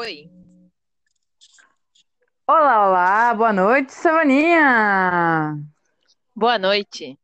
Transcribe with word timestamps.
Oi, 0.00 0.30
Olá, 2.46 2.86
olá, 2.86 3.34
boa 3.34 3.52
noite, 3.52 3.92
Savaninha! 3.92 5.58
boa 6.36 6.56
noite. 6.56 7.18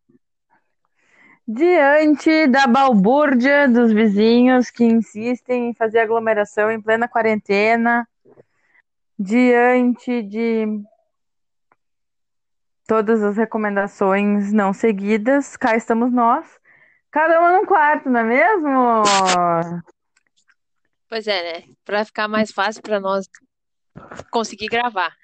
Diante 1.47 2.49
da 2.49 2.67
balbúrdia 2.67 3.69
dos 3.69 3.93
vizinhos 3.93 4.71
que 4.71 4.83
insistem 4.83 5.69
em 5.69 5.75
fazer 5.75 6.01
aglomeração 6.01 6.69
em 6.69 6.83
plena 6.83 7.07
quarentena, 7.07 8.09
diante 9.17 10.21
de 10.21 10.67
todas 12.89 13.23
as 13.23 13.37
recomendações 13.37 14.53
não 14.53 14.73
seguidas, 14.73 15.57
cá 15.57 15.77
estamos 15.77 16.13
nós, 16.13 16.45
cada 17.13 17.39
uma 17.39 17.53
num 17.57 17.67
quarto, 17.67 18.11
não 18.11 18.19
é 18.19 18.25
mesmo? 18.25 19.05
Pois 21.15 21.29
é, 21.29 21.43
né? 21.45 21.65
Para 21.85 22.05
ficar 22.05 22.27
mais 22.27 22.51
fácil 22.51 22.83
para 22.83 22.99
nós 22.99 23.29
conseguir 24.33 24.67
gravar. 24.67 25.15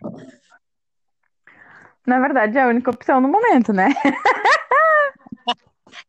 Na 2.07 2.21
verdade, 2.21 2.57
é 2.57 2.63
a 2.63 2.69
única 2.69 2.93
opção 2.93 3.21
no 3.21 3.27
momento, 3.27 3.73
né? 3.73 3.89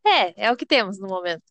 É, 0.05 0.45
é 0.45 0.51
o 0.51 0.55
que 0.55 0.65
temos 0.67 0.99
no 0.99 1.07
momento. 1.07 1.41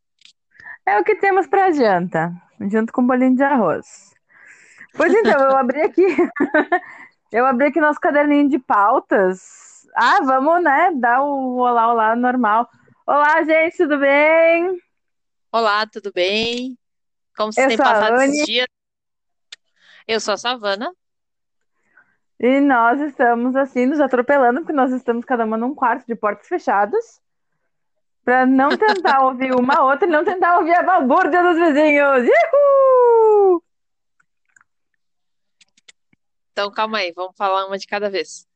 É 0.86 0.96
o 1.00 1.02
que 1.02 1.16
temos 1.16 1.48
para 1.48 1.72
janta, 1.72 2.32
junto 2.60 2.92
com 2.92 3.02
um 3.02 3.06
bolinho 3.06 3.34
de 3.34 3.42
arroz. 3.42 4.14
Pois 4.94 5.12
então, 5.12 5.40
eu 5.50 5.56
abri 5.56 5.82
aqui, 5.82 6.06
eu 7.32 7.44
abri 7.44 7.66
aqui 7.66 7.80
nosso 7.80 7.98
caderninho 7.98 8.48
de 8.48 8.60
pautas. 8.60 9.88
Ah, 9.96 10.20
vamos, 10.22 10.62
né, 10.62 10.92
dar 10.94 11.22
o 11.22 11.56
olá, 11.56 11.92
olá 11.92 12.14
normal. 12.14 12.68
Olá, 13.04 13.42
gente, 13.42 13.76
tudo 13.76 13.98
bem? 13.98 14.80
Olá, 15.50 15.84
tudo 15.84 16.12
bem? 16.12 16.79
Como 17.40 17.54
sou 17.54 17.64
a 17.64 17.68
passado 17.68 18.20
esses 18.20 18.44
dias? 18.44 18.66
Eu 20.06 20.20
sou 20.20 20.34
a 20.34 20.36
Savana. 20.36 20.94
e 22.38 22.60
nós 22.60 23.00
estamos 23.00 23.56
assim 23.56 23.86
nos 23.86 23.98
atropelando, 23.98 24.60
porque 24.60 24.74
nós 24.74 24.92
estamos 24.92 25.24
cada 25.24 25.46
uma 25.46 25.56
num 25.56 25.74
quarto 25.74 26.06
de 26.06 26.14
portas 26.14 26.46
fechadas, 26.46 27.18
para 28.22 28.44
não 28.44 28.68
tentar 28.76 29.22
ouvir 29.24 29.54
uma 29.54 29.82
outra 29.82 30.06
e 30.06 30.10
não 30.10 30.22
tentar 30.22 30.58
ouvir 30.58 30.74
a 30.74 30.82
balbúrdia 30.82 31.42
dos 31.42 31.56
vizinhos. 31.56 32.28
Uhul! 32.52 33.64
Então, 36.52 36.70
calma 36.70 36.98
aí, 36.98 37.10
vamos 37.12 37.34
falar 37.38 37.64
uma 37.64 37.78
de 37.78 37.86
cada 37.86 38.10
vez, 38.10 38.46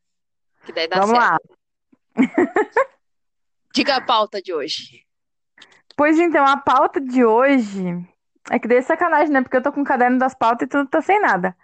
que 0.66 0.74
daí 0.74 0.86
dá 0.86 1.00
Vamos 1.00 1.18
certo. 1.18 1.22
lá. 1.22 2.26
Diga 3.72 3.96
a 3.96 4.00
pauta 4.02 4.42
de 4.42 4.52
hoje. 4.52 5.06
Pois 5.96 6.18
então, 6.18 6.44
a 6.44 6.58
pauta 6.58 7.00
de 7.00 7.24
hoje 7.24 8.12
é 8.50 8.58
que 8.58 8.72
é 8.72 8.82
sacanagem, 8.82 9.32
né? 9.32 9.42
Porque 9.42 9.56
eu 9.56 9.62
tô 9.62 9.72
com 9.72 9.82
o 9.82 9.84
caderno 9.84 10.18
das 10.18 10.34
pautas 10.34 10.66
e 10.66 10.68
tu 10.68 10.86
tá 10.86 11.00
sem 11.00 11.20
nada. 11.20 11.56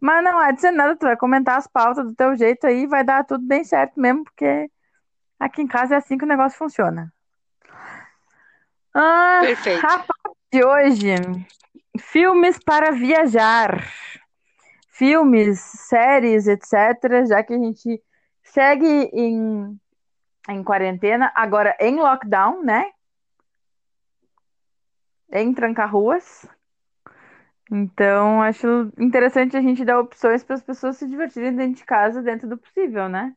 Mas 0.00 0.24
não 0.24 0.42
é 0.42 0.52
dizer 0.52 0.72
nada, 0.72 0.96
tu 0.96 1.06
vai 1.06 1.16
comentar 1.16 1.58
as 1.58 1.66
pautas 1.66 2.04
do 2.04 2.14
teu 2.14 2.36
jeito 2.36 2.66
aí, 2.66 2.86
vai 2.86 3.04
dar 3.04 3.24
tudo 3.24 3.46
bem 3.46 3.62
certo 3.62 4.00
mesmo, 4.00 4.24
porque 4.24 4.68
aqui 5.38 5.62
em 5.62 5.66
casa 5.66 5.94
é 5.94 5.98
assim 5.98 6.18
que 6.18 6.24
o 6.24 6.28
negócio 6.28 6.58
funciona. 6.58 7.12
Ah, 8.94 9.40
Perfeito. 9.42 9.86
a 9.86 9.98
pauta 9.98 10.38
de 10.52 10.64
hoje, 10.64 11.14
filmes 11.98 12.58
para 12.58 12.90
viajar. 12.90 13.80
Filmes, 14.88 15.60
séries, 15.60 16.46
etc. 16.46 17.26
Já 17.26 17.42
que 17.42 17.54
a 17.54 17.58
gente 17.58 18.02
segue 18.42 19.10
em, 19.12 19.80
em 20.48 20.64
quarentena, 20.64 21.32
agora 21.34 21.76
em 21.80 21.96
lockdown, 21.96 22.62
né? 22.62 22.90
Em 25.32 25.52
tranca-ruas. 25.52 26.46
Então, 27.70 28.42
acho 28.42 28.92
interessante 28.98 29.56
a 29.56 29.60
gente 29.62 29.84
dar 29.84 29.98
opções 29.98 30.44
para 30.44 30.56
as 30.56 30.62
pessoas 30.62 30.96
se 30.98 31.08
divertirem 31.08 31.56
dentro 31.56 31.76
de 31.76 31.84
casa, 31.84 32.22
dentro 32.22 32.46
do 32.48 32.58
possível, 32.58 33.08
né? 33.08 33.34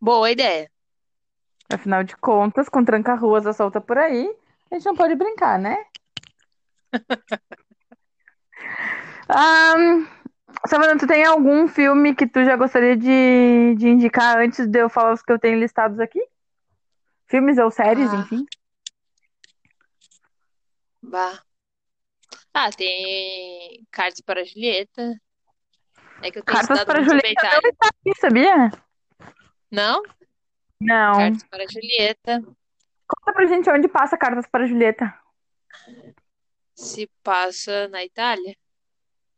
Boa 0.00 0.30
ideia. 0.30 0.70
Afinal 1.72 2.04
de 2.04 2.16
contas, 2.16 2.68
com 2.68 2.84
tranca-ruas 2.84 3.46
à 3.46 3.52
solta 3.52 3.80
por 3.80 3.98
aí, 3.98 4.32
a 4.70 4.74
gente 4.74 4.84
não 4.86 4.94
pode 4.94 5.14
brincar, 5.16 5.58
né? 5.58 5.76
Ah, 9.28 9.74
Savana, 10.66 10.98
tu 10.98 11.06
tem 11.06 11.24
algum 11.24 11.66
filme 11.68 12.14
que 12.14 12.26
tu 12.26 12.44
já 12.44 12.56
gostaria 12.56 12.96
de, 12.96 13.74
de 13.76 13.88
indicar 13.88 14.38
antes 14.38 14.66
de 14.66 14.78
eu 14.78 14.88
falar 14.88 15.12
os 15.14 15.22
que 15.22 15.32
eu 15.32 15.38
tenho 15.38 15.58
listados 15.58 15.98
aqui? 15.98 16.20
Filmes 17.26 17.58
ou 17.58 17.70
séries, 17.70 18.12
Ah, 18.12 18.16
enfim. 18.16 18.46
Bah. 21.08 21.42
Ah, 22.52 22.70
tem 22.72 23.86
Cartas 23.90 24.20
para 24.20 24.40
a 24.40 24.44
Julieta. 24.44 25.20
É 26.22 26.30
que 26.30 26.38
eu 26.38 26.44
tenho 26.44 26.58
Cartas 26.58 26.78
estudado 26.78 26.86
para 26.86 27.00
muito 27.00 27.10
a 27.12 27.14
Julieta 27.14 27.42
não 27.42 27.48
Itália. 27.50 27.70
está 27.70 27.88
aqui, 27.88 28.20
sabia? 28.20 28.70
Não? 29.70 30.02
Não. 30.80 31.12
Cartas 31.16 31.44
para 31.44 31.64
a 31.64 31.66
Julieta. 31.66 32.40
Conta 33.08 33.32
pra 33.32 33.46
gente 33.46 33.70
onde 33.70 33.88
passa 33.88 34.16
Cartas 34.16 34.46
para 34.50 34.66
Julieta. 34.66 35.14
Se 36.74 37.06
passa 37.22 37.88
na 37.88 38.04
Itália, 38.04 38.56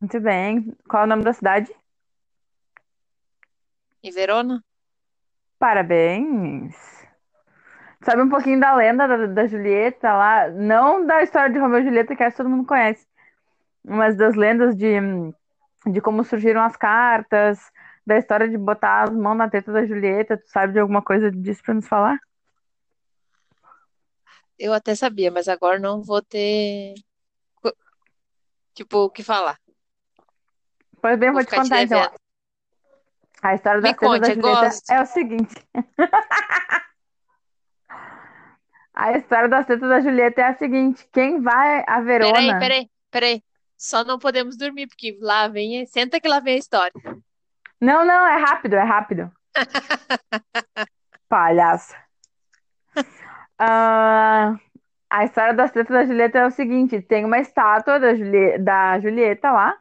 Muito 0.01 0.21
bem. 0.21 0.73
Qual 0.89 1.03
é 1.03 1.07
o 1.07 1.09
nome 1.09 1.25
da 1.25 1.33
cidade? 1.33 1.73
em 4.03 4.11
Verona. 4.13 4.65
Parabéns. 5.59 6.98
Sabe 8.09 8.23
um 8.23 8.29
pouquinho 8.31 8.59
da 8.59 8.75
lenda 8.75 9.07
da, 9.07 9.27
da 9.27 9.47
Julieta 9.47 10.11
lá? 10.15 10.49
Não 10.49 11.05
da 11.05 11.23
história 11.23 11.53
de 11.53 11.59
Romeu 11.59 11.81
e 11.81 11.85
Julieta, 11.85 12.17
que 12.17 12.23
acho 12.23 12.35
que 12.35 12.43
todo 12.43 12.49
mundo 12.49 12.67
conhece, 12.67 13.07
mas 13.85 14.17
das 14.17 14.35
lendas 14.35 14.75
de, 14.75 14.95
de 15.87 16.01
como 16.01 16.25
surgiram 16.25 16.63
as 16.63 16.75
cartas, 16.75 17.71
da 18.07 18.17
história 18.17 18.49
de 18.49 18.57
botar 18.57 19.03
as 19.03 19.11
mãos 19.11 19.35
na 19.37 19.51
teta 19.51 19.71
da 19.71 19.85
Julieta. 19.85 20.39
Tu 20.39 20.49
sabe 20.49 20.73
de 20.73 20.79
alguma 20.79 21.03
coisa 21.03 21.31
disso 21.31 21.63
pra 21.63 21.75
nos 21.75 21.87
falar? 21.87 22.19
Eu 24.59 24.73
até 24.73 24.95
sabia, 24.95 25.31
mas 25.31 25.47
agora 25.47 25.79
não 25.79 26.03
vou 26.03 26.23
ter, 26.23 26.95
tipo, 28.73 28.97
o 29.01 29.11
que 29.11 29.23
falar. 29.23 29.61
Pois 31.03 31.19
bem, 31.19 31.29
Vou 31.31 31.43
vou 31.43 31.45
te 31.45 31.55
contar 31.55 31.83
então. 31.83 32.11
A 33.43 33.55
história 33.55 33.83
Me 33.83 33.91
da 33.91 33.95
conte, 33.95 34.31
eu 34.31 34.35
Julieta 34.35 34.61
gosto. 34.61 34.91
é 34.91 35.03
o 35.03 35.07
seguinte. 35.07 35.55
A 38.99 39.13
história 39.13 39.49
das 39.49 39.65
tetas 39.65 39.89
da 39.89 40.01
Julieta 40.01 40.41
é 40.41 40.45
a 40.45 40.55
seguinte. 40.55 41.09
Quem 41.13 41.41
vai 41.41 41.85
a 41.87 42.03
Peraí, 42.03 42.05
Verona... 42.05 42.59
peraí, 42.59 42.91
peraí. 43.13 43.45
Só 43.77 44.03
não 44.03 44.19
podemos 44.19 44.57
dormir, 44.57 44.89
porque 44.89 45.17
lá 45.21 45.47
vem, 45.47 45.87
senta 45.87 46.21
que 46.21 46.27
lá 46.27 46.41
vem 46.41 46.57
a 46.57 46.59
história. 46.59 46.93
Não, 47.81 48.05
não, 48.05 48.27
é 48.27 48.37
rápido, 48.39 48.75
é 48.75 48.83
rápido. 48.83 49.31
Palhaça. 51.29 51.97
Ah, 53.57 54.57
a 55.09 55.25
história 55.25 55.55
das 55.55 55.71
tetas 55.71 55.95
da 55.95 56.05
Julieta 56.05 56.39
é 56.39 56.47
o 56.47 56.51
seguinte: 56.51 57.01
tem 57.01 57.25
uma 57.25 57.39
estátua 57.39 58.01
da, 58.01 58.17
Juli- 58.17 58.59
da 58.59 58.99
Julieta 58.99 59.53
lá, 59.53 59.77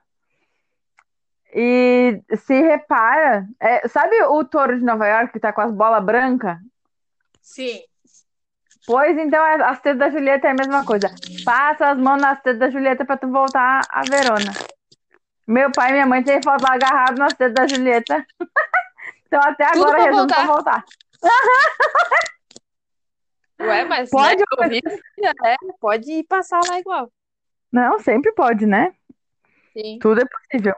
e 1.51 2.21
se 2.35 2.61
repara, 2.61 3.47
é, 3.59 3.87
sabe 3.87 4.21
o 4.25 4.45
touro 4.45 4.77
de 4.77 4.85
Nova 4.85 5.07
York 5.07 5.33
que 5.33 5.39
tá 5.39 5.51
com 5.51 5.61
as 5.61 5.71
bolas 5.71 6.05
brancas? 6.05 6.59
Sim. 7.41 7.81
Pois 8.87 9.17
então, 9.17 9.43
a- 9.43 9.69
as 9.69 9.81
tetas 9.81 9.99
da 9.99 10.09
Julieta 10.09 10.47
é 10.47 10.51
a 10.51 10.55
mesma 10.55 10.85
coisa. 10.85 11.13
Passa 11.43 11.89
as 11.91 11.97
mãos 11.97 12.21
nas 12.21 12.41
tetas 12.41 12.57
da 12.59 12.69
Julieta 12.69 13.03
pra 13.05 13.17
tu 13.17 13.27
voltar 13.29 13.81
a 13.89 14.01
Verona. 14.09 14.53
Meu 15.45 15.69
pai 15.71 15.89
e 15.89 15.93
minha 15.93 16.05
mãe 16.05 16.23
têm 16.23 16.41
foto 16.41 16.65
agarrado 16.65 17.17
nas 17.19 17.33
tetas 17.33 17.53
da 17.53 17.67
Julieta. 17.67 18.25
Então 19.27 19.41
até 19.43 19.65
agora 19.65 19.97
pra 20.05 20.11
voltar. 20.11 20.47
voltar. 20.47 20.85
Ué, 23.59 23.83
mas, 23.83 24.09
né, 24.09 24.09
Pode? 24.09 24.43
Covid, 24.45 24.81
é, 25.45 25.55
pode 25.81 26.09
ir 26.11 26.23
passar 26.23 26.61
lá 26.65 26.79
igual. 26.79 27.11
Não, 27.69 27.99
sempre 27.99 28.31
pode, 28.31 28.65
né? 28.65 28.93
Sim. 29.73 29.99
Tudo 29.99 30.21
é 30.21 30.25
possível. 30.25 30.73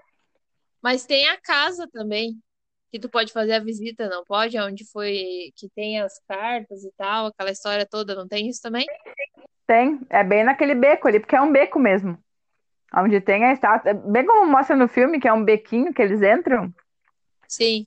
Mas 0.81 1.06
tem 1.06 1.30
a 1.30 1.39
casa 1.39 1.88
também, 1.94 2.42
que 2.91 3.00
tu 3.00 3.09
pode 3.09 3.31
fazer 3.31 3.53
a 3.53 3.59
visita, 3.59 4.09
não 4.09 4.24
pode? 4.24 4.57
Onde 4.59 4.86
foi 4.91 5.51
que 5.56 5.69
tem 5.69 6.00
as 6.00 6.19
cartas 6.27 6.83
e 6.83 6.91
tal, 6.97 7.27
aquela 7.27 7.51
história 7.51 7.86
toda, 7.86 8.15
não 8.15 8.27
tem 8.27 8.47
isso 8.47 8.62
também? 8.62 8.86
Tem, 9.68 10.00
é 10.09 10.24
bem 10.24 10.44
naquele 10.44 10.74
beco 10.74 11.07
ali, 11.07 11.19
porque 11.19 11.36
é 11.36 11.41
um 11.41 11.51
beco 11.51 11.80
mesmo. 11.80 12.18
Onde 12.95 13.21
tem 13.21 13.45
a 13.45 13.53
estátua. 13.53 13.91
É 13.91 13.94
Bem 13.94 14.25
como 14.25 14.50
mostra 14.50 14.75
no 14.75 14.88
filme, 14.88 15.19
que 15.19 15.27
é 15.27 15.33
um 15.33 15.44
bequinho 15.44 15.94
que 15.94 16.01
eles 16.01 16.21
entram, 16.21 16.74
Sim. 17.47 17.86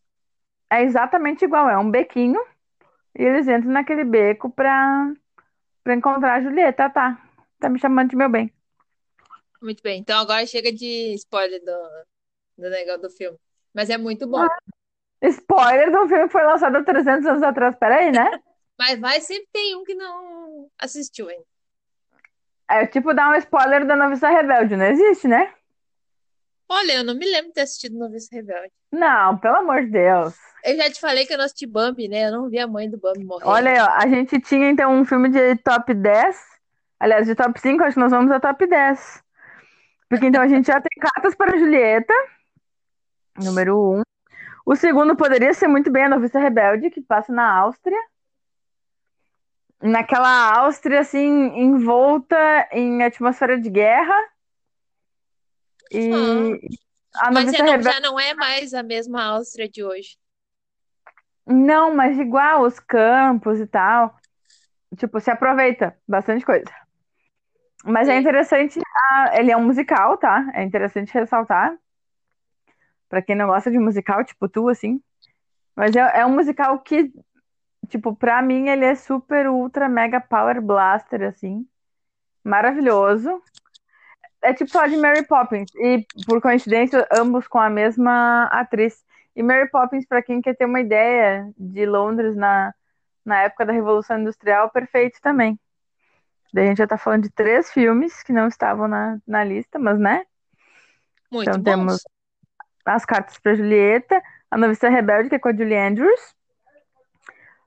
é 0.70 0.82
exatamente 0.82 1.44
igual, 1.44 1.69
é 1.69 1.76
um 1.76 1.90
bequinho, 1.90 2.40
e 3.19 3.22
eles 3.25 3.49
entram 3.49 3.72
naquele 3.72 4.04
beco 4.04 4.50
pra, 4.50 5.12
pra 5.84 5.94
encontrar 5.94 6.34
a 6.34 6.43
Julieta, 6.43 6.88
tá? 6.90 7.20
Tá 7.58 7.69
me 7.69 7.78
chamando 7.78 8.10
de 8.10 8.16
meu 8.16 8.28
bem. 8.28 8.52
Muito 9.60 9.82
bem. 9.82 10.00
Então 10.00 10.19
agora 10.19 10.44
chega 10.46 10.72
de 10.72 11.14
spoiler 11.14 11.60
do, 11.64 12.04
do 12.58 12.70
negócio 12.70 13.02
do 13.02 13.10
filme. 13.10 13.38
Mas 13.72 13.90
é 13.90 13.96
muito 13.96 14.26
bom. 14.26 14.40
Ah, 14.40 14.58
spoiler 15.29 15.91
de 15.91 15.97
um 15.97 16.09
filme 16.09 16.25
que 16.25 16.33
foi 16.33 16.45
lançado 16.45 16.77
há 16.77 16.83
300 16.83 17.27
anos 17.27 17.43
atrás, 17.43 17.77
peraí, 17.77 18.11
né? 18.11 18.29
Mas 18.79 18.99
vai, 18.99 19.21
sempre 19.21 19.49
tem 19.53 19.77
um 19.77 19.85
que 19.85 19.95
não 19.95 20.69
assistiu 20.79 21.29
ainda. 21.29 21.45
É 22.69 22.87
tipo 22.87 23.13
dar 23.15 23.31
um 23.31 23.35
spoiler 23.35 23.87
da 23.87 23.97
Noviça 23.97 24.29
Rebelde, 24.29 24.77
não 24.77 24.87
existe, 24.87 25.29
né? 25.29 25.53
Olha, 26.69 26.95
eu 26.95 27.05
não 27.05 27.15
me 27.15 27.27
lembro 27.27 27.49
de 27.49 27.55
ter 27.55 27.61
assistido 27.61 27.99
Noviça 27.99 28.35
Rebelde. 28.35 28.73
Não, 28.91 29.37
pelo 29.39 29.57
amor 29.57 29.83
de 29.83 29.91
Deus. 29.91 30.35
Eu 30.65 30.77
já 30.77 30.91
te 30.91 31.01
falei 31.01 31.27
que 31.27 31.35
eu 31.35 31.39
não 31.39 31.45
assisti 31.45 31.67
Bambi, 31.67 32.09
né? 32.09 32.29
Eu 32.29 32.33
não 32.33 32.49
vi 32.49 32.59
a 32.59 32.67
mãe 32.67 32.89
do 32.89 32.99
Bambi 32.99 33.25
morrer. 33.25 33.47
Olha 33.47 33.71
aí, 33.71 33.79
ó, 33.79 33.89
a 33.91 34.07
gente 34.09 34.41
tinha 34.41 34.71
então 34.71 34.93
um 34.93 35.05
filme 35.05 35.29
de 35.29 35.57
top 35.57 35.93
10. 35.93 36.37
Aliás, 36.99 37.27
de 37.27 37.35
top 37.35 37.61
5, 37.61 37.83
acho 37.83 37.95
que 37.95 38.01
nós 38.01 38.11
vamos 38.11 38.31
a 38.31 38.41
top 38.41 38.67
10. 38.67 39.23
Porque 40.09 40.27
então 40.27 40.41
a 40.41 40.49
gente 40.49 40.67
já 40.67 40.81
tem 40.81 40.91
Cartas 41.01 41.35
para 41.35 41.59
Julieta, 41.59 42.15
número 43.37 43.99
1. 43.99 44.03
O 44.64 44.76
segundo 44.76 45.17
poderia 45.17 45.53
ser 45.55 45.69
muito 45.69 45.91
bem 45.91 46.05
a 46.05 46.09
Noviça 46.09 46.38
Rebelde, 46.38 46.91
que 46.91 47.00
passa 47.00 47.32
na 47.32 47.50
Áustria. 47.59 47.99
Naquela 49.81 50.56
Áustria, 50.59 51.00
assim, 51.00 51.29
envolta 51.59 52.69
em 52.70 53.03
atmosfera 53.03 53.59
de 53.59 53.69
guerra. 53.69 54.14
E 55.91 56.61
a 57.17 57.31
Mas 57.31 57.44
Noviça 57.47 57.59
já 57.59 57.64
não, 57.64 57.73
Rebelde. 57.73 57.93
já 57.93 58.00
não 58.00 58.20
é 58.20 58.35
mais 58.35 58.75
a 58.75 58.82
mesma 58.82 59.25
Áustria 59.25 59.69
de 59.69 59.82
hoje. 59.82 60.17
Não, 61.44 61.94
mas 61.94 62.19
igual 62.19 62.62
os 62.62 62.79
campos 62.79 63.59
e 63.59 63.67
tal. 63.67 64.17
Tipo, 64.97 65.19
se 65.19 65.31
aproveita 65.31 65.97
bastante 66.06 66.44
coisa. 66.44 66.70
Mas 67.85 68.09
é 68.09 68.14
Sim. 68.14 68.20
interessante, 68.20 68.81
ah, 69.11 69.32
ele 69.35 69.50
é 69.50 69.56
um 69.56 69.64
musical, 69.64 70.17
tá? 70.17 70.49
É 70.55 70.62
interessante 70.62 71.12
ressaltar. 71.12 71.76
Pra 73.12 73.20
quem 73.20 73.37
não 73.37 73.49
gosta 73.49 73.70
de 73.70 73.79
musical, 73.79 74.25
tipo 74.25 74.49
tu, 74.49 74.70
assim. 74.70 74.99
Mas 75.76 75.94
é, 75.94 76.20
é 76.20 76.25
um 76.25 76.31
musical 76.35 76.79
que, 76.79 77.12
tipo, 77.87 78.17
pra 78.17 78.41
mim 78.41 78.70
ele 78.70 78.87
é 78.87 78.94
super, 78.94 79.50
ultra, 79.50 79.87
mega 79.87 80.19
power 80.19 80.62
blaster, 80.62 81.20
assim. 81.25 81.69
Maravilhoso. 82.43 83.43
É 84.41 84.55
tipo 84.55 84.70
só 84.70 84.87
de 84.87 84.97
Mary 84.97 85.26
Poppins. 85.26 85.70
E, 85.75 86.06
por 86.25 86.41
coincidência, 86.41 87.06
ambos 87.12 87.47
com 87.47 87.59
a 87.59 87.69
mesma 87.69 88.44
atriz. 88.44 89.05
E 89.37 89.43
Mary 89.43 89.69
Poppins, 89.69 90.06
pra 90.06 90.23
quem 90.23 90.41
quer 90.41 90.56
ter 90.56 90.64
uma 90.64 90.81
ideia 90.81 91.53
de 91.59 91.85
Londres 91.85 92.35
na, 92.35 92.73
na 93.23 93.43
época 93.43 93.67
da 93.67 93.75
Revolução 93.75 94.20
Industrial, 94.20 94.70
perfeito 94.70 95.20
também. 95.20 95.61
Daí 96.50 96.64
a 96.64 96.69
gente 96.69 96.79
já 96.79 96.87
tá 96.87 96.97
falando 96.97 97.25
de 97.25 97.31
três 97.31 97.70
filmes 97.70 98.23
que 98.23 98.32
não 98.32 98.49
estavam 98.49 98.88
na, 98.88 99.19
na 99.26 99.44
lista, 99.44 99.79
mas 99.79 99.99
né? 99.99 100.25
Muito 101.31 101.50
Então 101.50 101.61
bons. 101.61 101.62
temos 101.62 102.12
As 102.84 103.05
Cartas 103.05 103.38
para 103.38 103.55
Julieta, 103.55 104.23
A 104.50 104.56
Noviça 104.56 104.88
Rebelde, 104.88 105.29
que 105.29 105.34
é 105.37 105.38
com 105.38 105.49
a 105.49 105.52
Julie 105.55 105.76
Andrews, 105.76 106.34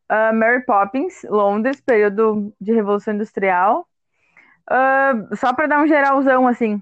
ah, 0.09 0.33
Mary 0.33 0.63
Poppins, 0.65 1.23
Londres, 1.23 1.81
período 1.81 2.53
de 2.59 2.73
Revolução 2.73 3.13
Industrial. 3.13 3.87
Ah, 4.69 5.13
só 5.35 5.53
para 5.53 5.67
dar 5.67 5.81
um 5.81 5.87
geralzão, 5.87 6.47
assim, 6.47 6.81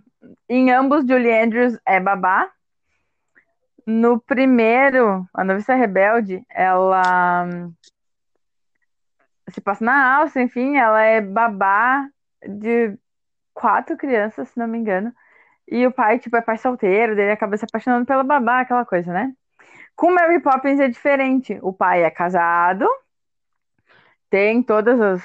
em 0.50 0.72
ambos, 0.72 1.06
Julie 1.08 1.32
Andrews 1.32 1.78
é 1.86 2.00
babá. 2.00 2.50
No 3.86 4.20
primeiro, 4.20 5.28
A 5.34 5.44
Noviça 5.44 5.76
Rebelde, 5.76 6.46
ela 6.50 7.46
hum, 7.46 7.74
se 9.50 9.60
passa 9.62 9.84
na 9.84 10.18
Áustria, 10.18 10.44
enfim, 10.44 10.78
ela 10.78 11.02
é 11.02 11.20
babá 11.20 12.08
de 12.48 12.98
quatro 13.54 13.98
crianças, 13.98 14.50
se 14.50 14.58
não 14.58 14.68
me 14.68 14.78
engano. 14.78 15.14
E 15.68 15.86
o 15.88 15.92
pai, 15.92 16.20
tipo, 16.20 16.36
é 16.36 16.42
pai 16.42 16.58
solteiro, 16.58 17.16
dele 17.16 17.32
acaba 17.32 17.58
se 17.58 17.66
apaixonando 17.66 18.06
pela 18.06 18.24
babá, 18.24 18.62
aquela 18.62 18.86
coisa, 18.86 19.12
né? 19.12 19.34
Com 19.96 20.12
Mary 20.12 20.42
Poppins 20.42 20.80
é 20.80 20.88
diferente. 20.88 21.58
O 21.62 21.74
pai 21.74 22.04
é 22.04 22.10
casado, 22.12 22.88
tem 24.30 24.64
todas 24.64 25.00
as, 25.00 25.24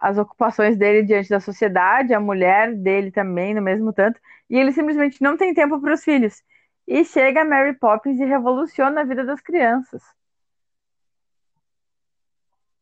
as 0.00 0.18
ocupações 0.18 0.76
dele 0.78 1.02
diante 1.02 1.28
da 1.28 1.38
sociedade, 1.40 2.14
a 2.14 2.20
mulher 2.20 2.74
dele 2.74 3.10
também, 3.10 3.54
no 3.54 3.60
mesmo 3.60 3.92
tanto, 3.92 4.18
e 4.48 4.56
ele 4.56 4.72
simplesmente 4.72 5.22
não 5.22 5.36
tem 5.36 5.52
tempo 5.52 5.80
para 5.80 5.92
os 5.92 6.02
filhos. 6.02 6.42
E 6.86 7.04
chega 7.04 7.44
Mary 7.44 7.74
Poppins 7.74 8.18
e 8.18 8.24
revoluciona 8.24 9.02
a 9.02 9.04
vida 9.04 9.22
das 9.24 9.40
crianças. 9.42 10.02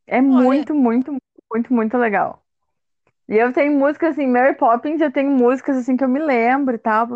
É 0.07 0.21
muito, 0.21 0.73
muito, 0.73 1.17
muito, 1.51 1.73
muito 1.73 1.97
legal. 1.97 2.41
E 3.29 3.35
eu 3.35 3.51
tenho 3.51 3.77
músicas 3.77 4.11
assim, 4.11 4.27
Mary 4.27 4.55
Poppins, 4.55 5.01
eu 5.01 5.11
tenho 5.11 5.29
músicas 5.29 5.77
assim 5.77 5.97
que 5.97 6.03
eu 6.03 6.09
me 6.09 6.19
lembro 6.19 6.75
e 6.75 6.79
tal. 6.79 7.07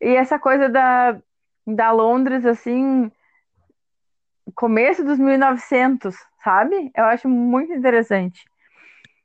E 0.00 0.16
essa 0.16 0.38
coisa 0.38 0.68
da, 0.68 1.18
da 1.66 1.92
Londres, 1.92 2.46
assim, 2.46 3.10
começo 4.54 5.04
dos 5.04 5.18
1900, 5.18 6.16
sabe? 6.42 6.90
Eu 6.96 7.04
acho 7.04 7.28
muito 7.28 7.72
interessante. 7.72 8.44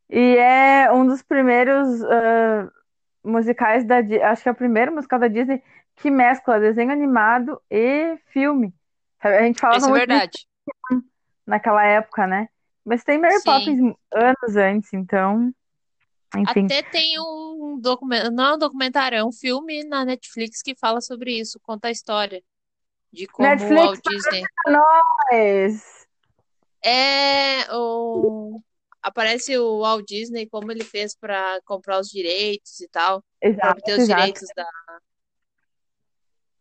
E 0.10 0.38
é 0.38 0.92
um 0.92 1.06
dos 1.06 1.22
primeiros 1.22 2.04
ah, 2.04 2.70
musicais 3.24 3.86
da 3.86 3.98
acho 4.30 4.44
que 4.44 4.50
é 4.50 4.52
o 4.52 4.56
primeiro 4.56 4.94
musical 4.94 5.20
da 5.20 5.28
Disney 5.28 5.62
que 5.96 6.10
mescla 6.10 6.60
desenho 6.60 6.92
animado 6.92 7.62
e 7.70 8.18
filme. 8.28 8.74
A 9.22 9.44
gente 9.44 9.60
falava 9.60 9.80
Isso 9.80 9.88
é 9.88 9.90
muito 9.90 10.08
disso 10.08 10.20
verdade. 10.20 10.48
naquela 11.46 11.84
época, 11.86 12.26
né? 12.26 12.48
Mas 12.86 13.04
tem 13.04 13.20
Mary 13.20 13.40
Sim. 13.40 13.46
Poppins 13.46 13.96
anos 14.14 14.56
antes, 14.56 14.94
então, 14.94 15.54
enfim. 16.36 16.66
Até 16.66 16.84
tem 16.84 17.20
um 17.20 17.80
documentário, 17.82 18.36
não 18.36 18.46
é 18.46 18.56
um 18.56 18.58
documentário, 18.58 19.18
é 19.18 19.24
um 19.24 19.32
filme 19.32 19.84
na 19.84 20.06
Netflix 20.06 20.62
que 20.62 20.76
fala 20.76 21.02
sobre 21.02 21.40
isso, 21.40 21.60
conta 21.62 21.88
a 21.88 21.92
história 21.92 22.44
de 23.12 23.26
como 23.28 23.48
o 23.48 23.52
Netflix 23.52 23.84
Walt 23.84 24.00
Disney 24.08 24.44
Nós! 24.68 26.08
é 26.84 27.74
o 27.74 28.62
aparece 29.02 29.58
o 29.58 29.80
Walt 29.80 30.06
Disney 30.06 30.48
como 30.48 30.72
ele 30.72 30.84
fez 30.84 31.16
para 31.16 31.60
comprar 31.66 32.00
os 32.00 32.10
direitos 32.10 32.80
e 32.80 32.88
tal, 32.90 33.24
para 33.40 33.72
obter 33.72 33.94
os 33.94 34.00
exato. 34.00 34.20
direitos 34.20 34.48
da 34.56 34.68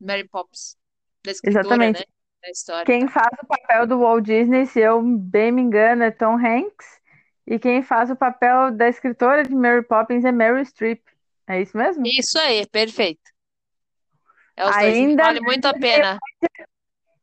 Mary 0.00 0.26
Poppins, 0.28 0.76
da 1.24 1.32
escritora, 1.32 1.66
Exatamente. 1.66 1.98
né, 1.98 2.04
da 2.42 2.50
história. 2.50 2.86
Quem 2.86 3.08
faz 3.08 3.28
o 3.42 3.46
papel 3.46 3.86
do 3.86 3.98
Walt 3.98 4.24
Disney, 4.24 4.66
se 4.66 4.80
eu 4.80 5.02
bem 5.02 5.50
me 5.50 5.62
engano, 5.62 6.04
é 6.04 6.10
Tom 6.10 6.34
Hanks. 6.34 6.98
E 7.50 7.58
quem 7.58 7.82
faz 7.82 8.10
o 8.10 8.16
papel 8.16 8.70
da 8.70 8.88
escritora 8.88 9.42
de 9.42 9.54
Mary 9.54 9.82
Poppins 9.82 10.22
é 10.22 10.30
Meryl 10.30 10.62
Streep. 10.66 11.00
É 11.46 11.62
isso 11.62 11.74
mesmo? 11.74 12.06
Isso 12.06 12.38
aí, 12.38 12.66
perfeito. 12.66 13.22
É 14.54 14.66
os 14.66 14.76
dois, 14.76 14.94
Ainda 14.94 15.22
vale 15.24 15.40
muito 15.40 15.64
a 15.64 15.72
pena. 15.72 16.18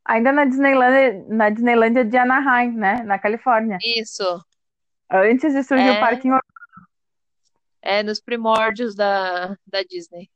Ainda 0.04 0.32
na 0.32 0.46
Disneylandia, 0.46 1.26
na 1.30 1.50
Disneylandia 1.52 2.04
de 2.04 2.18
Anaheim, 2.18 2.72
né? 2.72 3.04
Na 3.04 3.20
Califórnia. 3.20 3.78
Isso. 3.84 4.44
Antes 5.12 5.54
de 5.54 5.62
surgir 5.62 5.92
o 5.92 5.94
É, 5.94 6.00
parque 6.00 6.28
em 6.28 6.32
é 7.84 8.02
nos 8.02 8.20
primórdios 8.20 8.96
da, 8.96 9.56
da 9.68 9.84
Disney. 9.84 10.28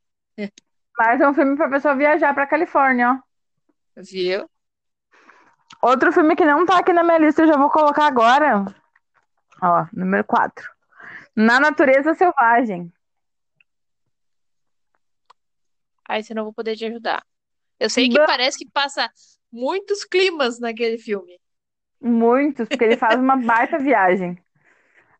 Mas 0.96 1.20
é 1.20 1.28
um 1.28 1.34
filme 1.34 1.56
pra 1.56 1.68
pessoa 1.68 1.96
viajar 1.96 2.32
pra 2.32 2.46
Califórnia, 2.46 3.10
ó. 3.10 4.00
Viu? 4.00 4.48
Outro 5.82 6.12
filme 6.12 6.36
que 6.36 6.44
não 6.44 6.64
tá 6.64 6.78
aqui 6.78 6.92
na 6.92 7.02
minha 7.02 7.18
lista, 7.18 7.42
eu 7.42 7.48
já 7.48 7.56
vou 7.56 7.70
colocar 7.70 8.06
agora. 8.06 8.64
Ó, 9.62 9.86
número 9.92 10.24
4. 10.24 10.70
Na 11.36 11.60
Natureza 11.60 12.14
Selvagem. 12.14 12.92
Aí 16.08 16.22
você 16.22 16.34
não 16.34 16.44
vou 16.44 16.52
poder 16.52 16.76
te 16.76 16.84
ajudar. 16.86 17.24
Eu 17.78 17.88
sei 17.88 18.08
que 18.08 18.18
parece 18.26 18.58
que 18.58 18.70
passa 18.70 19.10
muitos 19.52 20.04
climas 20.04 20.58
naquele 20.58 20.98
filme. 20.98 21.40
Muitos, 22.00 22.68
porque 22.68 22.84
ele 22.84 22.96
faz 22.96 23.20
uma 23.20 23.36
baita 23.36 23.78
viagem. 23.78 24.36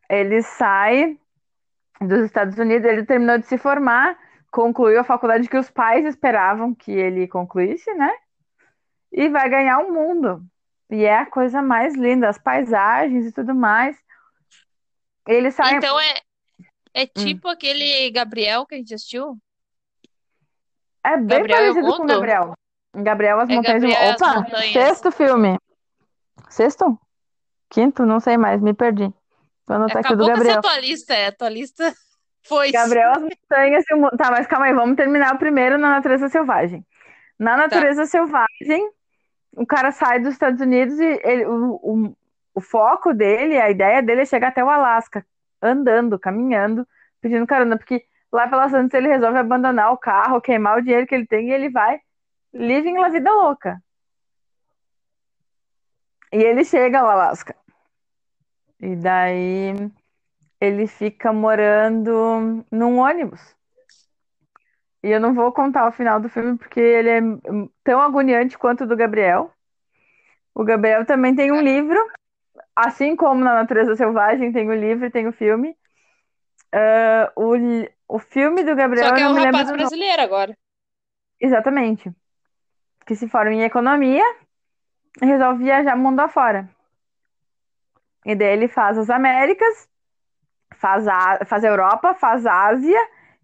Ele 0.09 0.41
sai 0.41 1.17
dos 2.01 2.25
Estados 2.25 2.57
Unidos, 2.57 2.89
ele 2.89 3.05
terminou 3.05 3.37
de 3.37 3.45
se 3.45 3.57
formar, 3.57 4.17
concluiu 4.51 4.99
a 4.99 5.03
faculdade 5.03 5.47
que 5.47 5.57
os 5.57 5.69
pais 5.69 6.05
esperavam 6.05 6.73
que 6.73 6.91
ele 6.91 7.27
concluísse, 7.27 7.93
né? 7.93 8.11
E 9.11 9.29
vai 9.29 9.49
ganhar 9.49 9.79
o 9.79 9.93
mundo. 9.93 10.43
E 10.89 11.05
é 11.05 11.19
a 11.19 11.25
coisa 11.25 11.61
mais 11.61 11.95
linda, 11.95 12.27
as 12.27 12.37
paisagens 12.37 13.27
e 13.27 13.31
tudo 13.31 13.55
mais. 13.55 13.97
Ele 15.27 15.51
sai. 15.51 15.75
Então 15.75 15.99
é, 15.99 16.13
é 16.93 17.03
Hum. 17.03 17.07
tipo 17.15 17.47
aquele 17.47 18.09
Gabriel 18.11 18.65
que 18.65 18.75
a 18.75 18.77
gente 18.77 18.93
assistiu? 18.93 19.37
É 21.03 21.17
bem 21.17 21.27
Gabriel 21.27 21.59
é 21.59 21.69
o 21.71 21.73
parecido 21.73 21.97
com? 21.97 22.05
Gabriel. 22.05 22.53
Gabriel 22.93 23.39
as 23.39 23.49
É 23.49 23.55
Montanhas. 23.55 23.81
Gabriel 23.81 24.01
e 24.01 24.09
as 24.11 24.21
Opa, 24.21 24.33
Montanhas. 24.41 24.73
sexto 24.73 25.11
filme. 25.11 25.57
Sexto? 26.49 26.99
Quinto? 27.69 28.05
Não 28.05 28.19
sei 28.19 28.37
mais, 28.37 28.61
me 28.61 28.73
perdi. 28.73 29.11
Vou 29.65 29.77
anotar 29.77 29.97
aqui 29.99 30.15
do 30.15 30.23
Acabou 30.23 30.25
com 30.25 30.31
essa 30.33 30.43
Gabriel. 30.55 30.61
tua 30.61 30.79
lista, 30.79 31.13
é, 31.13 31.27
a 31.27 31.31
tua 31.31 31.49
lista 31.49 31.93
foi. 32.45 32.71
Gabriel, 32.71 33.11
as 33.11 33.21
montanhas 33.21 33.85
e 33.89 33.93
o 33.93 33.97
mundo. 33.97 34.17
Tá, 34.17 34.29
mas 34.29 34.45
calma 34.47 34.65
aí, 34.65 34.73
vamos 34.73 34.95
terminar 34.97 35.33
o 35.33 35.39
primeiro 35.39 35.77
na 35.77 35.89
natureza 35.91 36.27
selvagem. 36.29 36.85
Na 37.39 37.51
Tá. 37.55 37.57
natureza 37.63 38.05
selvagem, 38.05 38.91
o 39.55 39.65
cara 39.65 39.91
sai 39.91 40.19
dos 40.19 40.33
Estados 40.33 40.59
Unidos 40.61 40.99
e 40.99 41.19
ele- 41.23 41.45
o, 41.45 41.79
o, 41.81 42.17
o 42.53 42.61
foco 42.61 43.13
dele, 43.13 43.59
a 43.59 43.69
ideia 43.69 44.01
dele 44.01 44.21
é 44.21 44.25
chegar 44.25 44.49
até 44.49 44.63
o 44.63 44.69
Alasca, 44.69 45.25
andando, 45.61 46.19
caminhando, 46.19 46.87
pedindo 47.21 47.47
carona, 47.47 47.77
porque 47.77 48.05
lá 48.31 48.47
pelas 48.47 48.73
Andes 48.73 48.93
ele 48.93 49.07
resolve 49.07 49.37
abandonar 49.37 49.91
o 49.91 49.97
carro, 49.97 50.41
queimar 50.41 50.77
o 50.77 50.81
dinheiro 50.81 51.07
que 51.07 51.15
ele 51.15 51.27
tem 51.27 51.49
e 51.49 51.53
ele 51.53 51.69
vai 51.69 51.99
living 52.53 52.97
la 52.97 53.09
vida 53.09 53.31
louca. 53.31 53.81
E 56.31 56.37
ele 56.37 56.63
chega 56.63 56.99
ao 56.99 57.09
Alasca. 57.09 57.55
E 58.79 58.95
daí 58.95 59.73
ele 60.59 60.87
fica 60.87 61.33
morando 61.33 62.65
num 62.71 62.99
ônibus. 62.99 63.55
E 65.03 65.09
eu 65.09 65.19
não 65.19 65.33
vou 65.33 65.51
contar 65.51 65.87
o 65.87 65.91
final 65.91 66.19
do 66.19 66.29
filme 66.29 66.57
porque 66.57 66.79
ele 66.79 67.09
é 67.09 67.21
tão 67.83 67.99
agoniante 67.99 68.57
quanto 68.57 68.83
o 68.83 68.87
do 68.87 68.95
Gabriel. 68.95 69.51
O 70.53 70.63
Gabriel 70.63 71.05
também 71.05 71.35
tem 71.35 71.51
um 71.51 71.61
livro, 71.61 71.99
assim 72.85 73.15
como 73.15 73.43
na 73.43 73.53
Natureza 73.53 73.95
Selvagem 73.95 74.51
tem 74.51 74.69
o 74.69 74.73
livro 74.73 75.05
e 75.05 75.11
tem 75.11 75.27
o 75.27 75.33
filme. 75.33 75.75
Uh, 76.73 77.27
o, 77.35 78.15
o 78.15 78.19
filme 78.19 78.63
do 78.63 78.75
Gabriel 78.75 79.09
Só 79.09 79.15
que 79.15 79.21
é 79.21 79.27
um 79.27 79.33
rapaz 79.33 79.71
brasileiro 79.71 80.21
agora. 80.21 80.57
Exatamente. 81.39 82.11
Que 83.05 83.15
se 83.15 83.27
forma 83.27 83.53
em 83.53 83.63
economia 83.63 84.23
e 85.21 85.25
resolve 85.25 85.63
viajar 85.63 85.95
mundo 85.95 86.19
afora. 86.19 86.69
E 88.25 88.35
daí 88.35 88.53
ele 88.53 88.67
faz 88.67 88.97
as 88.97 89.09
Américas, 89.09 89.89
faz 90.75 91.07
a, 91.07 91.43
faz 91.45 91.63
a 91.63 91.67
Europa, 91.67 92.13
faz 92.13 92.45
a 92.45 92.67
Ásia 92.67 92.99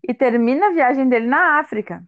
e 0.08 0.14
termina 0.14 0.68
a 0.68 0.72
viagem 0.72 1.10
dele 1.10 1.28
na 1.28 1.60
África. 1.60 2.04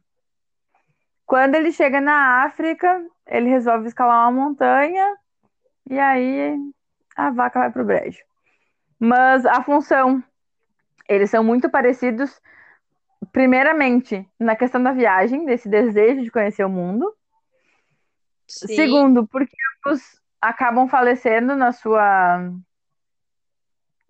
Quando 1.26 1.56
ele 1.56 1.72
chega 1.72 2.00
na 2.00 2.44
África, 2.44 3.04
ele 3.28 3.50
resolve 3.50 3.88
escalar 3.88 4.30
uma 4.30 4.44
montanha 4.44 5.18
e 5.90 6.00
aí 6.00 6.58
a 7.20 7.32
vaca 7.32 7.60
vai 7.60 7.72
pro 7.72 7.86
brejo. 7.86 8.24
Mas 9.00 9.46
a 9.46 9.62
função, 9.64 10.24
eles 11.08 11.30
são 11.30 11.44
muito 11.44 11.70
parecidos, 11.70 12.42
primeiramente, 13.32 14.28
na 14.40 14.56
questão 14.56 14.82
da 14.82 14.92
viagem, 14.92 15.46
desse 15.46 15.70
desejo 15.70 16.24
de 16.24 16.32
conhecer 16.32 16.64
o 16.64 16.70
mundo. 16.70 17.14
Sim. 18.48 18.76
Segundo, 18.76 19.28
porque 19.28 19.56
ambos 19.86 20.02
acabam 20.42 20.88
falecendo 20.88 21.56
na 21.56 21.72
sua 21.72 22.40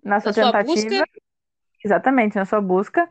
na 0.04 0.20
sua 0.20 0.30
Na 0.30 0.34
sua 0.34 0.34
tentativa. 0.34 0.66
busca. 0.66 1.06
Exatamente, 1.84 2.36
na 2.36 2.46
sua 2.46 2.62
busca. 2.62 3.10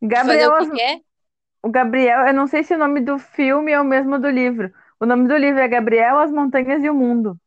Gabriel, 0.00 0.50
o 0.52 1.68
o 1.68 1.70
Gabriel, 1.70 2.26
eu 2.26 2.34
não 2.34 2.46
sei 2.48 2.64
se 2.64 2.74
o 2.74 2.78
nome 2.78 3.00
do 3.00 3.18
filme 3.18 3.70
é 3.70 3.80
o 3.80 3.84
mesmo 3.84 4.18
do 4.18 4.28
livro. 4.28 4.72
O 4.98 5.06
nome 5.06 5.28
do 5.28 5.36
livro 5.36 5.60
é 5.60 5.68
Gabriel, 5.68 6.18
as 6.18 6.32
Montanhas 6.32 6.82
e 6.82 6.90
o 6.90 6.94
Mundo. 6.94 7.38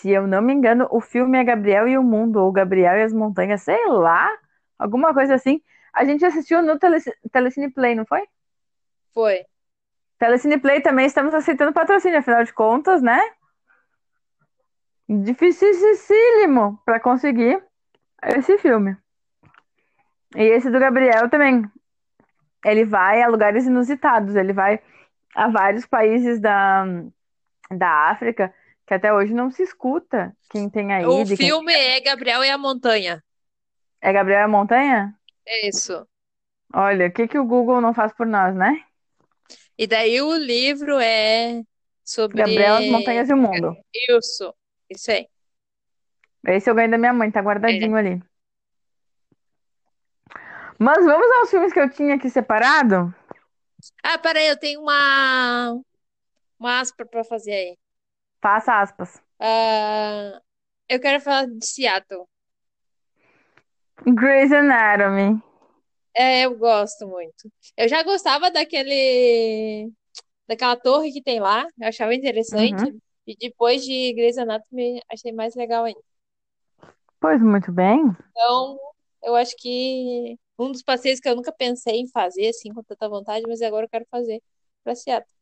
Se 0.00 0.10
eu 0.10 0.26
não 0.26 0.40
me 0.40 0.54
engano, 0.54 0.88
o 0.90 0.98
filme 0.98 1.38
é 1.38 1.44
Gabriel 1.44 1.86
e 1.86 1.98
o 1.98 2.02
Mundo, 2.02 2.36
ou 2.36 2.50
Gabriel 2.50 2.96
e 2.96 3.02
as 3.02 3.12
Montanhas, 3.12 3.60
sei 3.60 3.86
lá, 3.86 4.30
alguma 4.78 5.12
coisa 5.12 5.34
assim. 5.34 5.60
A 5.92 6.06
gente 6.06 6.24
assistiu 6.24 6.62
no 6.62 6.78
Tele, 6.78 6.96
Telecine 7.30 7.70
Play, 7.70 7.94
não 7.94 8.06
foi? 8.06 8.26
Foi. 9.12 9.44
Telecine 10.18 10.56
Play 10.56 10.80
também 10.80 11.04
estamos 11.04 11.34
aceitando 11.34 11.74
patrocínio, 11.74 12.18
afinal 12.18 12.42
de 12.42 12.52
contas, 12.54 13.02
né? 13.02 13.20
Dificílimo 15.06 16.80
para 16.86 16.98
conseguir 16.98 17.62
esse 18.22 18.56
filme. 18.56 18.96
E 20.34 20.42
esse 20.42 20.70
do 20.70 20.80
Gabriel 20.80 21.28
também. 21.28 21.62
Ele 22.64 22.86
vai 22.86 23.20
a 23.20 23.28
lugares 23.28 23.66
inusitados, 23.66 24.34
ele 24.34 24.54
vai 24.54 24.80
a 25.34 25.48
vários 25.48 25.84
países 25.84 26.40
da, 26.40 26.86
da 27.70 28.10
África 28.10 28.54
que 28.90 28.94
até 28.94 29.14
hoje 29.14 29.32
não 29.32 29.52
se 29.52 29.62
escuta 29.62 30.36
quem 30.50 30.68
tem 30.68 30.92
aí. 30.92 31.06
O 31.06 31.22
de 31.22 31.36
quem- 31.36 31.46
filme 31.46 31.72
é 31.72 32.00
Gabriel 32.00 32.42
e 32.42 32.50
a 32.50 32.58
Montanha. 32.58 33.22
É 34.00 34.12
Gabriel 34.12 34.40
e 34.40 34.42
a 34.42 34.48
Montanha? 34.48 35.14
É 35.46 35.68
isso. 35.68 36.04
Olha, 36.74 37.06
o 37.06 37.12
que, 37.12 37.28
que 37.28 37.38
o 37.38 37.44
Google 37.44 37.80
não 37.80 37.94
faz 37.94 38.12
por 38.12 38.26
nós, 38.26 38.52
né? 38.52 38.82
E 39.78 39.86
daí 39.86 40.20
o 40.20 40.34
livro 40.34 40.98
é 40.98 41.62
sobre 42.04 42.38
Gabriel, 42.38 42.74
as 42.78 42.86
Montanhas 42.86 43.30
e 43.30 43.32
o 43.32 43.36
Mundo. 43.36 43.76
isso. 44.08 44.52
Isso 44.90 45.08
aí. 45.12 45.28
Esse 46.48 46.68
eu 46.68 46.74
ganhei 46.74 46.90
da 46.90 46.98
minha 46.98 47.12
mãe, 47.12 47.30
tá 47.30 47.38
guardadinho 47.40 47.96
É. 47.96 48.00
ali. 48.00 48.22
Mas 50.80 51.04
vamos 51.04 51.30
aos 51.36 51.48
filmes 51.50 51.72
que 51.72 51.78
eu 51.78 51.88
tinha 51.88 52.16
aqui 52.16 52.28
separado? 52.28 53.14
Ah, 54.02 54.18
peraí, 54.18 54.48
eu 54.48 54.58
tenho 54.58 54.80
uma 54.80 55.78
uma 56.58 56.80
aspa 56.80 57.06
pra 57.06 57.22
fazer 57.22 57.52
aí. 57.52 57.78
Faça 58.40 58.80
aspas. 58.80 59.22
Ah, 59.38 60.40
eu 60.88 61.00
quero 61.00 61.20
falar 61.20 61.46
de 61.46 61.64
Seattle. 61.64 62.26
Grey's 64.06 64.50
Anatomy. 64.52 65.42
É, 66.14 66.42
eu 66.42 66.56
gosto 66.56 67.06
muito. 67.06 67.50
Eu 67.76 67.88
já 67.88 68.02
gostava 68.02 68.50
daquele 68.50 69.90
daquela 70.46 70.76
torre 70.76 71.12
que 71.12 71.22
tem 71.22 71.38
lá, 71.38 71.64
eu 71.78 71.88
achava 71.88 72.14
interessante. 72.14 72.82
Uhum. 72.82 72.98
E 73.26 73.36
depois 73.36 73.84
de 73.84 74.12
Grey's 74.14 74.38
Anatomy, 74.38 75.00
achei 75.08 75.32
mais 75.32 75.54
legal 75.54 75.84
ainda. 75.84 76.00
Pois 77.20 77.40
muito 77.40 77.70
bem. 77.70 78.04
Então, 78.30 78.78
eu 79.22 79.36
acho 79.36 79.54
que 79.56 80.36
um 80.58 80.72
dos 80.72 80.82
passeios 80.82 81.20
que 81.20 81.28
eu 81.28 81.36
nunca 81.36 81.52
pensei 81.52 82.00
em 82.00 82.08
fazer, 82.08 82.48
assim, 82.48 82.72
com 82.72 82.82
tanta 82.82 83.08
vontade, 83.08 83.44
mas 83.46 83.62
agora 83.62 83.84
eu 83.84 83.90
quero 83.90 84.06
fazer 84.10 84.42
pra 84.82 84.94
Seattle. 84.94 85.39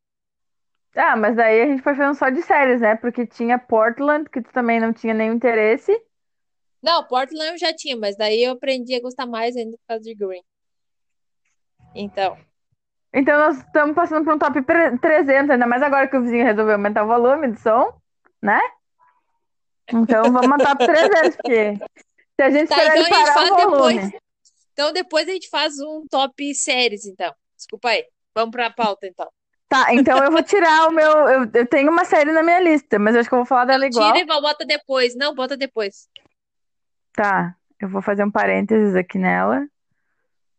Ah, 0.98 1.14
mas 1.14 1.36
daí 1.36 1.62
a 1.62 1.66
gente 1.66 1.80
foi 1.80 1.94
falando 1.94 2.16
só 2.16 2.28
de 2.28 2.42
séries, 2.42 2.80
né? 2.80 2.96
Porque 2.96 3.24
tinha 3.24 3.56
Portland, 3.56 4.28
que 4.28 4.42
tu 4.42 4.50
também 4.52 4.80
não 4.80 4.92
tinha 4.92 5.14
nenhum 5.14 5.34
interesse. 5.34 5.96
Não, 6.82 7.04
Portland 7.06 7.52
eu 7.52 7.58
já 7.58 7.72
tinha, 7.72 7.96
mas 7.96 8.16
daí 8.16 8.42
eu 8.42 8.52
aprendi 8.54 8.96
a 8.96 9.00
gostar 9.00 9.24
mais 9.24 9.56
ainda 9.56 9.76
por 9.76 9.86
causa 9.86 10.02
de 10.02 10.14
Green. 10.14 10.42
Então, 11.94 12.36
Então 13.12 13.38
nós 13.38 13.58
estamos 13.58 13.94
passando 13.94 14.24
por 14.24 14.34
um 14.34 14.38
top 14.38 14.60
pre- 14.62 14.98
300, 14.98 15.50
ainda 15.50 15.66
mais 15.68 15.82
agora 15.82 16.08
que 16.08 16.16
o 16.16 16.22
vizinho 16.22 16.44
resolveu 16.44 16.74
aumentar 16.74 17.04
o 17.04 17.08
volume 17.08 17.52
do 17.52 17.58
som, 17.60 17.92
né? 18.42 18.60
Então 19.88 20.32
vamos 20.32 20.60
a 20.60 20.74
top 20.74 20.84
300, 20.84 21.36
porque 21.36 21.76
se 22.36 22.42
a 22.42 22.50
gente 22.50 22.68
tá, 22.68 22.76
esperar 22.76 22.98
então 22.98 23.18
a 23.18 23.24
gente 23.24 23.32
faz 23.34 23.50
o 23.50 23.54
volume. 23.56 23.94
depois. 23.94 24.20
Então 24.72 24.92
depois 24.92 25.28
a 25.28 25.32
gente 25.32 25.48
faz 25.48 25.74
um 25.78 26.04
top 26.10 26.54
séries, 26.54 27.06
então. 27.06 27.32
Desculpa 27.56 27.90
aí. 27.90 28.04
Vamos 28.34 28.50
pra 28.50 28.68
pauta, 28.70 29.06
então. 29.06 29.28
Tá, 29.68 29.92
então 29.94 30.18
eu 30.24 30.30
vou 30.30 30.42
tirar 30.42 30.88
o 30.88 30.92
meu. 30.92 31.10
Eu, 31.28 31.50
eu 31.52 31.66
tenho 31.66 31.90
uma 31.90 32.04
série 32.04 32.32
na 32.32 32.42
minha 32.42 32.58
lista, 32.60 32.98
mas 32.98 33.14
eu 33.14 33.20
acho 33.20 33.28
que 33.28 33.34
eu 33.34 33.38
vou 33.40 33.46
falar 33.46 33.66
dela 33.66 33.86
igual. 33.86 34.12
Tira 34.12 34.18
e 34.24 34.40
bota 34.40 34.64
depois. 34.64 35.14
Não, 35.14 35.34
bota 35.34 35.56
depois. 35.56 36.08
Tá, 37.12 37.54
eu 37.80 37.88
vou 37.88 38.00
fazer 38.00 38.24
um 38.24 38.30
parênteses 38.30 38.94
aqui 38.96 39.18
nela. 39.18 39.66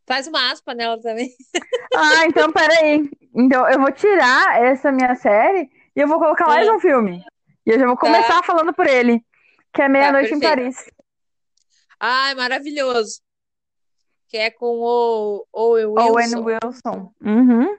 Faz 0.07 0.27
uma 0.27 0.51
aspa 0.51 0.73
nela 0.73 0.99
também. 1.01 1.29
Ah, 1.95 2.25
então 2.27 2.51
peraí. 2.51 3.09
Então 3.35 3.67
eu 3.67 3.79
vou 3.79 3.91
tirar 3.91 4.61
essa 4.63 4.91
minha 4.91 5.15
série 5.15 5.69
e 5.95 5.99
eu 5.99 6.07
vou 6.07 6.19
colocar 6.19 6.45
mais 6.47 6.67
Ah. 6.67 6.73
um 6.73 6.79
filme. 6.79 7.23
E 7.65 7.71
eu 7.71 7.79
já 7.79 7.87
vou 7.87 7.97
começar 7.97 8.43
falando 8.43 8.71
por 8.73 8.85
ele, 8.85 9.25
que 9.73 9.81
é 9.81 9.89
Meia-Noite 9.89 10.33
em 10.33 10.39
perfeito. 10.39 10.75
Paris. 10.75 10.91
Ai, 11.99 12.35
maravilhoso. 12.35 13.21
Que 14.27 14.37
é 14.37 14.51
com 14.51 14.65
o 14.79 15.45
Owen 15.51 15.85
Wilson. 15.87 16.37
Owen 16.39 16.57
Wilson. 16.63 17.13
Uhum. 17.21 17.77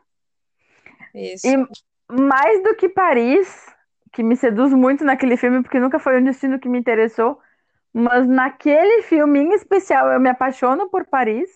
Isso. 1.14 1.46
E 1.46 1.56
mais 2.12 2.62
do 2.62 2.74
que 2.74 2.88
Paris, 2.88 3.66
que 4.12 4.22
me 4.22 4.36
seduz 4.36 4.72
muito 4.72 5.04
naquele 5.04 5.36
filme, 5.36 5.62
porque 5.62 5.80
nunca 5.80 5.98
foi 5.98 6.20
um 6.20 6.24
destino 6.24 6.58
que 6.58 6.68
me 6.68 6.78
interessou, 6.78 7.40
mas 7.92 8.26
naquele 8.26 9.02
filme 9.02 9.40
em 9.40 9.52
especial 9.52 10.10
eu 10.10 10.20
me 10.20 10.28
apaixono 10.30 10.88
por 10.90 11.06
Paris. 11.06 11.50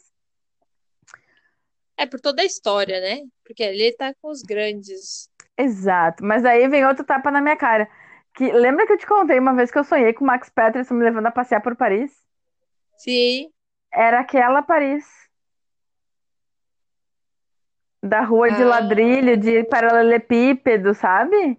É 1.96 2.06
por 2.06 2.20
toda 2.20 2.42
a 2.42 2.44
história, 2.44 3.00
né? 3.00 3.22
Porque 3.44 3.62
ali 3.62 3.82
ele 3.82 3.96
tá 3.96 4.14
com 4.20 4.30
os 4.30 4.42
grandes. 4.42 5.28
Exato, 5.56 6.24
mas 6.24 6.44
aí 6.44 6.68
vem 6.68 6.84
outro 6.86 7.04
tapa 7.04 7.30
na 7.30 7.40
minha 7.40 7.56
cara. 7.56 7.88
Que, 8.34 8.52
lembra 8.52 8.86
que 8.86 8.92
eu 8.92 8.98
te 8.98 9.06
contei 9.06 9.38
uma 9.38 9.54
vez 9.54 9.70
que 9.70 9.78
eu 9.78 9.84
sonhei 9.84 10.12
com 10.12 10.24
o 10.24 10.26
Max 10.26 10.48
Peterson 10.50 10.94
me 10.94 11.04
levando 11.04 11.26
a 11.26 11.30
passear 11.32 11.60
por 11.62 11.76
Paris? 11.76 12.12
Sim, 12.96 13.52
Era 13.92 14.20
aquela 14.20 14.62
Paris. 14.62 15.04
Da 18.08 18.20
rua 18.20 18.50
de 18.50 18.62
Ah. 18.62 18.66
ladrilho, 18.66 19.36
de 19.36 19.64
paralelepípedo, 19.64 20.94
sabe? 20.94 21.58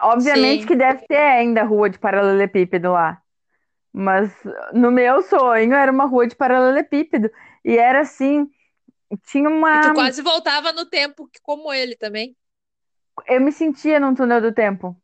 Obviamente 0.00 0.60
Sim. 0.62 0.66
que 0.66 0.76
deve 0.76 1.06
ter 1.06 1.16
ainda 1.16 1.62
rua 1.62 1.88
de 1.88 1.98
paralelepípedo 1.98 2.92
lá. 2.92 3.20
Mas 3.92 4.30
no 4.74 4.90
meu 4.90 5.22
sonho 5.22 5.72
era 5.72 5.90
uma 5.90 6.04
rua 6.04 6.26
de 6.26 6.36
paralelepípedo. 6.36 7.30
E 7.64 7.78
era 7.78 8.00
assim, 8.00 8.46
tinha 9.24 9.48
E 9.48 9.52
uma. 9.52 9.80
tu 9.80 9.94
quase 9.94 10.20
voltava 10.20 10.70
no 10.72 10.84
tempo, 10.84 11.28
como 11.42 11.72
ele 11.72 11.96
também. 11.96 12.36
Eu 13.26 13.40
me 13.40 13.50
sentia 13.50 13.98
num 13.98 14.14
túnel 14.14 14.42
do 14.42 14.52
tempo. 14.52 14.94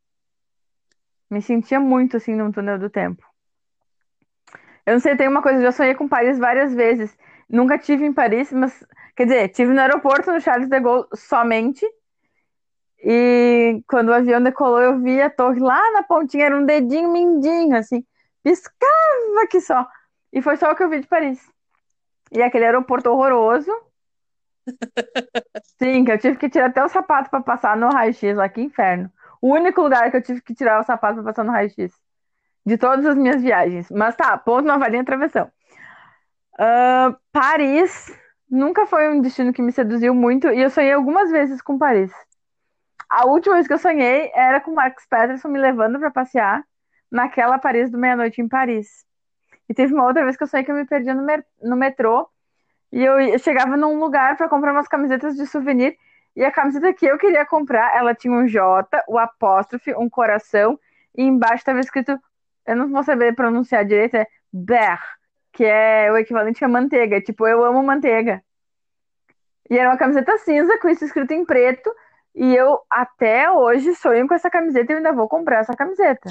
Me 1.30 1.40
sentia 1.40 1.80
muito 1.80 2.18
assim 2.18 2.34
num 2.34 2.52
túnel 2.52 2.78
do 2.78 2.90
tempo. 2.90 3.24
Eu 4.84 4.94
não 4.94 5.00
sei, 5.00 5.16
tem 5.16 5.28
uma 5.28 5.42
coisa, 5.42 5.58
eu 5.58 5.62
já 5.62 5.72
sonhei 5.72 5.94
com 5.94 6.08
Paris 6.08 6.38
várias 6.38 6.74
vezes. 6.74 7.16
Nunca 7.52 7.76
tive 7.78 8.06
em 8.06 8.12
Paris, 8.14 8.50
mas 8.50 8.82
quer 9.14 9.24
dizer, 9.24 9.48
tive 9.50 9.74
no 9.74 9.80
aeroporto 9.80 10.32
no 10.32 10.40
Charles 10.40 10.70
de 10.70 10.80
Gaulle 10.80 11.06
somente. 11.14 11.86
E 13.04 13.82
quando 13.86 14.08
o 14.08 14.14
avião 14.14 14.42
decolou, 14.42 14.80
eu 14.80 14.98
vi 15.00 15.20
a 15.20 15.28
torre 15.28 15.60
lá 15.60 15.90
na 15.92 16.02
pontinha, 16.02 16.46
era 16.46 16.56
um 16.56 16.64
dedinho 16.64 17.12
mindinho, 17.12 17.76
assim, 17.76 18.06
piscava 18.42 19.42
aqui 19.44 19.60
só. 19.60 19.86
E 20.32 20.40
foi 20.40 20.56
só 20.56 20.72
o 20.72 20.74
que 20.74 20.82
eu 20.82 20.88
vi 20.88 21.00
de 21.00 21.06
Paris. 21.06 21.40
E 22.32 22.42
aquele 22.42 22.64
aeroporto 22.64 23.10
horroroso. 23.10 23.70
Sim, 25.78 26.04
que 26.04 26.12
eu 26.12 26.18
tive 26.18 26.38
que 26.38 26.48
tirar 26.48 26.66
até 26.66 26.82
o 26.82 26.88
sapato 26.88 27.28
para 27.28 27.42
passar 27.42 27.76
no 27.76 27.88
raio-x 27.88 28.34
lá, 28.36 28.48
que 28.48 28.62
inferno. 28.62 29.12
O 29.42 29.52
único 29.52 29.82
lugar 29.82 30.10
que 30.10 30.16
eu 30.16 30.22
tive 30.22 30.40
que 30.40 30.54
tirar 30.54 30.80
o 30.80 30.84
sapato 30.84 31.16
para 31.16 31.24
passar 31.24 31.44
no 31.44 31.52
raio-x. 31.52 31.92
De 32.64 32.78
todas 32.78 33.04
as 33.04 33.16
minhas 33.16 33.42
viagens. 33.42 33.90
Mas 33.90 34.16
tá, 34.16 34.38
ponto 34.38 34.66
Nova 34.66 34.88
Linha 34.88 35.04
Travessão. 35.04 35.50
Ah, 36.58 37.16
Paris, 37.32 38.16
nunca 38.50 38.86
foi 38.86 39.08
um 39.08 39.20
destino 39.20 39.52
que 39.52 39.62
me 39.62 39.72
seduziu 39.72 40.14
muito 40.14 40.48
e 40.48 40.60
eu 40.60 40.70
sonhei 40.70 40.92
algumas 40.92 41.30
vezes 41.30 41.62
com 41.62 41.78
Paris. 41.78 42.12
A 43.08 43.26
última 43.26 43.56
vez 43.56 43.66
que 43.66 43.72
eu 43.72 43.78
sonhei 43.78 44.30
era 44.34 44.60
com 44.60 44.70
o 44.70 44.74
Marcos 44.74 45.06
Peterson 45.06 45.48
me 45.48 45.58
levando 45.58 45.98
para 45.98 46.10
passear 46.10 46.64
naquela 47.10 47.58
Paris 47.58 47.90
do 47.90 47.98
meia-noite 47.98 48.40
em 48.40 48.48
Paris. 48.48 49.04
E 49.68 49.74
teve 49.74 49.94
uma 49.94 50.04
outra 50.06 50.24
vez 50.24 50.36
que 50.36 50.42
eu 50.42 50.46
sonhei 50.46 50.64
que 50.64 50.70
eu 50.72 50.76
me 50.76 50.86
perdia 50.86 51.14
no, 51.14 51.26
no 51.62 51.76
metrô 51.76 52.28
e 52.90 53.02
eu, 53.02 53.18
eu 53.20 53.38
chegava 53.38 53.76
num 53.76 53.98
lugar 53.98 54.36
para 54.36 54.48
comprar 54.48 54.72
umas 54.72 54.88
camisetas 54.88 55.36
de 55.36 55.46
souvenir 55.46 55.96
e 56.34 56.44
a 56.44 56.50
camiseta 56.50 56.92
que 56.94 57.06
eu 57.06 57.18
queria 57.18 57.44
comprar, 57.44 57.94
ela 57.94 58.14
tinha 58.14 58.32
um 58.32 58.46
J, 58.46 59.04
o 59.08 59.18
apóstrofe, 59.18 59.94
um 59.94 60.08
coração 60.08 60.78
e 61.16 61.22
embaixo 61.22 61.56
estava 61.56 61.80
escrito, 61.80 62.18
eu 62.66 62.76
não 62.76 62.88
vou 62.90 63.02
saber 63.02 63.34
pronunciar 63.34 63.84
direito, 63.84 64.16
é 64.16 64.26
Ber, 64.50 64.98
que 65.52 65.64
é 65.64 66.10
o 66.10 66.16
equivalente 66.16 66.64
a 66.64 66.68
manteiga, 66.68 67.20
tipo, 67.20 67.46
eu 67.46 67.64
amo 67.64 67.82
manteiga. 67.82 68.42
E 69.70 69.78
era 69.78 69.90
uma 69.90 69.98
camiseta 69.98 70.36
cinza 70.38 70.78
com 70.78 70.88
isso 70.88 71.04
escrito 71.04 71.32
em 71.32 71.44
preto 71.44 71.92
e 72.34 72.54
eu 72.54 72.80
até 72.90 73.50
hoje 73.50 73.94
sonho 73.94 74.26
com 74.26 74.34
essa 74.34 74.50
camiseta 74.50 74.92
e 74.92 74.96
ainda 74.96 75.12
vou 75.12 75.28
comprar 75.28 75.60
essa 75.60 75.74
camiseta. 75.74 76.28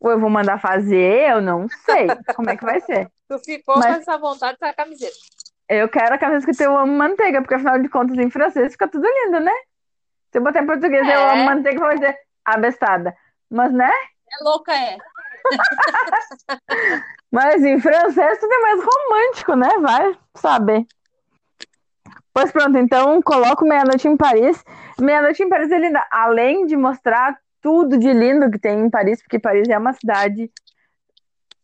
Ou 0.00 0.10
eu 0.10 0.18
vou 0.18 0.30
mandar 0.30 0.58
fazer, 0.58 1.30
eu 1.30 1.42
não 1.42 1.68
sei 1.68 2.06
como 2.34 2.48
é 2.48 2.56
que 2.56 2.64
vai 2.64 2.80
ser. 2.80 3.10
Tu 3.28 3.38
ficou 3.40 3.76
Mas... 3.76 3.86
com 3.86 4.00
essa 4.00 4.18
vontade 4.18 4.58
dessa 4.58 4.74
camiseta. 4.74 5.14
Eu 5.68 5.88
quero 5.88 6.14
a 6.14 6.18
camiseta 6.18 6.52
que 6.52 6.64
eu 6.64 6.76
amo 6.76 6.92
manteiga, 6.92 7.40
porque 7.40 7.54
afinal 7.54 7.78
de 7.78 7.88
contas 7.88 8.18
em 8.18 8.28
francês 8.28 8.72
fica 8.72 8.88
tudo 8.88 9.06
lindo, 9.06 9.38
né? 9.38 9.52
Se 10.32 10.38
eu 10.38 10.42
botar 10.42 10.62
em 10.62 10.66
português 10.66 11.06
é. 11.06 11.14
eu 11.14 11.30
amo 11.30 11.44
manteiga, 11.44 11.78
vai 11.78 11.94
dizer 11.94 12.18
abestada. 12.44 13.16
Mas, 13.48 13.72
né? 13.72 13.88
É 13.88 14.44
louca, 14.44 14.72
é. 14.72 14.98
Mas 17.30 17.62
em 17.62 17.80
francês 17.80 18.38
tudo 18.38 18.52
é 18.52 18.58
mais 18.58 18.80
romântico, 18.82 19.54
né? 19.54 19.68
Vai 19.80 20.18
saber. 20.36 20.86
Pois 22.32 22.52
pronto, 22.52 22.78
então 22.78 23.20
coloco 23.22 23.64
Meia-Noite 23.64 24.08
em 24.08 24.16
Paris. 24.16 24.62
Meia-Noite 25.00 25.42
em 25.42 25.48
Paris, 25.48 25.70
ele, 25.70 25.92
além 26.10 26.66
de 26.66 26.76
mostrar 26.76 27.36
tudo 27.60 27.98
de 27.98 28.12
lindo 28.12 28.50
que 28.50 28.58
tem 28.58 28.80
em 28.80 28.90
Paris, 28.90 29.20
porque 29.22 29.38
Paris 29.38 29.68
é 29.68 29.76
uma 29.76 29.92
cidade 29.92 30.50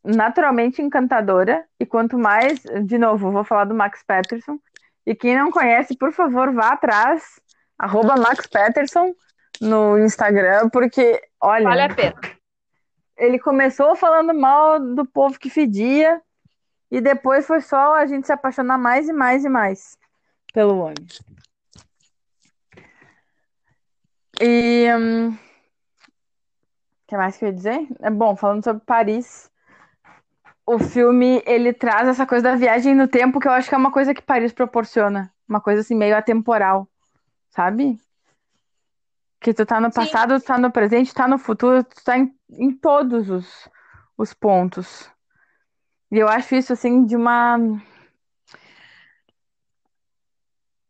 naturalmente 0.05 0.83
encantadora. 0.83 1.65
E 1.81 1.87
quanto 1.87 2.19
mais, 2.19 2.61
de 2.85 2.99
novo, 2.99 3.31
vou 3.31 3.45
falar 3.45 3.65
do 3.65 3.75
Max 3.75 4.03
Peterson. 4.07 4.59
E 5.07 5.15
quem 5.15 5.37
não 5.37 5.51
conhece, 5.51 5.97
por 5.97 6.13
favor, 6.13 6.53
vá 6.53 6.71
atrás, 6.71 7.41
arroba 7.79 8.17
Max 8.17 8.47
Peterson 8.47 9.15
no 9.61 9.99
Instagram, 9.99 10.69
porque, 10.71 11.21
olha. 11.41 11.65
Vale 11.65 11.83
a 11.83 11.95
pena. 11.95 12.36
Ele 13.17 13.39
começou 13.39 13.97
falando 13.97 14.35
mal 14.35 14.79
do 14.79 15.05
povo 15.05 15.39
que 15.39 15.49
fedia, 15.49 16.21
e 16.91 17.01
depois 17.01 17.47
foi 17.47 17.61
só 17.61 17.95
a 17.95 18.07
gente 18.07 18.27
se 18.27 18.33
apaixonar 18.33 18.79
mais 18.79 19.09
e 19.09 19.13
mais 19.13 19.45
e 19.45 19.49
mais 19.49 19.99
pelo 20.57 20.79
homem. 20.79 21.07
E. 24.41 24.89
Hum, 24.97 25.29
o 25.29 25.39
que 27.07 27.17
mais 27.17 27.37
que 27.37 27.45
eu 27.45 27.51
ia 27.51 27.55
dizer? 27.55 27.87
É 28.01 28.11
bom, 28.11 28.35
falando 28.35 28.65
sobre 28.65 28.83
Paris, 28.85 29.51
o 30.67 30.79
filme 30.79 31.43
ele 31.47 31.75
traz 31.75 32.09
essa 32.09 32.27
coisa 32.27 32.51
da 32.51 32.57
viagem 32.57 32.95
no 32.95 33.07
tempo 33.07 33.39
que 33.39 33.47
eu 33.47 33.53
acho 33.53 33.69
que 33.69 33.75
é 33.75 33.79
uma 33.79 33.93
coisa 33.93 34.15
que 34.15 34.23
Paris 34.23 34.53
proporciona. 34.53 35.31
Uma 35.47 35.61
coisa 35.61 35.83
assim 35.83 35.95
meio 35.95 36.17
atemporal, 36.17 36.89
sabe? 37.51 38.01
Que 39.39 39.53
tu 39.53 39.65
tá 39.67 39.79
no 39.79 39.93
passado, 39.93 40.35
Sim. 40.35 40.41
tu 40.41 40.47
tá 40.47 40.59
no 40.59 40.73
presente, 40.73 41.13
tu 41.13 41.17
tá 41.17 41.29
no 41.29 41.39
futuro, 41.39 41.85
tu 41.85 42.03
tá 42.03 42.19
em, 42.19 42.35
em 42.51 42.77
todos 42.77 43.31
os, 43.31 43.69
os 44.17 44.35
pontos. 44.35 45.11
E 46.11 46.19
eu 46.19 46.29
acho 46.29 46.55
isso 46.55 46.73
assim 46.73 47.05
de 47.05 47.17
uma 47.17 47.59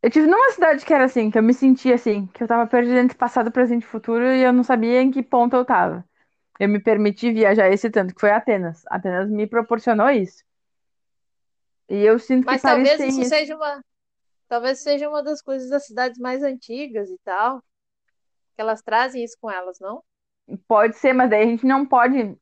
Eu 0.01 0.11
tive 0.11 0.27
numa 0.27 0.51
cidade 0.51 0.85
que 0.85 0.93
era 0.93 1.05
assim, 1.05 1.29
que 1.29 1.37
eu 1.37 1.43
me 1.43 1.53
sentia 1.53 1.95
assim, 1.95 2.27
que 2.27 2.41
eu 2.41 2.47
tava 2.47 2.65
perdida 2.65 2.99
entre 2.99 3.17
passado, 3.17 3.51
presente 3.51 3.83
e 3.83 3.87
futuro 3.87 4.23
e 4.31 4.41
eu 4.41 4.53
não 4.53 4.63
sabia 4.63 5.01
em 5.01 5.11
que 5.11 5.23
ponto 5.23 5.55
eu 5.55 5.65
tava. 5.65 6.05
Eu 6.59 6.69
me 6.69 6.79
permiti 6.79 7.31
viajar 7.31 7.69
esse 7.69 7.89
tanto, 7.89 8.13
que 8.13 8.21
foi 8.21 8.31
Atenas. 8.31 8.83
Atenas 8.87 9.29
me 9.29 9.45
proporcionou 9.47 10.09
isso. 10.09 10.43
E 11.89 11.97
eu 12.03 12.17
sinto 12.19 12.45
Mas 12.45 12.61
que 12.61 12.67
talvez 12.67 12.99
isso 13.01 13.21
isso. 13.21 13.29
seja 13.29 13.55
uma. 13.55 13.83
Talvez 14.47 14.79
seja 14.79 15.09
uma 15.09 15.21
das 15.21 15.41
coisas 15.41 15.69
das 15.69 15.85
cidades 15.85 16.17
mais 16.19 16.41
antigas 16.41 17.09
e 17.09 17.17
tal. 17.23 17.61
Que 18.55 18.61
elas 18.61 18.81
trazem 18.81 19.23
isso 19.23 19.37
com 19.39 19.51
elas, 19.51 19.77
não? 19.79 20.01
Pode 20.67 20.95
ser, 20.95 21.13
mas 21.13 21.29
daí 21.29 21.43
a 21.43 21.45
gente 21.45 21.65
não 21.65 21.85
pode 21.85 22.37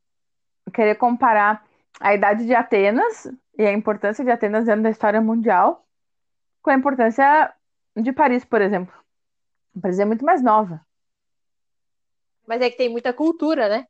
querer 0.74 0.96
comparar 0.96 1.65
a 2.00 2.13
idade 2.13 2.46
de 2.46 2.54
Atenas 2.54 3.28
e 3.58 3.65
a 3.65 3.72
importância 3.72 4.24
de 4.24 4.32
Atenas 4.32 4.65
dentro 4.65 4.84
da 4.84 4.89
história 4.89 5.22
mundial 5.22 5.86
com 6.62 6.72
a 6.72 6.76
importância 6.76 7.54
de 7.96 8.12
Paris, 8.12 8.44
por 8.44 8.62
exemplo. 8.62 8.94
Paris 9.80 10.00
é 10.00 10.06
muito 10.06 10.26
mais 10.26 10.41
nova. 10.41 10.86
Mas 12.48 12.62
é 12.62 12.70
que 12.70 12.78
tem 12.78 12.89
muita 12.89 13.13
cultura, 13.13 13.70
né? 13.70 13.86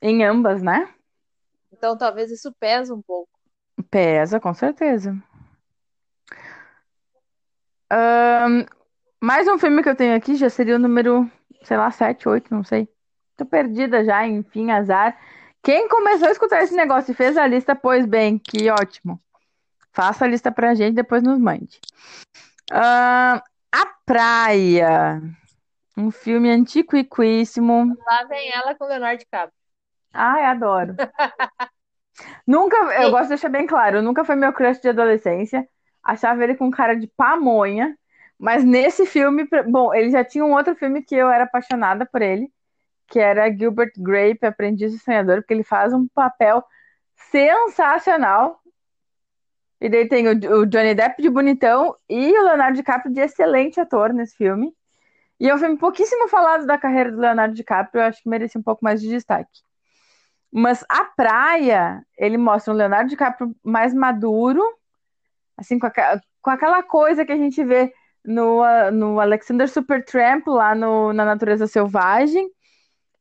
Em 0.00 0.24
ambas, 0.24 0.62
né? 0.62 0.92
Então 1.72 1.96
talvez 1.96 2.30
isso 2.30 2.52
pesa 2.58 2.94
um 2.94 3.02
pouco. 3.02 3.30
Pesa, 3.90 4.38
com 4.38 4.54
certeza. 4.54 5.16
Um, 7.92 8.64
mais 9.20 9.46
um 9.46 9.58
filme 9.58 9.82
que 9.82 9.88
eu 9.88 9.96
tenho 9.96 10.16
aqui 10.16 10.34
já 10.34 10.48
seria 10.48 10.76
o 10.76 10.78
número, 10.78 11.30
sei 11.64 11.76
lá, 11.76 11.90
7, 11.90 12.28
8, 12.28 12.54
não 12.54 12.62
sei. 12.62 12.88
Tô 13.36 13.44
perdida 13.44 14.04
já, 14.04 14.26
enfim, 14.26 14.70
azar. 14.70 15.18
Quem 15.62 15.88
começou 15.88 16.28
a 16.28 16.30
escutar 16.30 16.62
esse 16.62 16.74
negócio 16.74 17.12
e 17.12 17.14
fez 17.14 17.36
a 17.36 17.46
lista, 17.46 17.74
pois 17.74 18.06
bem, 18.06 18.38
que 18.38 18.70
ótimo. 18.70 19.20
Faça 19.92 20.24
a 20.24 20.28
lista 20.28 20.52
pra 20.52 20.74
gente, 20.74 20.94
depois 20.94 21.22
nos 21.22 21.38
mande. 21.38 21.80
Uh, 22.70 23.40
a 23.72 23.86
Praia. 24.04 25.22
Um 25.96 26.10
filme 26.10 26.50
antiquíssimo. 26.50 27.96
Lá 28.06 28.24
vem 28.24 28.50
ela 28.52 28.74
com 28.74 28.84
Leonardo 28.84 29.18
DiCaprio. 29.18 29.52
Ai, 30.12 30.44
adoro. 30.44 30.94
nunca, 32.46 32.76
eu 33.00 33.10
gosto 33.10 33.24
de 33.24 33.28
deixar 33.30 33.48
bem 33.48 33.66
claro, 33.66 34.02
nunca 34.02 34.24
foi 34.24 34.36
meu 34.36 34.52
crush 34.52 34.80
de 34.80 34.88
adolescência. 34.88 35.66
Achava 36.02 36.44
ele 36.44 36.54
com 36.54 36.70
cara 36.70 36.94
de 36.94 37.06
pamonha. 37.16 37.96
Mas 38.38 38.64
nesse 38.64 39.06
filme, 39.06 39.48
bom, 39.68 39.94
ele 39.94 40.10
já 40.10 40.24
tinha 40.24 40.44
um 40.44 40.52
outro 40.52 40.74
filme 40.74 41.02
que 41.02 41.14
eu 41.14 41.28
era 41.28 41.44
apaixonada 41.44 42.04
por 42.04 42.20
ele, 42.20 42.52
que 43.08 43.18
era 43.18 43.50
Gilbert 43.50 43.92
Grape, 43.96 44.46
Aprendiz 44.46 44.92
do 44.92 44.98
Sonhador, 44.98 45.36
porque 45.36 45.54
ele 45.54 45.62
faz 45.62 45.92
um 45.92 46.06
papel 46.08 46.64
sensacional. 47.30 48.60
E 49.80 49.88
daí 49.88 50.08
tem 50.08 50.28
o, 50.28 50.60
o 50.60 50.66
Johnny 50.66 50.94
Depp 50.94 51.20
de 51.20 51.28
bonitão 51.28 51.94
e 52.08 52.38
o 52.38 52.44
Leonardo 52.44 52.76
DiCaprio 52.76 53.12
de 53.12 53.20
excelente 53.20 53.78
ator 53.78 54.12
nesse 54.12 54.36
filme. 54.36 54.74
E 55.38 55.48
é 55.48 55.54
um 55.54 55.58
filme 55.58 55.76
pouquíssimo 55.76 56.28
falado 56.28 56.66
da 56.66 56.78
carreira 56.78 57.10
do 57.10 57.20
Leonardo 57.20 57.54
DiCaprio, 57.54 58.00
eu 58.00 58.06
acho 58.06 58.22
que 58.22 58.28
merecia 58.28 58.58
um 58.58 58.64
pouco 58.64 58.84
mais 58.84 59.00
de 59.00 59.08
destaque. 59.08 59.60
Mas 60.50 60.84
a 60.88 61.04
praia, 61.04 62.04
ele 62.16 62.38
mostra 62.38 62.72
um 62.72 62.76
Leonardo 62.76 63.10
DiCaprio 63.10 63.54
mais 63.62 63.92
maduro, 63.92 64.62
assim, 65.56 65.78
com, 65.78 65.86
a, 65.86 65.92
com 66.40 66.50
aquela 66.50 66.82
coisa 66.82 67.24
que 67.24 67.32
a 67.32 67.36
gente 67.36 67.62
vê 67.64 67.92
no, 68.24 68.62
no 68.90 69.20
Alexander 69.20 69.68
Supertramp, 69.68 70.46
lá 70.46 70.74
no, 70.74 71.12
na 71.12 71.24
Natureza 71.24 71.66
Selvagem, 71.66 72.50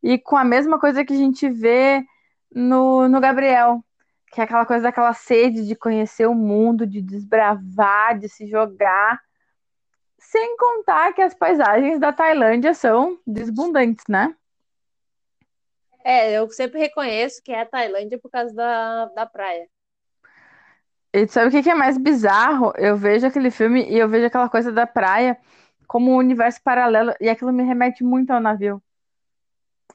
e 0.01 0.17
com 0.17 0.35
a 0.35 0.43
mesma 0.43 0.79
coisa 0.79 1.03
que 1.03 1.13
a 1.13 1.17
gente 1.17 1.49
vê 1.49 2.03
no, 2.51 3.07
no 3.07 3.19
Gabriel, 3.19 3.83
que 4.31 4.41
é 4.41 4.43
aquela 4.43 4.65
coisa 4.65 4.83
daquela 4.83 5.13
sede 5.13 5.67
de 5.67 5.75
conhecer 5.75 6.25
o 6.25 6.33
mundo, 6.33 6.87
de 6.87 7.01
desbravar, 7.01 8.17
de 8.17 8.27
se 8.27 8.47
jogar. 8.47 9.21
Sem 10.17 10.57
contar 10.57 11.13
que 11.13 11.21
as 11.21 11.33
paisagens 11.33 11.99
da 11.99 12.11
Tailândia 12.11 12.73
são 12.73 13.19
desbundantes, 13.27 14.03
né? 14.09 14.35
É, 16.03 16.33
eu 16.33 16.49
sempre 16.49 16.79
reconheço 16.79 17.41
que 17.43 17.51
é 17.51 17.61
a 17.61 17.65
Tailândia 17.65 18.19
por 18.19 18.29
causa 18.29 18.53
da, 18.53 19.05
da 19.05 19.25
praia. 19.25 19.67
E 21.13 21.27
sabe 21.27 21.55
o 21.55 21.63
que 21.63 21.69
é 21.69 21.75
mais 21.75 21.97
bizarro? 21.97 22.73
Eu 22.75 22.97
vejo 22.97 23.27
aquele 23.27 23.51
filme 23.51 23.83
e 23.83 23.97
eu 23.97 24.09
vejo 24.09 24.25
aquela 24.25 24.49
coisa 24.49 24.71
da 24.71 24.87
praia 24.87 25.37
como 25.87 26.11
um 26.11 26.17
universo 26.17 26.59
paralelo, 26.63 27.13
e 27.21 27.29
aquilo 27.29 27.53
me 27.53 27.63
remete 27.63 28.03
muito 28.03 28.31
ao 28.31 28.39
navio. 28.39 28.81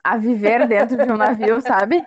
A 0.04 0.16
viver 0.16 0.66
dentro 0.68 0.96
de 0.96 1.10
um 1.10 1.16
navio, 1.18 1.60
sabe? 1.60 2.06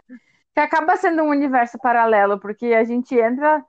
que 0.53 0.59
acaba 0.59 0.97
sendo 0.97 1.23
um 1.23 1.29
universo 1.29 1.77
paralelo, 1.77 2.39
porque 2.39 2.67
a 2.67 2.83
gente 2.83 3.15
entra 3.15 3.65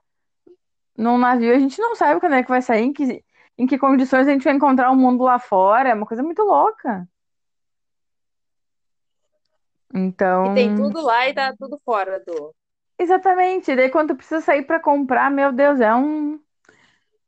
num 0.97 1.17
navio 1.17 1.53
e 1.53 1.55
a 1.55 1.59
gente 1.59 1.79
não 1.79 1.95
sabe 1.95 2.19
quando 2.19 2.35
é 2.35 2.43
que 2.43 2.49
vai 2.49 2.61
sair, 2.61 2.83
em 2.83 2.93
que, 2.93 3.23
em 3.57 3.65
que 3.65 3.77
condições 3.77 4.27
a 4.27 4.31
gente 4.31 4.43
vai 4.43 4.53
encontrar 4.53 4.91
o 4.91 4.95
mundo 4.95 5.23
lá 5.23 5.39
fora. 5.39 5.89
É 5.89 5.93
uma 5.93 6.05
coisa 6.05 6.21
muito 6.21 6.43
louca. 6.43 7.07
Então. 9.93 10.51
E 10.51 10.55
tem 10.55 10.75
tudo 10.75 11.01
lá 11.01 11.27
e 11.29 11.33
tá 11.33 11.53
tudo 11.57 11.79
fora 11.85 12.21
do. 12.25 12.53
Exatamente. 12.97 13.71
E 13.71 13.75
daí 13.75 13.89
quando 13.89 14.09
tu 14.09 14.15
precisa 14.15 14.41
sair 14.41 14.63
para 14.63 14.79
comprar, 14.79 15.29
meu 15.31 15.51
Deus, 15.51 15.79
é 15.79 15.93
um... 15.93 16.39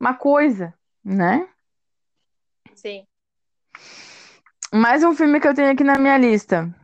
uma 0.00 0.14
coisa, 0.14 0.74
né? 1.04 1.48
Sim. 2.74 3.06
Mais 4.72 5.02
um 5.02 5.14
filme 5.14 5.40
que 5.40 5.48
eu 5.48 5.54
tenho 5.54 5.72
aqui 5.72 5.84
na 5.84 5.98
minha 5.98 6.18
lista 6.18 6.74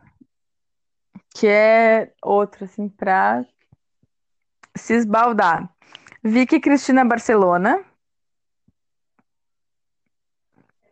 que 1.33 1.47
é 1.47 2.13
outro, 2.21 2.65
assim, 2.65 2.87
pra 2.87 3.43
se 4.75 4.93
esbaldar. 4.93 5.69
Vicky 6.23 6.59
Cristina 6.59 7.03
Barcelona. 7.03 7.83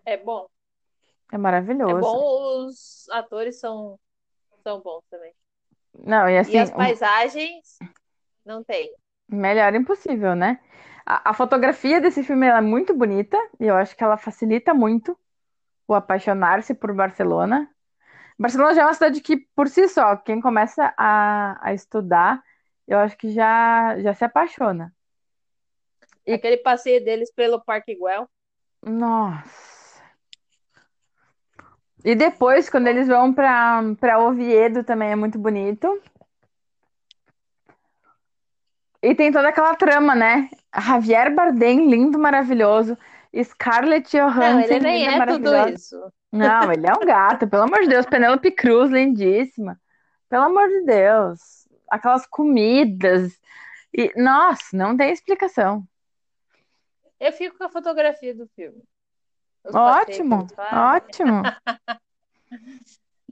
É 0.03 0.17
bom. 0.17 0.47
É 1.31 1.35
É 1.35 1.37
maravilhoso. 1.37 2.01
bom, 2.01 2.65
os 2.65 3.07
atores 3.11 3.59
são, 3.59 3.99
são 4.63 4.81
bons 4.81 5.03
também. 5.09 5.33
Não, 5.93 6.29
e 6.29 6.37
E 6.45 6.57
assim, 6.57 6.57
as 6.57 6.69
o 6.69 6.71
paisagens, 6.71 7.83
não 8.45 8.63
tem. 8.63 8.91
melhor 9.27 9.73
impossível, 9.75 10.35
né? 10.35 10.59
A, 11.05 11.31
a 11.31 11.33
fotografia 11.33 11.99
desse 12.01 12.23
filme 12.23 12.47
é 12.47 12.61
muito 12.61 12.93
bonita 12.93 13.37
e 13.59 13.65
eu 13.65 13.75
acho 13.75 13.95
que 13.95 14.03
ela 14.03 14.17
facilita 14.17 14.73
muito 14.73 15.17
o 15.87 15.93
apaixonar-se 15.95 16.73
por 16.75 16.93
Barcelona. 16.95 17.69
Barcelona 18.39 18.75
já 18.75 18.83
é 18.83 18.85
uma 18.85 18.93
cidade 18.93 19.21
que, 19.21 19.37
por 19.55 19.69
si 19.69 19.87
só, 19.89 20.17
quem 20.17 20.41
começa 20.41 20.93
a, 20.97 21.59
a 21.67 21.73
estudar, 21.73 22.43
eu 22.87 22.99
acho 22.99 23.17
que 23.17 23.31
já, 23.31 23.99
já 24.01 24.13
se 24.13 24.25
apaixona. 24.25 24.93
E- 26.25 26.33
Aquele 26.33 26.57
passeio 26.57 27.03
deles 27.03 27.31
pelo 27.31 27.63
Parque 27.63 27.95
Güell. 27.95 28.27
Nossa. 28.85 29.70
E 32.03 32.15
depois, 32.15 32.69
quando 32.69 32.87
eles 32.87 33.07
vão 33.07 33.33
para 33.33 34.19
Oviedo, 34.19 34.83
também 34.83 35.11
é 35.11 35.15
muito 35.15 35.37
bonito. 35.37 36.01
E 39.03 39.15
tem 39.15 39.31
toda 39.31 39.49
aquela 39.49 39.75
trama, 39.75 40.15
né? 40.15 40.49
Javier 40.79 41.33
Bardem, 41.33 41.89
lindo, 41.89 42.19
maravilhoso. 42.19 42.97
Scarlett 43.43 44.15
Não, 44.15 44.29
Johansson, 44.29 44.73
ele 44.73 44.79
nem 44.79 45.05
linda, 45.05 45.23
é 45.23 45.25
tudo 45.25 45.69
isso. 45.69 46.13
Não, 46.31 46.71
ele 46.71 46.87
é 46.87 46.93
um 46.93 47.05
gato, 47.05 47.47
pelo 47.47 47.63
amor 47.63 47.81
de 47.81 47.87
Deus. 47.87 48.05
Penélope 48.05 48.51
Cruz, 48.51 48.91
lindíssima. 48.91 49.79
Pelo 50.29 50.43
amor 50.43 50.67
de 50.67 50.81
Deus. 50.85 51.67
Aquelas 51.89 52.25
comidas. 52.25 53.39
E, 53.93 54.11
nossa, 54.15 54.75
não 54.75 54.95
tem 54.95 55.11
explicação. 55.11 55.83
Eu 57.19 57.31
fico 57.31 57.57
com 57.57 57.63
a 57.65 57.69
fotografia 57.69 58.33
do 58.33 58.47
filme. 58.55 58.81
Ótimo, 59.65 60.47
ótimo. 60.71 61.43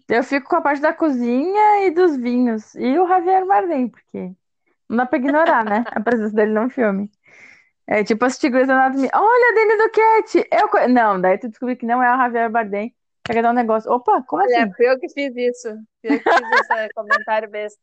Eu 0.07 0.23
fico 0.23 0.49
com 0.49 0.55
a 0.55 0.61
parte 0.61 0.81
da 0.81 0.93
cozinha 0.93 1.85
e 1.85 1.91
dos 1.91 2.17
vinhos. 2.17 2.73
E 2.75 2.97
o 2.97 3.07
Javier 3.07 3.45
Bardem, 3.45 3.87
porque 3.87 4.31
não 4.87 4.97
dá 4.97 5.05
pra 5.05 5.19
ignorar, 5.19 5.63
né? 5.63 5.83
A 5.87 5.99
presença 5.99 6.35
dele 6.35 6.51
no 6.51 6.69
filme. 6.69 7.11
É 7.85 8.03
tipo 8.03 8.25
assistir 8.25 8.49
Grey's 8.49 8.69
Anatomy. 8.69 9.09
Olha, 9.13 9.55
Danny 9.55 9.77
Duquette! 9.77 10.49
Eu... 10.51 10.89
Não, 10.89 11.19
daí 11.19 11.37
tu 11.37 11.49
descobri 11.49 11.75
que 11.75 11.85
não 11.85 12.01
é 12.01 12.13
o 12.13 12.17
Javier 12.17 12.49
Bardem. 12.49 12.95
Quer 13.23 13.43
dar 13.43 13.51
um 13.51 13.53
negócio. 13.53 13.91
Opa, 13.91 14.23
como 14.27 14.43
Olha, 14.43 14.63
assim? 14.63 14.73
fui 14.73 14.89
eu 14.89 14.99
que 14.99 15.09
fiz 15.09 15.35
isso. 15.35 15.69
Fui 16.01 16.15
eu 16.15 16.19
que 16.19 16.23
fiz 16.23 16.71
esse 16.71 16.89
comentário 16.93 17.49
besta. 17.49 17.79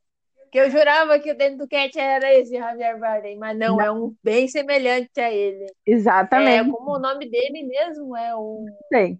Que 0.50 0.58
eu 0.58 0.70
jurava 0.70 1.18
que 1.18 1.30
o 1.30 1.36
Dentro 1.36 1.58
do 1.58 1.68
Cat 1.68 1.98
era 1.98 2.32
esse 2.34 2.56
Javier 2.56 2.98
Bardem, 2.98 3.36
mas 3.36 3.58
não, 3.58 3.80
é 3.80 3.90
um 3.90 4.14
bem 4.22 4.48
semelhante 4.48 5.20
a 5.20 5.30
ele. 5.30 5.64
É, 5.64 5.70
Exatamente. 5.86 6.70
como 6.70 6.96
o 6.96 6.98
nome 6.98 7.28
dele 7.28 7.64
mesmo 7.64 8.16
é 8.16 8.34
o. 8.34 8.64
Sei. 8.92 9.18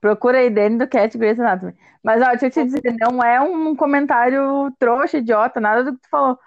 Procura 0.00 0.38
aí 0.38 0.50
Danny 0.50 0.78
Duquette 0.78 1.16
e 1.16 1.20
Grey's 1.20 1.40
Anatomy. 1.40 1.74
Mas, 2.02 2.22
ó, 2.22 2.30
deixa 2.30 2.46
eu 2.46 2.50
te 2.50 2.64
dizer, 2.64 2.94
não 3.00 3.22
é 3.22 3.40
um 3.40 3.74
comentário 3.74 4.72
trouxa, 4.78 5.18
idiota, 5.18 5.60
nada 5.60 5.82
do 5.82 5.94
que 5.94 6.02
tu 6.02 6.08
falou. 6.08 6.38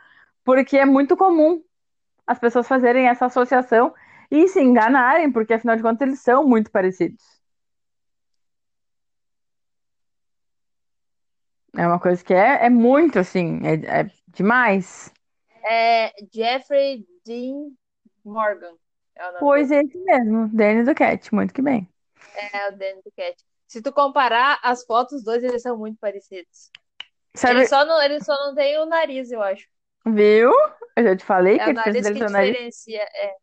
Porque 0.45 0.77
é 0.77 0.85
muito 0.85 1.17
comum 1.17 1.61
as 2.25 2.39
pessoas 2.39 2.67
fazerem 2.67 3.07
essa 3.09 3.25
associação 3.25 3.93
e 4.29 4.47
se 4.47 4.61
enganarem, 4.61 5.29
porque 5.31 5.53
afinal 5.53 5.75
de 5.75 5.81
contas 5.81 6.07
eles 6.07 6.21
são 6.21 6.47
muito 6.47 6.71
parecidos. 6.71 7.40
É 11.77 11.87
uma 11.87 11.99
coisa 11.99 12.23
que 12.23 12.33
é, 12.33 12.65
é 12.65 12.69
muito 12.69 13.19
assim, 13.19 13.59
é, 13.65 14.01
é 14.01 14.11
demais. 14.27 15.11
É 15.63 16.11
Jeffrey 16.33 17.05
Dean 17.25 17.71
Morgan. 18.23 18.75
É 19.15 19.23
o 19.27 19.31
nome 19.33 19.39
Pois 19.39 19.71
é 19.71 19.81
esse 19.81 19.97
mesmo, 19.99 20.47
Danny 20.49 20.83
Duquette, 20.83 21.33
muito 21.33 21.53
que 21.53 21.61
bem. 21.61 21.87
É 22.53 22.69
o 22.69 22.77
Danny 22.77 23.01
Duquette. 23.03 23.43
Se 23.67 23.81
tu 23.81 23.91
comparar 23.93 24.59
as 24.63 24.83
fotos, 24.85 25.19
os 25.19 25.23
dois 25.23 25.43
eles 25.43 25.61
são 25.61 25.77
muito 25.77 25.97
parecidos. 25.99 26.69
Sabe, 27.35 27.59
Ele 27.61 27.67
só 27.67 27.85
não, 27.85 28.01
ele 28.01 28.21
só 28.23 28.33
não 28.45 28.53
tem 28.55 28.77
o 28.79 28.85
nariz, 28.85 29.31
eu 29.31 29.41
acho. 29.41 29.67
viu? 30.05 30.51
Eu 30.95 31.03
já 31.03 31.15
te 31.15 31.23
falei 31.25 31.57
É 31.57 31.63
que 31.65 31.69
o 31.69 31.73
nariz 31.73 32.09
que 32.09 32.23
o 32.23 32.29
nariz. 32.29 32.57
diferencia, 32.57 33.01
é. 33.01 33.35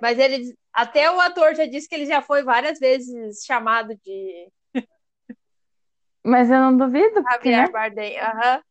Mas 0.00 0.18
ele, 0.18 0.56
até 0.72 1.10
o 1.10 1.20
ator 1.20 1.54
já 1.54 1.66
disse 1.66 1.88
que 1.88 1.94
ele 1.94 2.06
já 2.06 2.22
foi 2.22 2.42
várias 2.42 2.78
vezes 2.78 3.44
chamado 3.44 3.96
de 3.96 4.48
Mas 6.28 6.50
eu 6.50 6.58
não 6.60 6.76
duvido, 6.76 7.22
porque, 7.24 7.50
Javier 7.50 7.50
né? 7.50 7.72
Bardem. 7.72 8.18
Aham. 8.20 8.62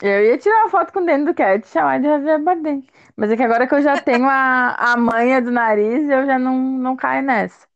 Eu 0.00 0.24
ia 0.24 0.38
tirar 0.38 0.60
uma 0.62 0.70
foto 0.70 0.92
com 0.92 1.00
o 1.00 1.06
Danny 1.06 1.24
Duquette 1.24 1.66
e 1.66 1.70
chamar 1.70 1.98
de 2.00 2.06
Javier 2.06 2.40
Bardem. 2.42 2.86
Mas 3.16 3.30
é 3.30 3.36
que 3.36 3.42
agora 3.42 3.66
que 3.66 3.74
eu 3.74 3.82
já 3.82 3.96
tenho 3.98 4.28
a, 4.28 4.74
a 4.74 4.96
manha 4.96 5.40
do 5.42 5.50
nariz, 5.50 6.08
eu 6.08 6.24
já 6.26 6.38
não, 6.38 6.54
não 6.56 6.96
caio 6.96 7.22
nessa. 7.22 7.66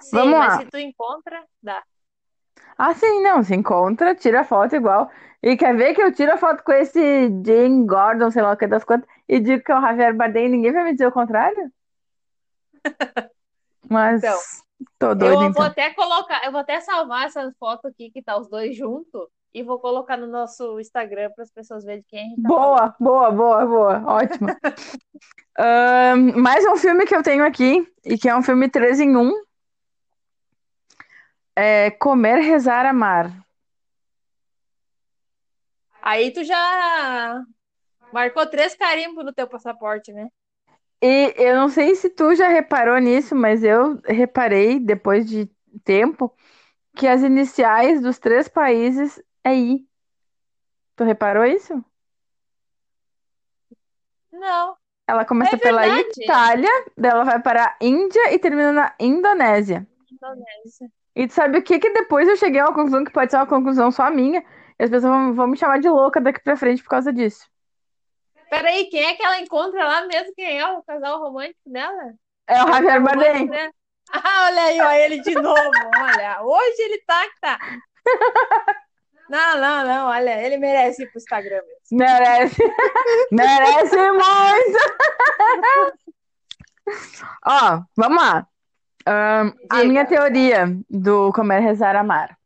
Sim, 0.00 0.16
Vamos 0.16 0.38
mas 0.38 0.52
lá. 0.52 0.56
se 0.56 0.66
tu 0.66 0.78
encontra, 0.78 1.44
dá. 1.62 1.84
Ah, 2.76 2.94
sim, 2.94 3.22
não, 3.22 3.42
se 3.44 3.54
encontra, 3.54 4.14
tira 4.14 4.42
foto 4.44 4.74
igual. 4.74 5.10
E 5.42 5.56
quer 5.56 5.76
ver 5.76 5.94
que 5.94 6.02
eu 6.02 6.12
tiro 6.12 6.32
a 6.32 6.36
foto 6.36 6.62
com 6.64 6.72
esse 6.72 7.00
Jane 7.46 7.86
Gordon, 7.86 8.30
sei 8.30 8.42
lá 8.42 8.52
o 8.52 8.56
que 8.56 8.66
das 8.66 8.84
quantas, 8.84 9.08
e 9.28 9.38
digo 9.40 9.62
que 9.62 9.70
é 9.72 9.76
o 9.78 9.80
Javier 9.80 10.14
Bardem 10.16 10.46
e 10.46 10.48
ninguém 10.48 10.72
vai 10.72 10.84
me 10.84 10.92
dizer 10.92 11.06
o 11.06 11.12
contrário? 11.12 11.70
Mas 13.88 14.22
Então, 14.22 14.38
tô 14.98 15.08
Eu 15.08 15.16
doida, 15.16 15.36
vou 15.36 15.48
então. 15.48 15.62
até 15.62 15.90
colocar, 15.94 16.44
eu 16.44 16.52
vou 16.52 16.60
até 16.60 16.80
salvar 16.80 17.26
essa 17.26 17.52
foto 17.58 17.88
aqui 17.88 18.10
que 18.10 18.22
tá 18.22 18.38
os 18.38 18.48
dois 18.48 18.76
juntos 18.76 19.28
e 19.52 19.62
vou 19.62 19.78
colocar 19.80 20.16
no 20.16 20.26
nosso 20.26 20.78
Instagram 20.78 21.30
para 21.34 21.42
as 21.42 21.50
pessoas 21.50 21.84
verem 21.84 22.00
de 22.00 22.06
quem 22.06 22.20
a 22.20 22.28
gente 22.28 22.42
tá 22.42 22.48
falando. 22.48 22.96
Boa, 22.98 23.30
boa, 23.30 23.30
boa, 23.30 23.66
boa, 23.66 24.14
ótimo. 24.14 24.48
Ahn, 25.58 26.32
mais 26.40 26.64
um 26.66 26.76
filme 26.76 27.04
que 27.04 27.14
eu 27.14 27.22
tenho 27.22 27.44
aqui, 27.44 27.86
e 28.04 28.16
que 28.16 28.28
é 28.28 28.36
um 28.36 28.42
filme 28.42 28.68
3 28.70 29.00
em 29.00 29.16
1, 29.16 29.32
é 31.56 31.90
Comer, 31.90 32.38
Rezar, 32.38 32.86
Amar. 32.86 33.44
Aí 36.00 36.32
tu 36.32 36.42
já 36.44 37.42
marcou 38.12 38.46
três 38.46 38.74
carimbos 38.74 39.24
no 39.24 39.34
teu 39.34 39.46
passaporte, 39.46 40.12
né? 40.12 40.28
E 41.02 41.34
eu 41.36 41.56
não 41.56 41.68
sei 41.68 41.94
se 41.94 42.10
tu 42.10 42.34
já 42.34 42.48
reparou 42.48 42.98
nisso, 42.98 43.34
mas 43.34 43.64
eu 43.64 44.00
reparei, 44.04 44.78
depois 44.78 45.26
de 45.26 45.50
tempo, 45.82 46.34
que 46.96 47.06
as 47.06 47.22
iniciais 47.22 48.00
dos 48.02 48.18
três 48.18 48.48
países 48.48 49.22
é 49.42 49.54
I. 49.56 49.88
Tu 50.96 51.04
reparou 51.04 51.44
isso? 51.44 51.82
Não, 54.32 54.76
Ela 55.06 55.24
começa 55.24 55.56
É 55.56 55.58
pela 55.58 55.82
verdade. 55.82 56.22
Itália, 56.22 56.70
daí 56.96 57.10
ela 57.10 57.24
vai 57.24 57.40
para 57.42 57.64
a 57.66 57.76
Índia 57.80 58.32
e 58.32 58.38
termina 58.38 58.72
na 58.72 58.94
Indonésia. 59.00 59.86
Indonésia. 60.10 60.90
E 61.16 61.26
tu 61.26 61.34
sabe 61.34 61.58
o 61.58 61.62
que 61.62 61.78
que 61.78 61.90
depois 61.90 62.28
eu 62.28 62.36
cheguei 62.36 62.60
a 62.60 62.66
uma 62.66 62.74
conclusão 62.74 63.04
que 63.04 63.10
pode 63.10 63.30
ser 63.30 63.36
uma 63.38 63.46
conclusão 63.46 63.90
só 63.90 64.10
minha, 64.10 64.44
e 64.78 64.84
as 64.84 64.90
pessoas 64.90 65.12
vão, 65.12 65.34
vão 65.34 65.46
me 65.48 65.56
chamar 65.56 65.80
de 65.80 65.88
louca 65.88 66.20
daqui 66.20 66.40
pra 66.40 66.56
frente 66.56 66.82
por 66.82 66.90
causa 66.90 67.12
disso. 67.12 67.48
Peraí, 68.50 68.86
quem 68.86 69.04
é 69.04 69.14
que 69.14 69.22
ela 69.22 69.40
encontra 69.40 69.84
lá 69.84 70.06
mesmo? 70.06 70.34
Quem 70.34 70.58
é 70.58 70.66
o 70.66 70.82
casal 70.82 71.20
romântico 71.20 71.70
dela? 71.70 72.14
É 72.48 72.64
o 72.64 72.66
Javier 72.66 73.00
Bardem. 73.02 73.48
né? 73.48 73.70
Ah, 74.12 74.46
olha 74.46 74.62
aí, 74.62 74.80
ó, 74.80 74.90
ele 74.90 75.20
de 75.20 75.34
novo. 75.34 75.70
Olha, 76.02 76.42
hoje 76.42 76.82
ele 76.82 76.98
tá 77.06 77.22
que 77.28 77.40
tá. 77.40 77.58
Não, 79.28 79.60
não, 79.60 79.84
não, 79.86 80.06
olha, 80.08 80.44
ele 80.44 80.56
merece 80.56 81.04
ir 81.04 81.06
pro 81.06 81.18
Instagram 81.18 81.60
mesmo. 81.62 81.98
Merece. 81.98 82.60
Merece 83.30 84.10
muito. 84.10 84.78
Ó, 87.46 87.82
vamos 87.96 88.20
lá. 88.20 88.46
Ahn, 89.06 89.52
a 89.70 89.84
minha 89.84 90.04
teoria 90.04 90.76
do 90.90 91.32
Comer, 91.32 91.60
Rezar, 91.60 91.94
Amar. 91.94 92.36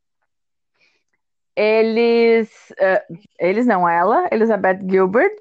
Eles, 1.57 2.51
eh, 2.79 3.07
eles 3.39 3.65
não, 3.65 3.89
ela, 3.89 4.29
Elizabeth 4.31 4.81
Gilbert, 4.87 5.35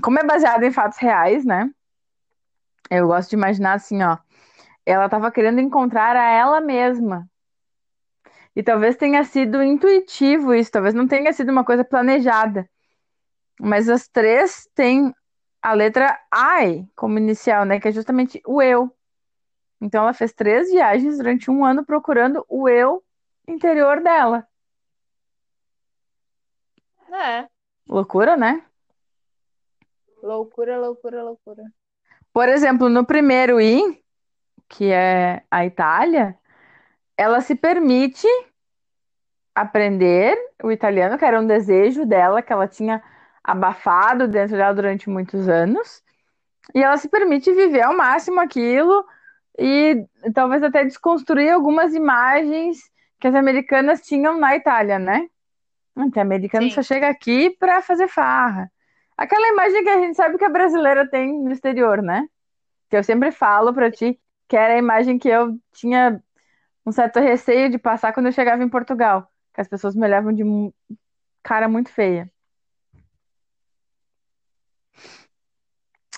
como 0.00 0.18
é 0.18 0.24
baseado 0.24 0.62
em 0.62 0.72
fatos 0.72 0.98
reais, 0.98 1.44
né? 1.44 1.70
Eu 2.90 3.06
gosto 3.06 3.30
de 3.30 3.36
imaginar 3.36 3.74
assim, 3.74 4.02
ó. 4.02 4.18
Ela 4.84 5.06
estava 5.06 5.30
querendo 5.30 5.60
encontrar 5.60 6.16
a 6.16 6.30
ela 6.30 6.60
mesma. 6.60 7.28
E 8.54 8.62
talvez 8.62 8.96
tenha 8.96 9.24
sido 9.24 9.62
intuitivo 9.62 10.54
isso, 10.54 10.70
talvez 10.70 10.94
não 10.94 11.06
tenha 11.08 11.32
sido 11.32 11.50
uma 11.50 11.64
coisa 11.64 11.84
planejada. 11.84 12.68
Mas 13.58 13.88
as 13.88 14.08
três 14.08 14.68
têm 14.74 15.14
a 15.62 15.72
letra 15.72 16.18
I 16.34 16.86
como 16.94 17.18
inicial, 17.18 17.64
né? 17.64 17.80
Que 17.80 17.88
é 17.88 17.92
justamente 17.92 18.42
o 18.46 18.60
eu. 18.60 18.94
Então 19.80 20.02
ela 20.02 20.12
fez 20.12 20.32
três 20.32 20.70
viagens 20.70 21.16
durante 21.16 21.50
um 21.50 21.64
ano 21.64 21.84
procurando 21.84 22.44
o 22.48 22.68
eu 22.68 23.02
interior 23.48 24.02
dela. 24.02 24.46
É, 27.10 27.48
Loucura, 27.88 28.36
né? 28.36 28.64
Loucura, 30.22 30.78
loucura, 30.78 31.22
loucura. 31.22 31.64
Por 32.32 32.48
exemplo, 32.48 32.88
no 32.88 33.04
primeiro 33.04 33.60
I, 33.60 34.02
que 34.68 34.90
é 34.90 35.42
a 35.50 35.66
Itália, 35.66 36.38
ela 37.16 37.40
se 37.40 37.54
permite 37.54 38.26
aprender 39.54 40.36
o 40.62 40.72
italiano, 40.72 41.18
que 41.18 41.24
era 41.24 41.40
um 41.40 41.46
desejo 41.46 42.06
dela, 42.06 42.40
que 42.40 42.52
ela 42.52 42.66
tinha 42.66 43.02
abafado 43.44 44.26
dentro 44.26 44.56
dela 44.56 44.72
durante 44.72 45.10
muitos 45.10 45.48
anos. 45.48 46.02
E 46.74 46.82
ela 46.82 46.96
se 46.96 47.08
permite 47.08 47.52
viver 47.52 47.82
ao 47.82 47.94
máximo 47.94 48.40
aquilo 48.40 49.04
e 49.58 50.06
talvez 50.32 50.62
até 50.62 50.84
desconstruir 50.84 51.50
algumas 51.50 51.94
imagens 51.94 52.78
que 53.20 53.28
as 53.28 53.34
americanas 53.34 54.00
tinham 54.00 54.38
na 54.38 54.56
Itália, 54.56 54.98
né? 54.98 55.28
Que 56.12 56.20
americano 56.20 56.70
só 56.70 56.82
Sim. 56.82 56.94
chega 56.94 57.08
aqui 57.08 57.50
pra 57.50 57.82
fazer 57.82 58.08
farra. 58.08 58.71
Aquela 59.16 59.48
imagem 59.48 59.82
que 59.82 59.90
a 59.90 59.98
gente 59.98 60.16
sabe 60.16 60.38
que 60.38 60.44
a 60.44 60.48
brasileira 60.48 61.08
tem 61.08 61.38
no 61.42 61.52
exterior, 61.52 62.02
né? 62.02 62.26
Que 62.88 62.96
eu 62.96 63.04
sempre 63.04 63.30
falo 63.30 63.72
pra 63.72 63.90
ti, 63.90 64.20
que 64.48 64.56
era 64.56 64.74
a 64.74 64.78
imagem 64.78 65.18
que 65.18 65.28
eu 65.28 65.58
tinha 65.72 66.22
um 66.84 66.92
certo 66.92 67.20
receio 67.20 67.70
de 67.70 67.78
passar 67.78 68.12
quando 68.12 68.26
eu 68.26 68.32
chegava 68.32 68.62
em 68.62 68.68
Portugal, 68.68 69.30
que 69.54 69.60
as 69.60 69.68
pessoas 69.68 69.94
me 69.94 70.04
olhavam 70.04 70.32
de 70.32 70.42
cara 71.42 71.68
muito 71.68 71.90
feia. 71.90 72.30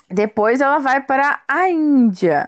Depois 0.09 0.61
ela 0.61 0.79
vai 0.79 1.01
para 1.01 1.41
a 1.47 1.69
Índia. 1.69 2.47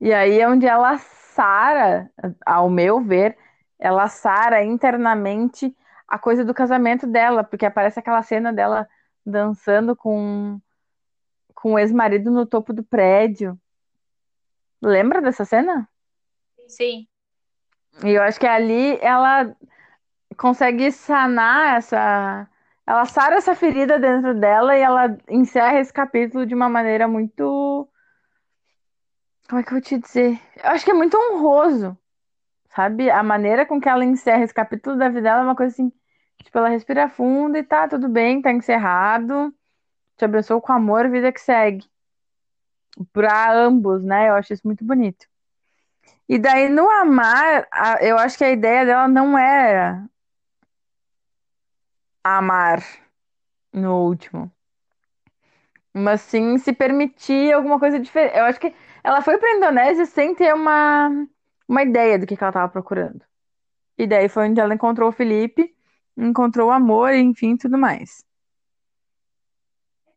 E 0.00 0.12
aí 0.12 0.40
é 0.40 0.48
onde 0.48 0.66
ela 0.66 0.98
sara, 0.98 2.10
ao 2.44 2.70
meu 2.70 3.00
ver, 3.00 3.36
ela 3.78 4.08
sara 4.08 4.64
internamente 4.64 5.74
a 6.06 6.18
coisa 6.18 6.44
do 6.44 6.52
casamento 6.52 7.06
dela, 7.06 7.44
porque 7.44 7.64
aparece 7.64 7.98
aquela 7.98 8.22
cena 8.22 8.52
dela 8.52 8.88
dançando 9.24 9.94
com, 9.94 10.60
com 11.54 11.74
o 11.74 11.78
ex-marido 11.78 12.30
no 12.30 12.46
topo 12.46 12.72
do 12.72 12.82
prédio. 12.82 13.58
Lembra 14.82 15.20
dessa 15.20 15.44
cena? 15.44 15.88
Sim. 16.66 17.06
E 18.04 18.10
eu 18.10 18.22
acho 18.22 18.38
que 18.38 18.46
ali 18.46 18.98
ela 19.00 19.54
consegue 20.36 20.90
sanar 20.90 21.76
essa. 21.76 22.48
Ela 22.86 23.04
sara 23.04 23.36
essa 23.36 23.54
ferida 23.54 23.98
dentro 23.98 24.34
dela 24.34 24.76
e 24.76 24.80
ela 24.80 25.16
encerra 25.28 25.78
esse 25.78 25.92
capítulo 25.92 26.46
de 26.46 26.54
uma 26.54 26.68
maneira 26.68 27.06
muito. 27.06 27.88
Como 29.48 29.60
é 29.60 29.64
que 29.64 29.68
eu 29.70 29.74
vou 29.74 29.80
te 29.80 29.98
dizer? 29.98 30.40
Eu 30.56 30.70
acho 30.70 30.84
que 30.84 30.90
é 30.90 30.94
muito 30.94 31.16
honroso, 31.16 31.96
sabe? 32.70 33.10
A 33.10 33.22
maneira 33.22 33.66
com 33.66 33.80
que 33.80 33.88
ela 33.88 34.04
encerra 34.04 34.44
esse 34.44 34.54
capítulo 34.54 34.96
da 34.96 35.08
vida 35.08 35.22
dela 35.22 35.40
é 35.40 35.44
uma 35.44 35.56
coisa 35.56 35.72
assim. 35.72 35.92
Tipo, 36.42 36.58
ela 36.58 36.68
respira 36.68 37.08
fundo 37.08 37.56
e 37.56 37.62
tá 37.62 37.88
tudo 37.88 38.08
bem, 38.08 38.42
tá 38.42 38.50
encerrado. 38.52 39.54
Te 40.16 40.24
abençoo 40.24 40.60
com 40.60 40.72
amor, 40.72 41.08
vida 41.08 41.32
que 41.32 41.40
segue. 41.40 41.88
Pra 43.12 43.52
ambos, 43.52 44.02
né? 44.02 44.28
Eu 44.28 44.34
acho 44.34 44.52
isso 44.52 44.66
muito 44.66 44.84
bonito. 44.84 45.26
E 46.28 46.38
daí 46.38 46.68
no 46.68 46.88
amar, 46.90 47.68
eu 48.00 48.16
acho 48.18 48.38
que 48.38 48.44
a 48.44 48.50
ideia 48.50 48.84
dela 48.84 49.08
não 49.08 49.36
era 49.36 50.08
amar 52.22 52.80
no 53.72 54.04
último. 54.04 54.50
Mas 55.92 56.20
sim 56.20 56.56
se 56.58 56.72
permitir 56.72 57.52
alguma 57.52 57.78
coisa 57.80 57.98
diferente. 57.98 58.36
Eu 58.36 58.44
acho 58.44 58.60
que 58.60 58.74
ela 59.02 59.22
foi 59.22 59.38
pra 59.38 59.56
Indonésia 59.56 60.06
sem 60.06 60.34
ter 60.34 60.54
uma, 60.54 61.10
uma 61.66 61.82
ideia 61.82 62.18
do 62.18 62.26
que, 62.26 62.36
que 62.36 62.44
ela 62.44 62.52
tava 62.52 62.68
procurando. 62.68 63.24
E 63.98 64.06
daí 64.06 64.28
foi 64.28 64.48
onde 64.48 64.60
ela 64.60 64.74
encontrou 64.74 65.08
o 65.08 65.12
Felipe, 65.12 65.74
encontrou 66.20 66.68
o 66.68 66.72
amor, 66.72 67.12
enfim, 67.14 67.56
tudo 67.56 67.78
mais. 67.78 68.24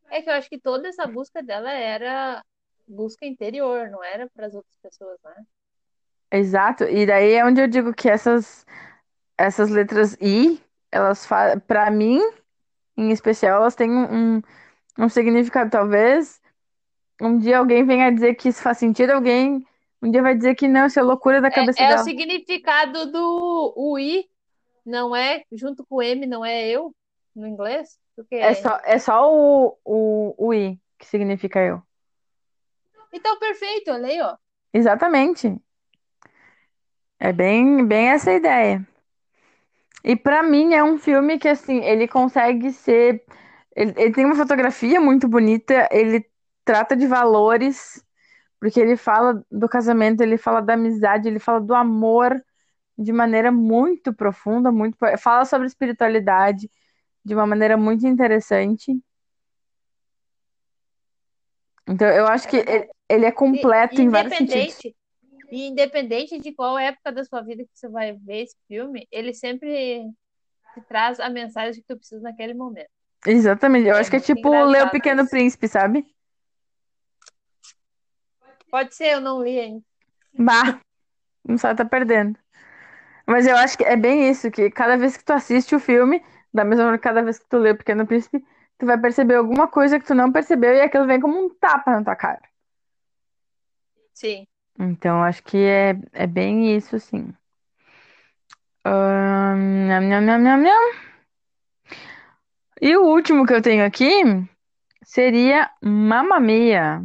É 0.10 0.22
que 0.22 0.30
eu 0.30 0.34
acho 0.34 0.50
que 0.50 0.60
toda 0.60 0.88
essa 0.88 1.08
busca 1.08 1.42
dela 1.42 1.72
era 1.72 2.44
busca 2.88 3.26
interior, 3.26 3.90
não 3.90 4.04
era 4.04 4.30
para 4.30 4.48
as 4.48 4.54
outras 4.54 4.78
pessoas, 4.78 5.18
né? 5.24 5.46
Exato. 6.32 6.84
E 6.84 7.06
daí 7.06 7.34
é 7.34 7.46
onde 7.46 7.62
eu 7.62 7.68
digo 7.68 7.94
que 7.94 8.10
essas, 8.10 8.66
essas 9.38 9.70
letras 9.70 10.18
I, 10.22 10.62
elas, 10.92 11.28
pra 11.68 11.90
mim, 11.92 12.20
em 12.98 13.12
especial, 13.12 13.62
elas 13.62 13.76
têm 13.76 13.92
um, 13.92 14.42
um 14.98 15.10
significado. 15.10 15.70
Talvez 15.72 16.42
um 17.22 17.38
dia 17.38 17.60
alguém 17.60 17.86
venha 17.86 18.12
dizer 18.12 18.36
que 18.36 18.50
isso 18.50 18.62
faz 18.62 18.78
sentido, 18.78 19.12
alguém 19.12 19.66
um 20.02 20.12
dia 20.12 20.22
vai 20.22 20.36
dizer 20.36 20.56
que 20.56 20.68
não, 20.68 20.86
isso 20.88 21.00
é 21.00 21.04
loucura 21.04 21.40
da 21.42 21.50
cabeça 21.50 21.80
É, 21.80 21.84
é 21.84 21.88
o 21.88 21.90
dela. 21.90 22.04
significado 22.04 23.12
do 23.12 23.74
o 23.78 23.98
I, 23.98 24.30
não 24.86 25.16
é? 25.16 25.44
Junto 25.52 25.86
com 25.86 25.96
o 25.96 26.02
M, 26.02 26.26
não 26.26 26.44
é 26.44 26.68
eu, 26.68 26.96
no 27.36 27.48
inglês? 27.48 27.98
Porque 28.16 28.36
É 28.36 28.54
só, 28.54 28.80
é 28.84 29.00
só 29.00 29.34
o, 29.34 29.78
o, 29.84 30.36
o 30.38 30.54
I 30.54 30.80
que 30.98 31.06
significa 31.06 31.60
eu. 31.60 31.82
Então, 33.12 33.38
perfeito, 33.38 33.92
olha 33.92 34.08
aí, 34.08 34.22
ó. 34.22 34.36
Exatamente. 34.74 35.56
É 37.20 37.32
bem, 37.32 37.86
bem 37.86 38.10
essa 38.10 38.34
ideia. 38.34 38.86
E 40.04 40.16
pra 40.16 40.44
mim 40.44 40.74
é 40.74 40.84
um 40.84 40.98
filme 40.98 41.40
que 41.40 41.48
assim, 41.48 41.80
ele 41.84 42.08
consegue 42.08 42.72
ser. 42.72 43.24
Ele, 43.76 43.94
ele 43.98 44.14
tem 44.14 44.26
uma 44.26 44.36
fotografia 44.36 45.00
muito 45.00 45.28
bonita, 45.28 45.88
ele 45.92 46.26
trata 46.66 46.96
de 46.96 47.08
valores, 47.08 48.04
porque 48.60 48.80
ele 48.80 48.98
fala 48.98 49.44
do 49.50 49.68
casamento, 49.70 50.22
ele 50.22 50.38
fala 50.38 50.62
da 50.62 50.74
amizade, 50.74 51.28
ele 51.28 51.40
fala 51.40 51.62
do 51.62 51.74
amor 51.74 52.44
de 52.98 53.12
maneira 53.12 53.52
muito 53.52 54.14
profunda, 54.14 54.72
muito. 54.72 54.98
Fala 55.18 55.46
sobre 55.46 55.68
espiritualidade 55.68 56.70
de 57.26 57.34
uma 57.36 57.46
maneira 57.48 57.78
muito 57.78 58.06
interessante. 58.08 58.92
Então 61.88 62.08
eu 62.08 62.28
acho 62.28 62.48
que 62.48 62.58
ele, 62.58 62.90
ele 63.10 63.26
é 63.26 63.32
E, 63.32 63.36
completo 63.36 64.02
em 64.02 64.10
vários 64.10 64.36
sentidos. 64.36 64.74
independente, 64.74 64.96
e 65.52 65.68
independente 65.68 66.40
de 66.40 66.54
qual 66.54 66.78
época 66.78 67.12
da 67.12 67.24
sua 67.24 67.42
vida 67.42 67.64
que 67.64 67.70
você 67.74 67.90
vai 67.90 68.14
ver 68.14 68.44
esse 68.44 68.56
filme, 68.68 69.08
ele 69.12 69.34
sempre 69.34 70.06
te 70.74 70.82
traz 70.88 71.20
a 71.20 71.30
mensagem 71.30 71.82
que 71.82 71.88
tu 71.88 71.98
precisa 71.98 72.22
naquele 72.22 72.54
momento. 72.54 72.90
Exatamente. 73.26 73.88
Eu 73.88 73.96
É 73.96 74.00
acho 74.00 74.10
que 74.10 74.18
é 74.18 74.20
tipo 74.20 74.50
Ler 74.66 74.84
o 74.84 74.90
Pequeno. 74.92 75.28
Príncipe, 75.28 75.68
sabe? 75.68 76.06
Pode 78.72 78.96
ser, 78.96 79.14
eu 79.14 79.22
não 79.22 79.44
li 79.44 79.60
ainda. 79.60 79.84
Bah, 80.38 80.80
não 81.46 81.58
sabe, 81.58 81.78
tá 81.78 81.86
perdendo. 81.86 82.40
Mas 83.26 83.48
eu 83.48 83.56
acho 83.56 83.78
que 83.78 83.84
é 83.84 83.96
bem 83.96 84.30
isso, 84.30 84.52
que 84.52 84.70
cada 84.70 84.98
vez 84.98 85.16
que 85.16 85.24
tu 85.24 85.32
assiste 85.32 85.76
o 85.76 85.80
filme, 85.80 86.24
da 86.54 86.64
mesma 86.64 86.86
forma 86.86 86.98
que 86.98 87.04
cada 87.04 87.22
vez 87.22 87.40
que 87.40 87.46
tu 87.48 87.58
lê 87.58 87.72
o 87.72 87.78
Pequeno 87.78 88.06
Príncipe, 88.06 88.44
tu 88.78 88.86
vai 88.86 88.98
perceber 89.00 89.36
alguma 89.36 89.68
coisa 89.68 90.00
que 90.00 90.06
tu 90.06 90.14
não 90.14 90.32
percebeu 90.32 90.74
e 90.74 90.82
aquilo 90.82 91.08
vem 91.08 91.20
como 91.20 91.38
um 91.40 91.50
tapa 91.50 91.92
na 91.92 92.04
tua 92.04 92.16
cara. 92.16 92.42
Sim. 94.14 94.46
Então, 94.78 95.18
eu 95.18 95.24
acho 95.24 95.44
que 95.44 95.58
é, 95.58 95.96
é 96.12 96.28
bem 96.28 96.76
isso, 96.76 97.00
sim. 97.00 97.34
Ahn, 98.86 99.88
nham, 99.88 100.02
nham, 100.02 100.22
nham, 100.22 100.40
nham, 100.40 100.58
nham. 100.62 100.94
E 102.82 102.98
o 102.98 103.04
último 103.06 103.46
que 103.46 103.54
eu 103.54 103.62
tenho 103.62 103.86
aqui 103.86 104.24
seria 105.04 105.72
Mamma 105.82 106.40
Mia. 106.40 107.02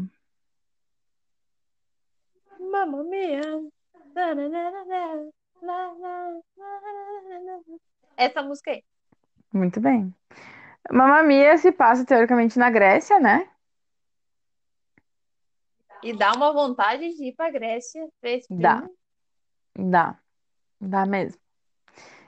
Mamma 2.58 3.04
mia. 3.04 3.70
Essa 8.16 8.42
música 8.42 8.70
aí. 8.70 8.84
Muito 9.52 9.80
bem. 9.80 10.14
Mamma 10.90 11.22
Mia 11.22 11.56
se 11.58 11.72
passa 11.72 12.04
teoricamente 12.04 12.58
na 12.58 12.70
Grécia, 12.70 13.18
né? 13.20 13.48
E 16.02 16.12
dá 16.12 16.32
uma 16.32 16.52
vontade 16.52 17.14
de 17.14 17.28
ir 17.28 17.34
pra 17.34 17.50
Grécia 17.50 18.06
Dá. 18.50 18.88
Dá. 19.76 20.18
Dá 20.80 21.04
mesmo. 21.04 21.40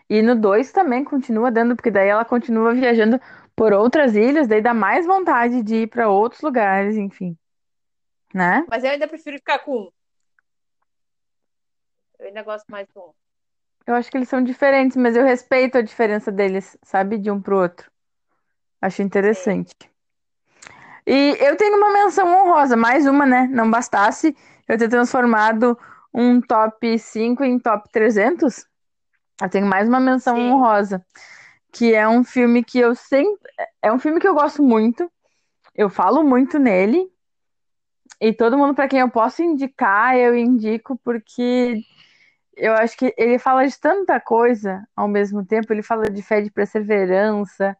E 0.08 0.22
no 0.22 0.34
2 0.34 0.72
também 0.72 1.04
continua 1.04 1.52
dando, 1.52 1.76
porque 1.76 1.90
daí 1.90 2.08
ela 2.08 2.24
continua 2.24 2.74
viajando 2.74 3.20
por 3.54 3.72
outras 3.72 4.16
ilhas, 4.16 4.48
daí 4.48 4.60
dá 4.60 4.74
mais 4.74 5.06
vontade 5.06 5.62
de 5.62 5.82
ir 5.82 5.86
para 5.86 6.08
outros 6.08 6.40
lugares, 6.42 6.96
enfim. 6.96 7.36
Né? 8.34 8.64
Mas 8.68 8.82
eu 8.82 8.90
ainda 8.90 9.06
prefiro 9.06 9.36
ficar 9.36 9.60
com 9.60 9.72
um. 9.72 9.90
Eu 12.20 12.26
ainda 12.26 12.42
gosto 12.42 12.66
mais 12.68 12.86
do 12.94 13.00
um. 13.00 13.12
Eu 13.86 13.94
acho 13.94 14.10
que 14.10 14.16
eles 14.18 14.28
são 14.28 14.44
diferentes, 14.44 14.96
mas 14.96 15.16
eu 15.16 15.24
respeito 15.24 15.78
a 15.78 15.82
diferença 15.82 16.30
deles, 16.30 16.76
sabe? 16.82 17.16
De 17.16 17.30
um 17.30 17.40
pro 17.40 17.58
outro. 17.58 17.90
Acho 18.80 19.00
interessante. 19.02 19.74
E 21.06 21.36
eu 21.40 21.56
tenho 21.56 21.78
uma 21.78 21.90
menção 21.90 22.28
honrosa, 22.28 22.76
mais 22.76 23.06
uma, 23.06 23.24
né? 23.24 23.48
Não 23.50 23.70
bastasse 23.70 24.36
eu 24.68 24.76
ter 24.76 24.88
transformado 24.88 25.78
um 26.12 26.42
top 26.42 26.98
5 26.98 27.42
em 27.42 27.58
top 27.58 27.88
300. 27.90 28.66
Eu 29.40 29.48
tenho 29.48 29.66
mais 29.66 29.88
uma 29.88 29.98
menção 29.98 30.36
Sim. 30.36 30.50
honrosa, 30.50 31.04
que 31.72 31.94
é 31.94 32.06
um 32.06 32.22
filme 32.22 32.62
que 32.62 32.78
eu 32.78 32.94
sempre. 32.94 33.50
É 33.80 33.90
um 33.90 33.98
filme 33.98 34.20
que 34.20 34.28
eu 34.28 34.34
gosto 34.34 34.62
muito. 34.62 35.10
Eu 35.74 35.88
falo 35.88 36.22
muito 36.22 36.58
nele. 36.58 37.10
E 38.20 38.34
todo 38.34 38.58
mundo 38.58 38.74
para 38.74 38.88
quem 38.88 39.00
eu 39.00 39.10
posso 39.10 39.42
indicar, 39.42 40.14
eu 40.14 40.36
indico, 40.36 41.00
porque 41.02 41.82
eu 42.56 42.74
acho 42.74 42.96
que 42.96 43.14
ele 43.16 43.38
fala 43.38 43.66
de 43.66 43.78
tanta 43.78 44.20
coisa 44.20 44.86
ao 44.94 45.08
mesmo 45.08 45.44
tempo. 45.44 45.72
Ele 45.72 45.82
fala 45.82 46.04
de 46.10 46.22
fé, 46.22 46.40
de 46.40 46.50
perseverança, 46.50 47.76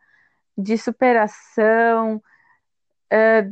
de 0.56 0.78
superação. 0.78 2.22
É, 3.11 3.50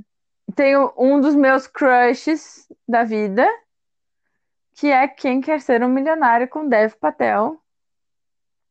tenho 0.54 0.92
um 0.96 1.20
dos 1.20 1.34
meus 1.34 1.66
crushes 1.66 2.68
da 2.86 3.04
vida, 3.04 3.46
que 4.74 4.90
é 4.90 5.06
Quem 5.08 5.40
Quer 5.40 5.60
Ser 5.60 5.82
um 5.82 5.88
Milionário 5.88 6.48
com 6.48 6.68
Dev 6.68 6.94
Patel. 6.94 7.60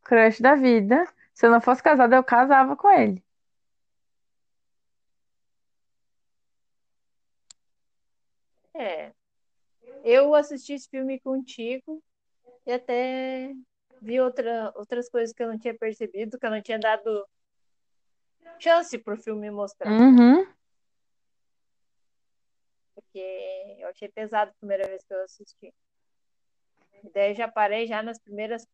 Crush 0.04 0.42
da 0.42 0.56
vida. 0.56 1.08
Se 1.34 1.46
eu 1.46 1.52
não 1.52 1.62
fosse 1.62 1.84
casada, 1.84 2.16
eu 2.16 2.24
casava 2.24 2.76
com 2.76 2.90
ele. 2.90 3.24
É. 8.74 9.12
Eu 10.04 10.34
assisti 10.34 10.74
esse 10.74 10.90
filme 10.90 11.20
contigo 11.20 12.02
e 12.68 12.72
até 12.74 13.54
vi 14.02 14.20
outra, 14.20 14.74
outras 14.76 15.10
coisas 15.10 15.34
que 15.34 15.42
eu 15.42 15.48
não 15.48 15.58
tinha 15.58 15.74
percebido, 15.74 16.38
que 16.38 16.46
eu 16.46 16.52
não 16.52 16.62
tinha 16.62 16.78
dado 16.78 17.26
chance 18.60 18.98
pro 18.98 19.18
filme 19.18 19.50
mostrar. 19.50 19.90
Uhum. 19.90 20.46
Porque 22.94 23.78
eu 23.80 23.88
achei 23.88 24.10
pesado 24.10 24.52
a 24.52 24.60
primeira 24.60 24.86
vez 24.86 25.02
que 25.06 25.14
eu 25.14 25.24
assisti. 25.24 25.74
E 27.04 27.10
daí 27.12 27.34
já 27.34 27.48
parei 27.48 27.88
já 27.88 28.04
nas 28.04 28.20
primeiras 28.20 28.68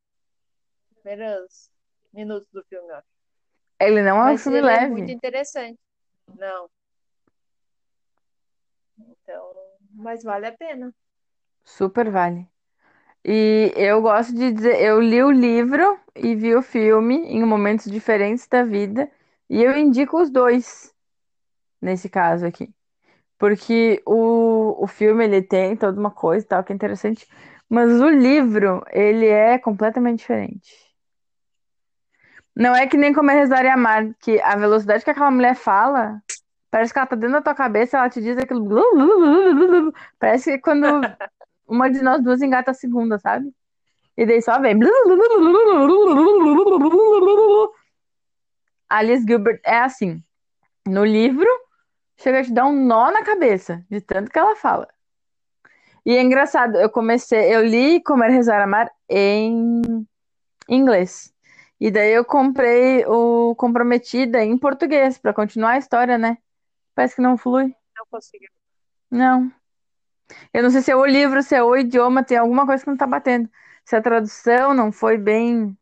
primeiros 0.95 1.69
minutos 2.11 2.49
do 2.51 2.63
filme, 2.63 2.91
ó. 2.93 3.01
Ele 3.79 4.01
não 4.01 4.27
é 4.27 4.33
um 4.33 4.37
filme 4.37 4.57
é 4.57 4.61
leve. 4.61 4.91
muito 4.91 5.11
interessante. 5.11 5.79
Não. 6.35 6.67
Então, 8.97 9.53
mas 9.91 10.23
vale 10.23 10.47
a 10.47 10.57
pena. 10.57 10.91
Super 11.63 12.09
vale. 12.09 12.47
E 13.25 13.71
eu 13.75 14.01
gosto 14.01 14.33
de 14.33 14.51
dizer, 14.51 14.81
eu 14.81 14.99
li 14.99 15.23
o 15.23 15.31
livro 15.31 15.97
e 16.15 16.35
vi 16.35 16.55
o 16.55 16.61
filme 16.61 17.15
em 17.15 17.43
momentos 17.45 17.89
diferentes 17.89 18.47
da 18.47 18.63
vida, 18.63 19.09
e 19.49 19.63
eu 19.63 19.77
indico 19.77 20.21
os 20.21 20.29
dois 20.29 20.93
nesse 21.81 22.09
caso 22.09 22.45
aqui. 22.45 22.69
Porque 23.37 24.01
o, 24.05 24.83
o 24.83 24.87
filme 24.87 25.23
ele 25.25 25.41
tem 25.41 25.75
toda 25.75 25.99
uma 25.99 26.11
coisa 26.11 26.45
e 26.45 26.47
tal 26.47 26.63
que 26.63 26.73
é 26.73 26.75
interessante, 26.75 27.27
mas 27.69 27.89
o 28.01 28.09
livro 28.09 28.83
ele 28.91 29.27
é 29.27 29.57
completamente 29.57 30.19
diferente. 30.19 30.93
Não 32.55 32.75
é 32.75 32.85
que 32.87 32.97
nem 32.97 33.13
Comer, 33.13 33.33
Rezar 33.33 33.65
e 33.65 33.69
Amar, 33.69 34.13
que 34.19 34.39
a 34.41 34.55
velocidade 34.55 35.03
que 35.03 35.09
aquela 35.09 35.31
mulher 35.31 35.55
fala, 35.55 36.21
parece 36.69 36.93
que 36.93 36.99
ela 36.99 37.07
tá 37.07 37.15
dentro 37.15 37.33
da 37.33 37.41
tua 37.41 37.55
cabeça, 37.55 37.97
ela 37.97 38.09
te 38.09 38.21
diz 38.21 38.37
aquilo. 38.37 39.91
Parece 40.19 40.51
que 40.51 40.59
quando 40.59 40.85
uma 41.67 41.89
de 41.89 42.01
nós 42.01 42.21
duas 42.21 42.41
engata 42.41 42.71
a 42.71 42.73
segunda, 42.73 43.17
sabe? 43.19 43.53
E 44.15 44.25
daí 44.25 44.41
só 44.41 44.59
vem. 44.59 44.77
Alice 48.89 49.25
Gilbert 49.27 49.59
é 49.63 49.79
assim. 49.79 50.23
No 50.87 51.03
livro, 51.03 51.47
chega 52.17 52.39
a 52.39 52.43
te 52.43 52.53
dar 52.53 52.65
um 52.65 52.85
nó 52.85 53.11
na 53.11 53.23
cabeça, 53.23 53.83
de 53.89 54.01
tanto 54.01 54.29
que 54.29 54.37
ela 54.37 54.55
fala. 54.55 54.87
E 56.05 56.15
é 56.15 56.21
engraçado, 56.21 56.75
eu 56.77 56.89
comecei, 56.89 57.55
eu 57.55 57.63
li 57.65 58.03
Comer, 58.03 58.29
Rezar, 58.29 58.61
Amar 58.61 58.91
em 59.09 59.81
inglês. 60.67 61.33
E 61.79 61.89
daí 61.89 62.11
eu 62.11 62.25
comprei 62.25 63.05
o 63.05 63.55
Comprometida 63.55 64.43
em 64.43 64.57
português, 64.57 65.17
pra 65.17 65.33
continuar 65.33 65.71
a 65.71 65.77
história, 65.77 66.17
né? 66.17 66.37
Parece 66.93 67.15
que 67.15 67.21
não 67.21 67.37
flui. 67.37 67.73
Não 67.97 68.05
consegui. 68.11 68.47
Não. 69.09 69.51
Eu 70.53 70.63
não 70.63 70.69
sei 70.69 70.81
se 70.81 70.91
é 70.91 70.95
o 70.95 71.05
livro, 71.05 71.41
se 71.43 71.55
é 71.55 71.63
o 71.63 71.75
idioma, 71.75 72.23
tem 72.23 72.37
alguma 72.37 72.65
coisa 72.65 72.83
que 72.83 72.89
não 72.89 72.97
tá 72.97 73.07
batendo. 73.07 73.49
Se 73.85 73.95
a 73.95 74.01
tradução 74.01 74.73
não 74.73 74.91
foi 74.91 75.17
bem 75.17 75.77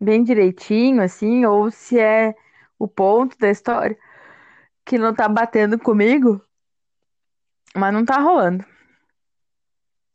bem 0.00 0.22
direitinho, 0.22 1.02
assim, 1.02 1.44
ou 1.44 1.70
se 1.70 1.98
é 1.98 2.34
o 2.78 2.86
ponto 2.86 3.36
da 3.38 3.50
história 3.50 3.98
que 4.84 4.96
não 4.98 5.14
tá 5.14 5.28
batendo 5.28 5.78
comigo. 5.78 6.40
Mas 7.74 7.92
não 7.92 8.04
tá 8.04 8.18
rolando. 8.18 8.64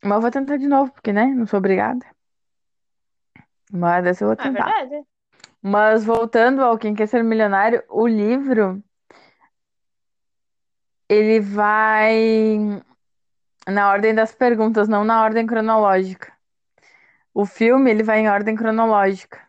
Mas 0.02 0.16
eu 0.16 0.20
vou 0.20 0.30
tentar 0.30 0.56
de 0.56 0.66
novo, 0.66 0.92
porque, 0.92 1.12
né? 1.12 1.26
Não 1.26 1.46
sou 1.46 1.58
obrigada. 1.58 2.04
Mas 3.72 4.04
dessa 4.04 4.24
eu 4.24 4.28
vou 4.28 4.36
Ah, 4.38 4.42
é 4.46 4.50
tentar. 4.50 4.64
verdade. 4.64 5.06
Mas 5.62 6.04
voltando 6.04 6.62
ao 6.62 6.76
Quem 6.78 6.94
Quer 6.94 7.06
Ser 7.08 7.22
Milionário, 7.24 7.82
o 7.88 8.06
livro, 8.06 8.82
ele 11.08 11.40
vai 11.40 12.82
na 13.68 13.90
ordem 13.90 14.14
das 14.14 14.34
perguntas, 14.34 14.88
não 14.88 15.04
na 15.04 15.22
ordem 15.22 15.46
cronológica. 15.46 16.32
O 17.34 17.44
filme, 17.46 17.90
ele 17.90 18.02
vai 18.02 18.20
em 18.20 18.28
ordem 18.30 18.56
cronológica. 18.56 19.40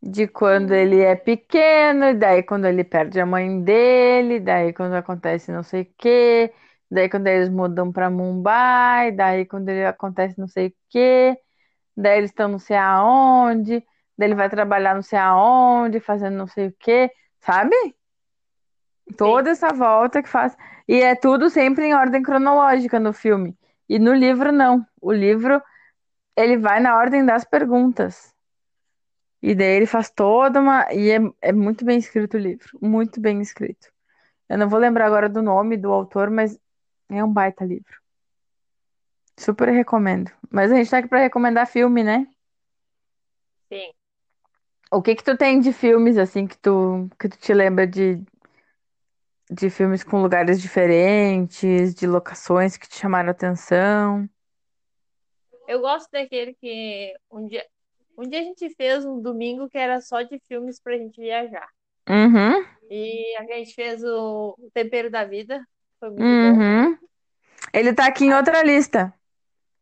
De 0.00 0.28
quando 0.28 0.72
ele 0.74 1.00
é 1.00 1.16
pequeno, 1.16 2.04
e 2.06 2.14
daí 2.14 2.42
quando 2.44 2.66
ele 2.66 2.84
perde 2.84 3.20
a 3.20 3.26
mãe 3.26 3.60
dele, 3.62 4.38
daí 4.40 4.72
quando 4.72 4.94
acontece 4.94 5.50
não 5.50 5.62
sei 5.64 5.82
o 5.82 5.94
quê, 5.98 6.54
daí 6.90 7.08
quando 7.10 7.26
eles 7.26 7.48
mudam 7.48 7.90
pra 7.92 8.08
Mumbai, 8.08 9.10
daí 9.12 9.44
quando 9.44 9.68
ele 9.68 9.84
acontece 9.84 10.38
não 10.38 10.46
sei 10.48 10.68
o 10.68 10.74
quê, 10.88 11.36
daí 11.96 12.18
eles 12.18 12.30
estão 12.30 12.48
não 12.48 12.58
sei 12.60 12.76
aonde, 12.76 13.80
daí 14.18 14.28
ele 14.28 14.34
vai 14.36 14.50
trabalhar 14.50 14.94
não 14.94 15.02
sei 15.02 15.18
aonde, 15.18 16.00
fazendo 16.00 16.36
não 16.36 16.46
sei 16.48 16.68
o 16.68 16.76
quê, 16.78 17.10
sabe? 17.40 17.74
Toda 19.16 19.50
essa 19.50 19.72
volta 19.72 20.22
que 20.22 20.28
faz. 20.28 20.56
E 20.86 21.00
é 21.00 21.14
tudo 21.14 21.50
sempre 21.50 21.86
em 21.86 21.94
ordem 21.94 22.22
cronológica 22.22 22.98
no 22.98 23.12
filme. 23.12 23.56
E 23.88 23.98
no 23.98 24.12
livro, 24.14 24.52
não. 24.52 24.86
O 25.00 25.12
livro, 25.12 25.62
ele 26.36 26.56
vai 26.56 26.80
na 26.80 26.96
ordem 26.96 27.24
das 27.24 27.44
perguntas. 27.44 28.34
E 29.42 29.54
daí 29.54 29.76
ele 29.76 29.86
faz 29.86 30.10
toda 30.10 30.60
uma. 30.60 30.92
E 30.92 31.10
é, 31.10 31.18
é 31.40 31.52
muito 31.52 31.84
bem 31.84 31.98
escrito 31.98 32.36
o 32.36 32.40
livro. 32.40 32.78
Muito 32.80 33.20
bem 33.20 33.40
escrito. 33.40 33.88
Eu 34.48 34.58
não 34.58 34.68
vou 34.68 34.78
lembrar 34.78 35.06
agora 35.06 35.28
do 35.28 35.42
nome 35.42 35.76
do 35.76 35.92
autor, 35.92 36.30
mas 36.30 36.58
é 37.08 37.22
um 37.22 37.32
baita 37.32 37.64
livro. 37.64 38.00
Super 39.36 39.68
recomendo. 39.68 40.30
Mas 40.50 40.72
a 40.72 40.74
gente 40.74 40.90
tá 40.90 40.98
aqui 40.98 41.08
pra 41.08 41.20
recomendar 41.20 41.66
filme, 41.66 42.02
né? 42.02 42.26
Sim. 43.72 43.92
O 44.90 45.02
que 45.02 45.14
que 45.14 45.22
tu 45.22 45.36
tem 45.36 45.60
de 45.60 45.72
filmes, 45.72 46.16
assim, 46.16 46.46
que 46.46 46.56
tu, 46.58 47.08
que 47.20 47.28
tu 47.28 47.38
te 47.38 47.52
lembra 47.52 47.86
de, 47.86 48.20
de 49.50 49.70
filmes 49.70 50.02
com 50.04 50.20
lugares 50.22 50.60
diferentes, 50.60 51.94
de 51.94 52.06
locações 52.06 52.76
que 52.76 52.88
te 52.88 52.96
chamaram 52.98 53.30
atenção? 53.30 54.28
Eu 55.68 55.80
gosto 55.80 56.10
daquele 56.10 56.54
que 56.54 57.14
um 57.30 57.46
dia, 57.46 57.64
um 58.16 58.28
dia 58.28 58.40
a 58.40 58.42
gente 58.42 58.68
fez 58.74 59.04
um 59.04 59.20
domingo 59.20 59.68
que 59.68 59.78
era 59.78 60.00
só 60.00 60.22
de 60.22 60.38
filmes 60.48 60.80
pra 60.80 60.96
gente 60.98 61.20
viajar. 61.20 61.68
Uhum, 62.08 62.64
E 62.90 63.36
a 63.38 63.44
gente 63.44 63.74
fez 63.74 64.02
o, 64.02 64.54
o 64.58 64.70
Tempero 64.72 65.10
da 65.10 65.24
Vida. 65.24 65.62
Uhum. 66.16 66.98
Ele 67.72 67.94
tá 67.94 68.06
aqui 68.06 68.24
em 68.26 68.34
outra 68.34 68.62
lista, 68.62 69.12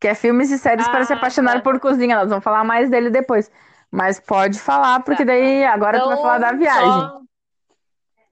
que 0.01 0.09
é 0.09 0.15
filmes 0.15 0.51
e 0.51 0.59
séries 0.59 0.89
para 0.89 1.05
se 1.05 1.13
Ah, 1.13 1.17
apaixonar 1.19 1.63
tá. 1.63 1.63
por 1.63 1.81
cozinha. 1.81 2.17
Nós 2.17 2.29
vamos 2.31 2.45
falar 2.45 2.65
mais 2.65 2.91
dele 2.91 3.11
depois. 3.11 3.51
Mas 3.91 4.21
pode 4.21 4.59
falar, 4.61 5.03
porque 5.05 5.25
Tá. 5.25 5.27
daí 5.27 5.65
agora 5.65 6.01
tu 6.01 6.09
vai 6.09 6.19
falar 6.19 6.39
da 6.39 6.53
Então, 6.53 6.59
viagem. 6.59 7.13
só. 7.13 7.23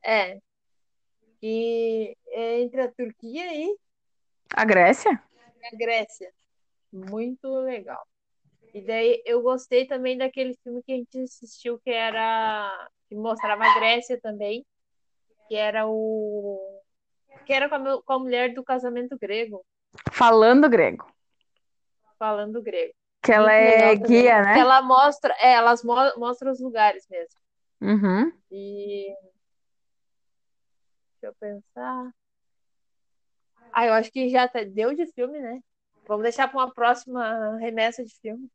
É. 0.02 0.40
E 1.46 2.16
é 2.28 2.60
entre 2.62 2.80
a 2.80 2.90
Turquia 2.90 3.52
e 3.54 3.76
A 4.56 4.64
Grécia? 4.64 5.12
a 5.12 5.76
Grécia. 5.76 6.32
Muito 6.90 7.46
legal. 7.60 8.02
E 8.72 8.80
daí 8.80 9.22
eu 9.26 9.42
gostei 9.42 9.86
também 9.86 10.16
daquele 10.16 10.56
filme 10.64 10.82
que 10.82 10.92
a 10.92 10.96
gente 10.96 11.18
assistiu 11.18 11.78
que 11.80 11.90
era 11.90 12.88
que 13.10 13.14
mostrava 13.14 13.62
a 13.62 13.74
Grécia 13.74 14.18
também, 14.22 14.64
que 15.46 15.54
era 15.54 15.86
o 15.86 16.80
que 17.44 17.52
era 17.52 17.68
com 17.68 17.74
a, 17.74 18.02
com 18.02 18.12
a 18.14 18.18
mulher 18.18 18.54
do 18.54 18.64
casamento 18.64 19.18
grego, 19.18 19.62
Falando 20.12 20.66
grego. 20.70 21.06
falando 22.18 22.62
grego. 22.62 22.94
Que 23.22 23.32
ela 23.32 23.50
Muito 23.50 23.60
é 23.60 23.78
também. 23.96 24.02
guia, 24.02 24.38
Que 24.40 24.44
né? 24.48 24.58
ela 24.60 24.80
mostra, 24.80 25.34
é, 25.38 25.52
elas 25.52 25.84
mo- 25.84 26.16
mostram 26.16 26.50
os 26.52 26.60
lugares 26.60 27.06
mesmo. 27.10 27.38
Uhum. 27.82 28.32
E 28.50 29.14
eu 31.26 31.34
pensar. 31.34 32.10
Ah, 33.72 33.86
eu 33.86 33.92
acho 33.94 34.10
que 34.10 34.28
já 34.28 34.46
tá- 34.48 34.62
deu 34.62 34.94
de 34.94 35.06
filme, 35.12 35.38
né? 35.40 35.60
Vamos 36.06 36.22
deixar 36.22 36.48
para 36.48 36.58
uma 36.60 36.72
próxima 36.72 37.56
remessa 37.58 38.04
de 38.04 38.14
filme. 38.20 38.48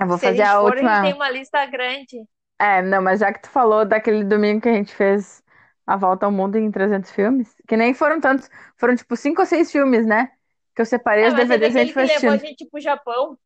Eu 0.00 0.06
vou 0.06 0.18
Se 0.18 0.26
a 0.26 0.28
fazer 0.30 0.42
gente 0.42 0.48
a 0.48 0.58
for, 0.60 0.72
a 0.72 0.76
gente 0.76 1.00
tem 1.00 1.14
uma 1.14 1.30
lista 1.30 1.64
grande. 1.66 2.24
É, 2.58 2.82
não, 2.82 3.00
mas 3.00 3.20
já 3.20 3.32
que 3.32 3.40
tu 3.40 3.48
falou 3.48 3.84
daquele 3.84 4.24
domingo 4.24 4.60
que 4.60 4.68
a 4.68 4.72
gente 4.72 4.94
fez 4.94 5.42
a 5.86 5.96
volta 5.96 6.26
ao 6.26 6.32
mundo 6.32 6.56
em 6.56 6.70
300 6.70 7.10
filmes, 7.10 7.54
que 7.66 7.76
nem 7.76 7.94
foram 7.94 8.20
tantos, 8.20 8.50
foram 8.76 8.94
tipo 8.96 9.16
cinco 9.16 9.40
ou 9.40 9.46
seis 9.46 9.70
filmes, 9.72 10.04
né? 10.06 10.30
Que 10.74 10.82
eu 10.82 10.86
separei 10.86 11.24
É, 11.24 11.28
os 11.28 11.34
teve 11.34 11.56
DVDs 11.56 11.74
e 11.74 11.78
a 11.78 11.84
gente 11.84 11.92
foi 11.94 12.02
levou 12.04 12.30
a 12.30 12.36
gente 12.36 12.66
pro 12.68 12.80
Japão, 12.80 13.38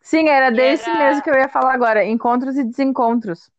Sim, 0.00 0.28
era 0.28 0.50
desse 0.50 0.90
era. 0.90 0.98
mesmo 0.98 1.22
que 1.22 1.30
eu 1.30 1.34
ia 1.34 1.48
falar 1.48 1.72
agora, 1.74 2.04
Encontros 2.04 2.56
e 2.56 2.64
Desencontros. 2.64 3.50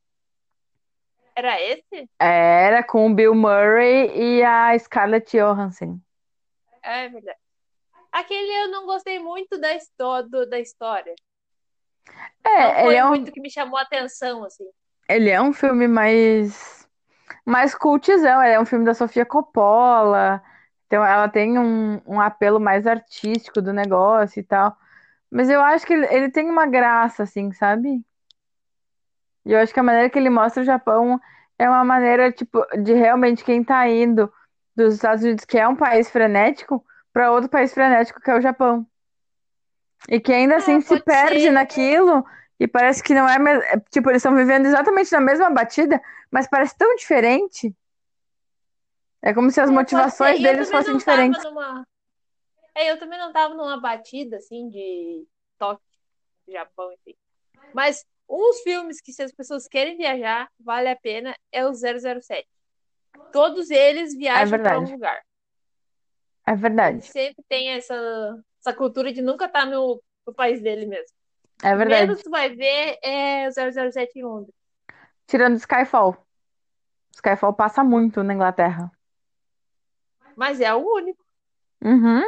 Era 1.36 1.62
esse? 1.62 2.10
Era 2.20 2.84
com 2.84 3.10
o 3.10 3.16
Bill 3.16 3.34
Murray 3.36 4.10
e 4.40 4.44
a 4.44 4.78
Scarlett 4.78 5.38
Johansson. 5.38 6.00
É 6.84 7.10
verdade. 7.10 7.40
Aquele 8.12 8.52
eu 8.64 8.70
não 8.72 8.86
gostei 8.88 9.20
muito 9.20 9.58
da, 9.60 9.70
do- 10.24 10.48
da 10.50 10.60
história. 10.60 11.16
Não 12.58 12.76
É, 12.76 12.86
ele 12.86 12.96
foi 12.96 12.98
é 12.98 13.06
um, 13.06 13.16
muito 13.16 13.32
que 13.32 13.40
me 13.40 13.50
chamou 13.50 13.78
a 13.78 13.84
atenção, 13.84 14.44
assim. 14.44 14.66
ele 15.10 15.30
é 15.30 15.42
um 15.42 15.54
filme 15.54 15.88
mais, 15.88 16.88
mais 17.46 17.76
cultizão, 17.76 18.44
ele 18.44 18.54
é 18.56 18.60
um 18.60 18.66
filme 18.66 18.86
da 18.86 18.94
Sofia 18.94 19.26
Coppola, 19.26 20.44
então 20.88 21.06
ela 21.06 21.30
tem 21.30 21.60
um, 21.60 22.02
um 22.08 22.22
apelo 22.22 22.60
mais 22.60 22.88
artístico 22.88 23.62
do 23.62 23.74
negócio 23.74 24.40
e 24.40 24.44
tal. 24.44 24.78
Mas 25.32 25.50
eu 25.50 25.62
acho 25.62 25.86
que 25.88 25.94
ele, 25.94 26.08
ele 26.14 26.32
tem 26.32 26.50
uma 26.50 26.68
graça, 26.68 27.24
assim, 27.24 27.52
sabe? 27.54 28.06
E 29.46 29.52
eu 29.54 29.60
acho 29.60 29.74
que 29.74 29.80
a 29.80 29.84
maneira 29.84 30.10
que 30.10 30.18
ele 30.18 30.30
mostra 30.30 30.62
o 30.64 30.66
Japão 30.66 31.20
é 31.58 31.70
uma 31.70 31.84
maneira, 31.84 32.32
tipo, 32.32 32.66
de 32.82 32.94
realmente 32.94 33.44
quem 33.44 33.64
tá 33.64 33.88
indo 33.88 34.32
dos 34.76 34.96
Estados 34.96 35.24
Unidos, 35.24 35.46
que 35.46 35.58
é 35.58 35.68
um 35.68 35.76
país 35.76 36.10
frenético, 36.10 36.84
para 37.14 37.32
outro 37.32 37.50
país 37.50 37.74
frenético, 37.74 38.20
que 38.20 38.30
é 38.30 38.36
o 38.36 38.42
Japão. 38.42 38.86
E 40.10 40.20
que 40.20 40.34
ainda 40.34 40.58
assim 40.58 40.82
se 40.82 40.88
pode 40.88 41.04
perde 41.04 41.40
ser. 41.42 41.52
naquilo 41.52 42.26
e 42.60 42.68
parece 42.68 43.04
que 43.04 43.14
não 43.14 43.28
é, 43.28 43.38
é, 43.74 43.80
tipo, 43.90 44.10
eles 44.10 44.20
estão 44.20 44.36
vivendo 44.36 44.66
exatamente 44.66 45.12
na 45.12 45.22
mesma 45.22 45.50
batida, 45.50 46.02
mas 46.32 46.48
parece 46.48 46.78
tão 46.78 46.96
diferente. 46.96 47.74
É 49.22 49.34
como 49.34 49.50
se 49.50 49.60
as 49.60 49.70
É, 49.70 49.74
motivações 49.74 50.40
deles 50.42 50.70
fossem 50.70 50.96
diferentes. 50.98 51.44
numa. 51.44 51.86
É, 52.76 52.92
eu 52.92 53.00
também 53.00 53.18
não 53.18 53.32
tava 53.32 53.54
numa 53.56 53.80
batida, 53.80 54.38
assim, 54.38 54.70
de 54.70 55.26
toque 55.58 55.82
Japão, 56.48 56.92
enfim. 56.94 57.16
Mas 57.74 58.06
uns 58.30 58.62
filmes 58.62 59.02
que, 59.02 59.14
se 59.14 59.24
as 59.24 59.32
pessoas 59.32 59.68
querem 59.68 59.98
viajar, 59.98 60.50
vale 60.60 60.90
a 60.90 60.96
pena, 60.96 61.36
é 61.52 61.66
o 61.66 61.74
007. 61.74 62.48
Todos 63.32 63.70
eles 63.70 64.14
É 64.14 64.18
viajam 64.18 64.60
para 64.60 64.80
um 64.80 64.92
lugar. 64.92 65.22
É 66.48 66.52
Ele 66.52 66.60
verdade. 66.62 67.06
sempre 67.12 67.44
tem 67.48 67.70
essa, 67.72 67.96
essa 68.60 68.74
cultura 68.74 69.12
de 69.12 69.22
nunca 69.22 69.46
estar 69.46 69.66
no, 69.66 70.02
no 70.26 70.34
país 70.34 70.62
dele 70.62 70.86
mesmo. 70.86 71.16
É 71.64 71.74
O 71.74 71.78
verdade. 71.78 72.02
menos 72.08 72.22
tu 72.22 72.30
vai 72.30 72.50
ver 72.50 72.98
é 73.04 73.48
o 73.48 73.52
007 73.52 74.20
em 74.20 74.24
Londres. 74.24 74.54
Tirando 75.28 75.58
Skyfall. 75.58 76.16
Skyfall 77.16 77.54
passa 77.54 77.84
muito 77.84 78.24
na 78.24 78.34
Inglaterra. 78.34 78.92
Mas 80.36 80.60
é 80.60 80.74
o 80.74 80.80
único. 80.80 81.24
Uhum. 81.84 82.22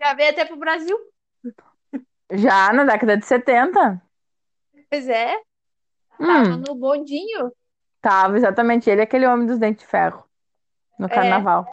Já 0.00 0.14
veio 0.14 0.30
até 0.30 0.44
pro 0.44 0.56
Brasil. 0.56 0.98
Já 2.32 2.72
na 2.72 2.84
década 2.84 3.16
de 3.16 3.24
70. 3.24 4.02
Pois 4.90 5.08
é, 5.08 5.34
tava 6.18 6.56
Hum, 6.56 6.62
no 6.66 6.74
bondinho. 6.74 7.52
tava 8.00 8.36
exatamente 8.36 8.88
ele, 8.88 9.02
aquele 9.02 9.26
homem 9.26 9.46
dos 9.46 9.58
dentes 9.58 9.84
de 9.84 9.90
ferro 9.90 10.24
no 10.98 11.06
É, 11.06 11.08
carnaval. 11.08 11.66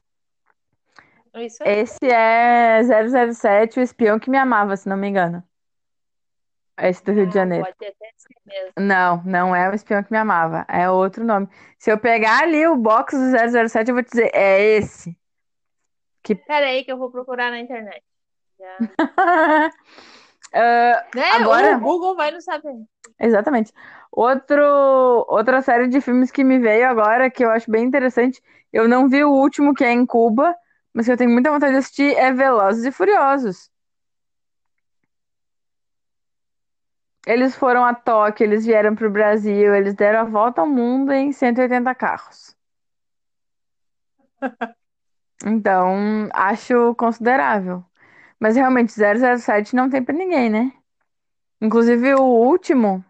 isso 1.35 1.63
aí. 1.63 1.79
Esse 1.79 2.05
é 2.11 2.83
007, 2.83 3.79
o 3.79 3.83
espião 3.83 4.19
que 4.19 4.29
me 4.29 4.37
amava, 4.37 4.75
se 4.77 4.87
não 4.89 4.97
me 4.97 5.07
engano. 5.07 5.43
Esse 6.77 7.03
do 7.03 7.11
Rio 7.11 7.25
de 7.27 7.31
Ah, 7.31 7.41
Janeiro. 7.41 7.65
pode 7.65 7.85
até 7.85 8.11
ser 8.17 8.35
mesmo. 8.45 8.73
Não, 8.79 9.23
não 9.23 9.55
é 9.55 9.69
o 9.69 9.75
espião 9.75 10.03
que 10.03 10.11
me 10.11 10.17
amava. 10.17 10.65
É 10.67 10.89
outro 10.89 11.23
nome. 11.23 11.47
Se 11.77 11.91
eu 11.91 11.99
pegar 11.99 12.41
ali 12.41 12.65
o 12.67 12.75
box 12.75 13.15
do 13.15 13.29
007, 13.69 13.89
eu 13.89 13.95
vou 13.95 14.03
te 14.03 14.09
dizer, 14.09 14.31
é 14.33 14.59
esse. 14.77 15.15
Que... 16.23 16.35
Pera 16.35 16.67
aí 16.67 16.83
que 16.83 16.91
eu 16.91 16.97
vou 16.97 17.11
procurar 17.11 17.51
na 17.51 17.59
internet. 17.59 18.03
Já. 18.59 18.77
Né? 21.15 21.29
agora, 21.31 21.77
O 21.77 21.79
Google 21.81 22.15
vai 22.15 22.31
não 22.31 22.41
saber. 22.41 22.73
Exatamente. 23.25 23.71
Outro, 24.11 24.61
outra 25.27 25.61
série 25.61 25.87
de 25.87 26.01
filmes 26.01 26.31
que 26.31 26.43
me 26.43 26.59
veio 26.59 26.87
agora, 26.87 27.29
que 27.29 27.43
eu 27.43 27.49
acho 27.51 27.69
bem 27.71 27.83
interessante. 27.85 28.41
Eu 28.71 28.87
não 28.87 29.07
vi 29.09 29.23
o 29.23 29.31
último, 29.31 29.73
que 29.73 29.83
é 29.83 29.91
em 29.91 30.05
Cuba, 30.05 30.55
mas 30.93 31.05
que 31.05 31.11
eu 31.11 31.17
tenho 31.17 31.31
muita 31.31 31.51
vontade 31.51 31.73
de 31.73 31.79
assistir, 31.79 32.15
é 32.15 32.31
Velozes 32.31 32.85
e 32.85 32.91
Furiosos. 32.91 33.71
Eles 37.27 37.53
foram 37.53 37.83
a 37.83 37.93
Tóquio, 37.93 38.45
eles 38.45 38.65
vieram 38.65 38.95
para 38.95 39.05
o 39.07 39.11
Brasil, 39.11 39.75
eles 39.75 39.93
deram 39.93 40.21
a 40.21 40.23
volta 40.23 40.61
ao 40.61 40.67
mundo 40.67 41.11
em 41.11 41.33
180 41.33 41.93
carros. 41.93 42.55
Então, 45.45 46.29
acho 46.33 46.95
considerável. 46.95 47.83
Mas 48.39 48.55
realmente, 48.55 48.91
007 48.93 49.75
não 49.75 49.89
tem 49.89 50.03
pra 50.03 50.15
ninguém, 50.15 50.49
né? 50.49 50.71
Inclusive, 51.61 52.15
o 52.15 52.23
último, 52.23 53.03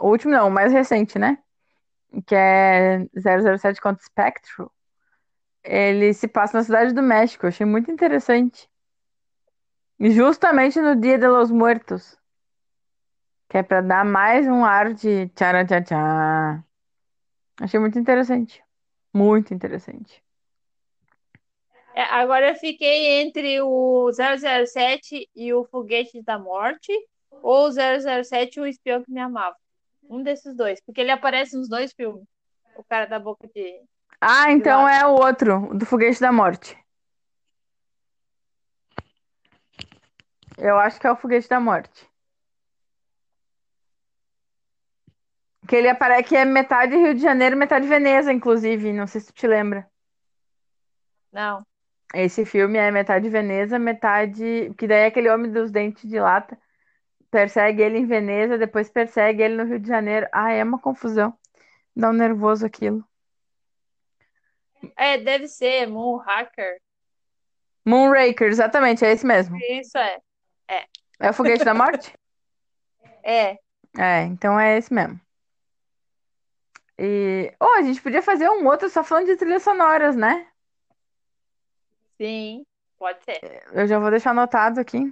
o 0.00 0.08
último 0.08 0.32
não, 0.32 0.48
o 0.48 0.50
mais 0.50 0.72
recente, 0.72 1.18
né? 1.18 1.38
Que 2.26 2.34
é 2.34 3.06
007 3.16 3.80
contra 3.80 4.04
Spectre. 4.04 4.66
Ele 5.62 6.12
se 6.12 6.28
passa 6.28 6.58
na 6.58 6.64
Cidade 6.64 6.92
do 6.92 7.02
México. 7.02 7.46
Eu 7.46 7.48
achei 7.48 7.66
muito 7.66 7.90
interessante. 7.90 8.68
Justamente 9.98 10.80
no 10.80 10.94
Dia 10.94 11.18
de 11.18 11.26
los 11.26 11.50
Muertos. 11.50 12.18
Que 13.48 13.58
é 13.58 13.62
pra 13.62 13.80
dar 13.80 14.04
mais 14.04 14.46
um 14.46 14.64
ar 14.64 14.92
de 14.92 15.28
tcharam 15.28 15.64
tchá 15.66 15.82
tchá. 15.82 16.64
Achei 17.60 17.80
muito 17.80 17.98
interessante. 17.98 18.62
Muito 19.12 19.54
interessante. 19.54 20.22
É, 21.94 22.02
agora 22.02 22.50
eu 22.50 22.56
fiquei 22.56 23.22
entre 23.22 23.60
o 23.62 24.10
007 24.12 25.30
e 25.34 25.54
o 25.54 25.64
Foguete 25.64 26.20
da 26.22 26.36
Morte, 26.36 26.92
ou 27.30 27.68
o 27.68 27.72
007 27.72 28.56
e 28.56 28.60
o 28.60 28.66
Espião 28.66 29.02
que 29.04 29.12
Me 29.12 29.20
Amava. 29.20 29.56
Um 30.08 30.22
desses 30.22 30.56
dois, 30.56 30.80
porque 30.84 31.00
ele 31.00 31.10
aparece 31.10 31.56
nos 31.56 31.68
dois 31.68 31.92
filmes. 31.92 32.24
O 32.76 32.84
cara 32.84 33.06
da 33.06 33.18
boca 33.18 33.48
de, 33.54 33.80
Ah, 34.20 34.50
então 34.50 34.88
é 34.88 35.06
o 35.06 35.12
outro, 35.12 35.70
o 35.70 35.74
do 35.78 35.86
Foguete 35.86 36.20
da 36.20 36.32
Morte. 36.32 36.76
Eu 40.56 40.78
acho 40.78 41.00
que 41.00 41.06
é 41.06 41.10
o 41.10 41.16
Foguete 41.16 41.48
da 41.48 41.60
Morte. 41.60 42.08
Que 45.66 45.76
ele 45.76 45.88
aparece 45.88 46.28
que 46.28 46.36
é 46.36 46.44
metade 46.44 46.94
Rio 46.94 47.14
de 47.14 47.20
Janeiro, 47.22 47.56
metade 47.56 47.86
Veneza, 47.86 48.32
inclusive. 48.32 48.92
Não 48.92 49.06
sei 49.06 49.20
se 49.20 49.28
tu 49.28 49.32
te 49.32 49.46
lembra. 49.46 49.88
Não. 51.32 51.66
Esse 52.14 52.44
filme 52.44 52.78
é 52.78 52.90
metade 52.90 53.28
Veneza, 53.28 53.78
metade. 53.78 54.72
Que 54.76 54.86
daí 54.86 55.00
é 55.00 55.06
aquele 55.06 55.30
homem 55.30 55.50
dos 55.50 55.70
dentes 55.70 56.08
de 56.08 56.20
lata. 56.20 56.58
Persegue 57.34 57.82
ele 57.82 57.98
em 57.98 58.06
Veneza, 58.06 58.56
depois 58.56 58.88
persegue 58.88 59.42
ele 59.42 59.56
no 59.56 59.64
Rio 59.64 59.80
de 59.80 59.88
Janeiro. 59.88 60.28
Ah, 60.30 60.52
é 60.52 60.62
uma 60.62 60.78
confusão. 60.78 61.36
Dá 61.96 62.10
um 62.10 62.12
nervoso 62.12 62.64
aquilo. 62.64 63.04
É, 64.96 65.18
deve 65.18 65.48
ser 65.48 65.88
Moonraker. 65.88 66.80
Moonraker, 67.84 68.46
exatamente, 68.46 69.04
é 69.04 69.10
esse 69.10 69.26
mesmo. 69.26 69.56
Isso 69.56 69.98
é. 69.98 70.20
É. 70.68 70.84
É 71.18 71.30
o 71.30 71.32
Foguete 71.32 71.64
da 71.64 71.74
Morte? 71.74 72.16
É. 73.26 73.58
É, 73.98 74.20
então 74.24 74.60
é 74.60 74.76
esse 74.76 74.92
mesmo. 74.92 75.18
E. 76.98 77.50
Oh, 77.58 77.78
a 77.78 77.82
gente 77.82 78.02
podia 78.02 78.20
fazer 78.20 78.48
um 78.50 78.66
outro 78.66 78.88
só 78.90 79.02
falando 79.02 79.26
de 79.26 79.36
trilhas 79.36 79.62
sonoras, 79.62 80.14
né? 80.14 80.46
Sim, 82.20 82.66
pode 82.98 83.24
ser. 83.24 83.64
Eu 83.72 83.86
já 83.86 83.98
vou 83.98 84.10
deixar 84.10 84.32
anotado 84.32 84.78
aqui. 84.78 85.10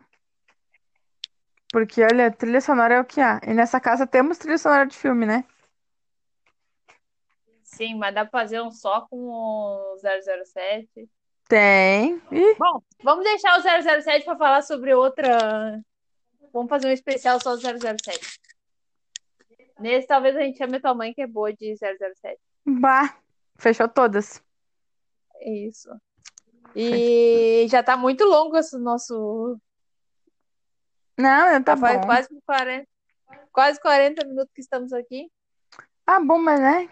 Porque, 1.72 2.02
olha, 2.04 2.30
trilha 2.30 2.60
sonora 2.60 2.94
é 2.94 3.00
o 3.00 3.04
que 3.04 3.18
há. 3.18 3.40
E 3.46 3.54
nessa 3.54 3.80
casa 3.80 4.06
temos 4.06 4.36
trilha 4.36 4.58
sonora 4.58 4.86
de 4.86 4.94
filme, 4.96 5.24
né? 5.24 5.44
Sim, 7.62 7.94
mas 7.96 8.14
dá 8.14 8.26
pra 8.26 8.40
fazer 8.40 8.60
um 8.60 8.70
só 8.70 9.00
com 9.08 9.16
o 9.16 9.96
007. 9.96 11.08
Tem. 11.48 12.20
Ih, 12.30 12.54
Bom, 12.58 12.82
vamos 13.02 13.24
deixar 13.24 13.58
o 13.58 13.62
007 13.62 14.24
para 14.26 14.36
falar 14.36 14.62
sobre 14.62 14.94
outra. 14.94 15.82
Vamos 16.52 16.68
fazer 16.68 16.88
um 16.88 16.92
especial 16.92 17.40
só 17.40 17.56
do 17.56 17.62
007. 17.62 18.38
Nesse, 19.80 20.06
talvez 20.06 20.36
a 20.36 20.40
gente 20.40 20.58
chame 20.58 20.76
a 20.76 20.80
tua 20.80 20.94
mãe, 20.94 21.14
que 21.14 21.22
é 21.22 21.26
boa 21.26 21.52
de 21.54 21.74
007. 21.76 22.38
bah. 22.66 23.16
Fechou 23.56 23.88
todas. 23.88 24.42
Isso. 25.40 25.88
E 26.76 27.66
já 27.70 27.82
tá 27.82 27.96
muito 27.96 28.24
longo 28.24 28.56
esse 28.58 28.76
nosso. 28.78 29.58
Não, 31.18 31.62
tá 31.62 31.72
Já 31.72 31.76
faz 31.80 32.00
bom. 32.00 32.06
quase 32.06 32.28
40, 32.46 32.88
quase 33.52 33.80
40 33.80 34.26
minutos 34.26 34.52
que 34.54 34.60
estamos 34.60 34.92
aqui. 34.92 35.30
Ah, 36.06 36.20
bom, 36.20 36.38
mas 36.38 36.60
né? 36.60 36.88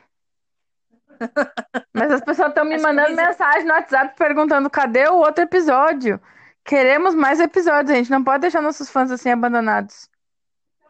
Mas 1.92 2.12
as 2.12 2.20
pessoas 2.22 2.48
estão 2.48 2.64
me 2.64 2.74
Acho 2.76 2.84
que 2.84 2.88
mandando 2.90 3.08
eles- 3.08 3.26
mensagem 3.26 3.64
no 3.64 3.74
WhatsApp 3.74 4.14
perguntando 4.16 4.70
cadê 4.70 5.06
o 5.08 5.16
outro 5.16 5.42
episódio? 5.44 6.20
Queremos 6.64 7.14
mais 7.14 7.40
episódios, 7.40 7.90
a 7.90 7.94
gente 7.96 8.10
não 8.10 8.22
pode 8.24 8.42
deixar 8.42 8.62
nossos 8.62 8.88
fãs 8.88 9.10
assim 9.10 9.30
abandonados. 9.30 10.08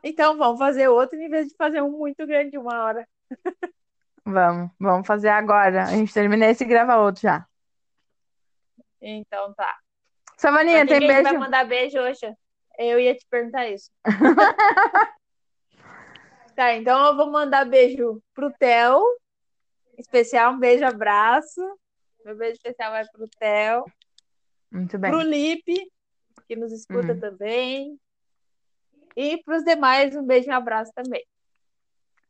Então 0.04 0.36
vamos 0.36 0.58
fazer 0.58 0.88
outro 0.88 1.18
em 1.18 1.28
vez 1.28 1.48
de 1.48 1.54
fazer 1.56 1.82
um 1.82 1.90
muito 1.90 2.24
grande 2.26 2.52
de 2.52 2.58
uma 2.58 2.84
hora. 2.84 3.08
Vamos, 4.24 4.70
vamos 4.78 5.06
fazer 5.06 5.28
agora. 5.30 5.82
A 5.84 5.86
gente 5.86 6.12
termina 6.12 6.46
esse 6.46 6.62
e 6.62 6.66
grava 6.66 6.98
outro 6.98 7.22
já. 7.22 7.44
Então 9.00 9.52
tá. 9.54 9.76
Savaninha, 10.36 10.86
tem 10.86 10.86
que 10.86 10.92
a 10.94 11.00
gente 11.00 11.12
vai 11.14 11.22
beijo? 11.24 11.38
mandar 11.40 11.64
beijo 11.64 11.98
hoje? 11.98 12.32
Eu 12.82 12.98
ia 12.98 13.14
te 13.14 13.26
perguntar 13.28 13.68
isso. 13.68 13.90
tá, 16.56 16.72
então 16.74 17.08
eu 17.08 17.16
vou 17.16 17.30
mandar 17.30 17.66
beijo 17.66 18.22
pro 18.32 18.50
Theo. 18.54 19.02
Especial, 19.98 20.54
um 20.54 20.58
beijo, 20.58 20.86
abraço. 20.86 21.60
Meu 22.24 22.34
beijo 22.34 22.54
especial 22.54 22.92
vai 22.92 23.04
pro 23.12 23.28
Theo. 23.38 23.84
Muito 24.70 24.98
bem. 24.98 25.10
Pro 25.10 25.20
Lipe, 25.20 25.92
que 26.48 26.56
nos 26.56 26.72
escuta 26.72 27.12
Hum. 27.12 27.20
também. 27.20 28.00
E 29.14 29.42
pros 29.42 29.62
demais, 29.62 30.16
um 30.16 30.24
beijo 30.24 30.48
e 30.48 30.50
um 30.50 30.56
abraço 30.56 30.90
também. 30.94 31.22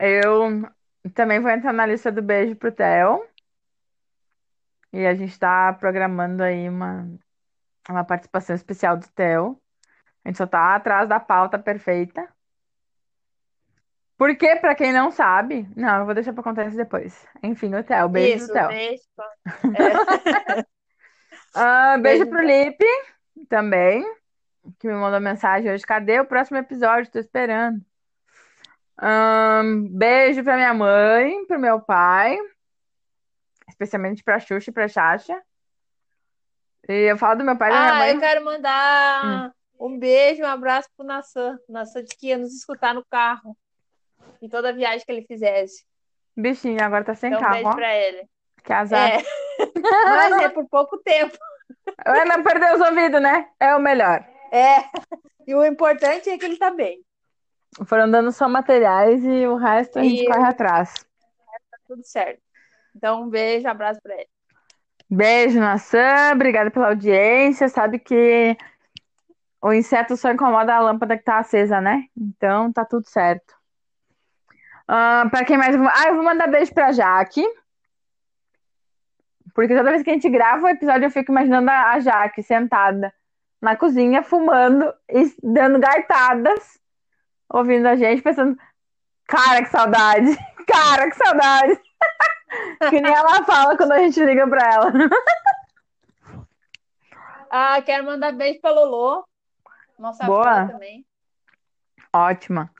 Eu 0.00 0.68
também 1.14 1.38
vou 1.38 1.52
entrar 1.52 1.72
na 1.72 1.86
lista 1.86 2.10
do 2.10 2.22
beijo 2.22 2.56
pro 2.56 2.72
Theo. 2.72 3.24
E 4.92 5.06
a 5.06 5.14
gente 5.14 5.38
tá 5.38 5.72
programando 5.74 6.42
aí 6.42 6.68
uma, 6.68 7.08
uma 7.88 8.02
participação 8.02 8.56
especial 8.56 8.96
do 8.96 9.06
Theo. 9.10 9.56
A 10.24 10.28
gente 10.28 10.38
só 10.38 10.46
tá 10.46 10.74
atrás 10.74 11.08
da 11.08 11.18
pauta 11.18 11.58
perfeita. 11.58 12.28
Porque, 14.16 14.56
pra 14.56 14.74
quem 14.74 14.92
não 14.92 15.10
sabe, 15.10 15.66
não, 15.74 16.00
eu 16.00 16.04
vou 16.04 16.14
deixar 16.14 16.32
pra 16.34 16.42
contar 16.42 16.66
isso 16.66 16.76
depois. 16.76 17.26
Enfim, 17.42 17.74
o 17.74 17.82
Theo, 17.82 18.08
beijo 18.08 18.36
Isso, 18.36 18.48
do 18.48 18.52
Theo. 18.52 18.68
beijo. 18.68 19.02
Ah, 21.54 21.96
beijo 21.98 22.24
Beijo, 22.24 22.30
pro 22.30 22.46
Lipe 22.46 22.84
também, 23.48 24.04
que 24.78 24.86
me 24.86 24.94
mandou 24.94 25.20
mensagem 25.20 25.70
hoje. 25.72 25.84
Cadê 25.84 26.20
o 26.20 26.24
próximo 26.24 26.58
episódio? 26.58 27.10
Tô 27.10 27.18
esperando. 27.18 27.84
Ahn, 28.96 29.88
beijo 29.90 30.44
pra 30.44 30.56
minha 30.56 30.74
mãe, 30.74 31.44
pro 31.46 31.58
meu 31.58 31.80
pai, 31.80 32.38
especialmente 33.68 34.22
pra 34.22 34.38
Xuxa 34.38 34.70
e 34.70 34.74
pra 34.74 34.86
Xaxa. 34.86 35.42
E 36.88 37.10
eu 37.10 37.16
falo 37.16 37.38
do 37.38 37.44
meu 37.44 37.56
pai 37.56 37.70
e 37.70 37.72
da 37.72 37.80
minha 37.80 37.92
Ah, 37.92 37.98
mãe. 37.98 38.14
eu 38.14 38.20
quero 38.20 38.40
Hum. 39.24 39.50
Um 39.80 39.98
beijo, 39.98 40.42
um 40.42 40.46
abraço 40.46 40.88
pro 40.96 41.06
Nassan. 41.06 41.58
Nassan 41.68 42.02
disse 42.04 42.16
que 42.16 42.28
ia 42.28 42.38
nos 42.38 42.54
escutar 42.54 42.94
no 42.94 43.04
carro, 43.06 43.56
em 44.42 44.48
toda 44.48 44.72
viagem 44.72 45.04
que 45.04 45.10
ele 45.10 45.26
fizesse. 45.26 45.84
Bichinho, 46.36 46.82
agora 46.82 47.04
tá 47.04 47.14
sem 47.14 47.30
Então, 47.32 47.40
um 47.40 47.42
carro, 47.42 47.54
beijo 47.54 47.68
ó. 47.70 47.74
pra 47.74 47.96
ele. 47.96 48.28
Que 48.62 48.72
azar. 48.72 49.10
É, 49.10 49.22
mas 49.82 50.42
é 50.42 50.48
por 50.48 50.68
pouco 50.68 50.98
tempo. 50.98 51.36
Ué, 52.06 52.24
não 52.24 52.42
perdeu 52.42 52.74
os 52.74 52.80
ouvidos, 52.80 53.20
né? 53.20 53.48
É 53.58 53.74
o 53.74 53.80
melhor. 53.80 54.24
É, 54.52 54.84
e 55.46 55.54
o 55.54 55.64
importante 55.64 56.28
é 56.28 56.36
que 56.38 56.44
ele 56.44 56.56
tá 56.58 56.70
bem. 56.70 57.02
Foram 57.86 58.10
dando 58.10 58.32
só 58.32 58.48
materiais 58.48 59.24
e 59.24 59.46
o 59.46 59.54
resto 59.56 59.98
a 59.98 60.02
gente 60.02 60.22
E 60.22 60.26
corre 60.26 60.46
atrás. 60.46 60.92
tudo 61.86 62.04
certo. 62.04 62.40
Então, 62.94 63.22
um 63.22 63.28
beijo, 63.30 63.68
abraço 63.68 64.00
pra 64.02 64.14
ele. 64.14 64.28
Beijo, 65.08 65.58
Nação. 65.58 66.32
Obrigada 66.32 66.70
pela 66.70 66.88
audiência. 66.88 67.68
Sabe 67.68 67.98
que 67.98 68.56
o 69.62 69.72
inseto 69.72 70.16
só 70.16 70.30
incomoda 70.30 70.74
a 70.74 70.80
lâmpada 70.80 71.16
que 71.16 71.24
tá 71.24 71.38
acesa, 71.38 71.80
né? 71.80 72.04
Então 72.16 72.72
tá 72.72 72.84
tudo 72.84 73.06
certo. 73.08 73.54
Pra 74.86 75.44
quem 75.44 75.56
mais. 75.56 75.76
Ah, 75.76 76.08
eu 76.08 76.14
vou 76.14 76.24
mandar 76.24 76.48
beijo 76.48 76.74
pra 76.74 76.92
Jaque. 76.92 77.44
Porque 79.54 79.76
toda 79.76 79.90
vez 79.90 80.02
que 80.02 80.10
a 80.10 80.14
gente 80.14 80.28
grava 80.28 80.66
o 80.66 80.68
episódio, 80.68 81.06
eu 81.06 81.10
fico 81.10 81.30
imaginando 81.30 81.70
a 81.70 82.00
Jaque 82.00 82.42
sentada 82.42 83.12
na 83.60 83.76
cozinha, 83.76 84.22
fumando 84.22 84.92
e 85.08 85.34
dando 85.42 85.78
gaitadas, 85.78 86.80
ouvindo 87.48 87.86
a 87.86 87.96
gente, 87.96 88.22
pensando: 88.22 88.56
cara, 89.26 89.62
que 89.62 89.68
saudade! 89.68 90.36
Cara, 90.66 91.10
que 91.10 91.16
saudade! 91.16 91.80
Que 92.88 93.00
nem 93.00 93.12
ela 93.12 93.44
fala 93.44 93.76
quando 93.76 93.92
a 93.92 93.98
gente 93.98 94.24
liga 94.24 94.46
pra 94.48 94.72
ela. 94.72 94.92
Ah, 97.52 97.82
quero 97.82 98.06
mandar 98.06 98.30
beijo 98.32 98.60
pra 98.60 98.70
Lolo, 98.70 99.24
nossa 100.00 100.24
Boa. 100.24 100.66
também. 100.68 101.04
Ótima. 102.12 102.70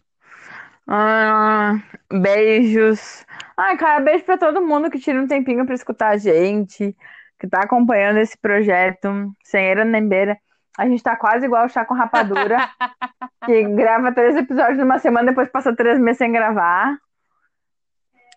Ah, 0.87 1.75
beijos. 2.11 3.25
Ai, 3.57 3.77
cara, 3.77 4.01
beijo 4.01 4.25
pra 4.25 4.37
todo 4.39 4.61
mundo 4.67 4.91
que 4.91 4.99
tira 4.99 5.21
um 5.21 5.27
tempinho 5.27 5.65
pra 5.65 5.75
escutar 5.75 6.09
a 6.09 6.17
gente, 6.17 6.97
que 7.39 7.47
tá 7.47 7.61
acompanhando 7.63 8.19
esse 8.19 8.37
projeto, 8.37 9.09
sem 9.45 9.65
era 9.67 9.85
nem 9.85 10.07
beira. 10.07 10.37
A 10.79 10.87
gente 10.89 11.03
tá 11.03 11.15
quase 11.15 11.45
igual 11.47 11.67
o 11.67 11.69
Chá 11.69 11.85
com 11.85 11.95
Rapadura, 11.95 12.57
que 13.45 13.63
grava 13.75 14.13
três 14.13 14.35
episódios 14.35 14.79
numa 14.79 14.99
semana, 14.99 15.29
depois 15.29 15.49
passa 15.51 15.77
três 15.77 15.99
meses 15.99 16.19
sem 16.19 16.33
gravar. 16.33 16.97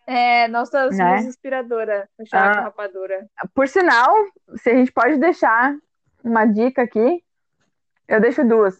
É, 0.05 0.47
nossa 0.49 0.89
Né? 0.89 1.15
musa 1.15 1.29
inspiradora, 1.29 2.09
o 2.19 2.25
chá 2.25 2.51
Ah. 2.51 2.55
com 2.57 2.63
rapadura. 2.63 3.25
Por 3.55 3.67
sinal, 3.69 4.13
se 4.57 4.69
a 4.69 4.75
gente 4.75 4.91
pode 4.91 5.17
deixar 5.17 5.73
uma 6.23 6.45
dica 6.45 6.81
aqui, 6.81 7.22
eu 8.15 8.21
deixo 8.21 8.43
duas. 8.47 8.75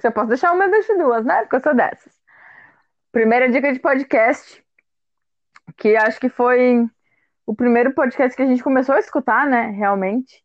Se 0.00 0.08
eu 0.08 0.12
posso 0.12 0.28
deixar 0.28 0.52
uma, 0.52 0.64
eu 0.64 0.70
deixo 0.70 0.96
duas, 0.98 1.24
né? 1.24 1.42
Porque 1.42 1.56
eu 1.56 1.60
sou 1.60 1.74
dessas. 1.74 2.12
Primeira 3.12 3.48
dica 3.50 3.72
de 3.72 3.78
podcast, 3.78 4.64
que 5.76 5.96
acho 5.96 6.18
que 6.18 6.28
foi 6.28 6.84
o 7.46 7.54
primeiro 7.54 7.94
podcast 7.94 8.36
que 8.36 8.42
a 8.42 8.46
gente 8.46 8.62
começou 8.62 8.94
a 8.94 8.98
escutar, 8.98 9.46
né? 9.46 9.66
Realmente. 9.70 10.42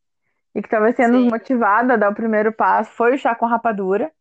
E 0.54 0.62
que 0.62 1.08
nos 1.08 1.24
Sim. 1.24 1.30
motivado 1.30 1.94
a 1.94 1.96
dar 1.96 2.10
o 2.12 2.16
primeiro 2.16 2.52
passo, 2.52 2.92
foi 2.92 3.16
o 3.16 3.18
Chá 3.18 3.36
com 3.36 3.46
Rapadura. 3.46 4.12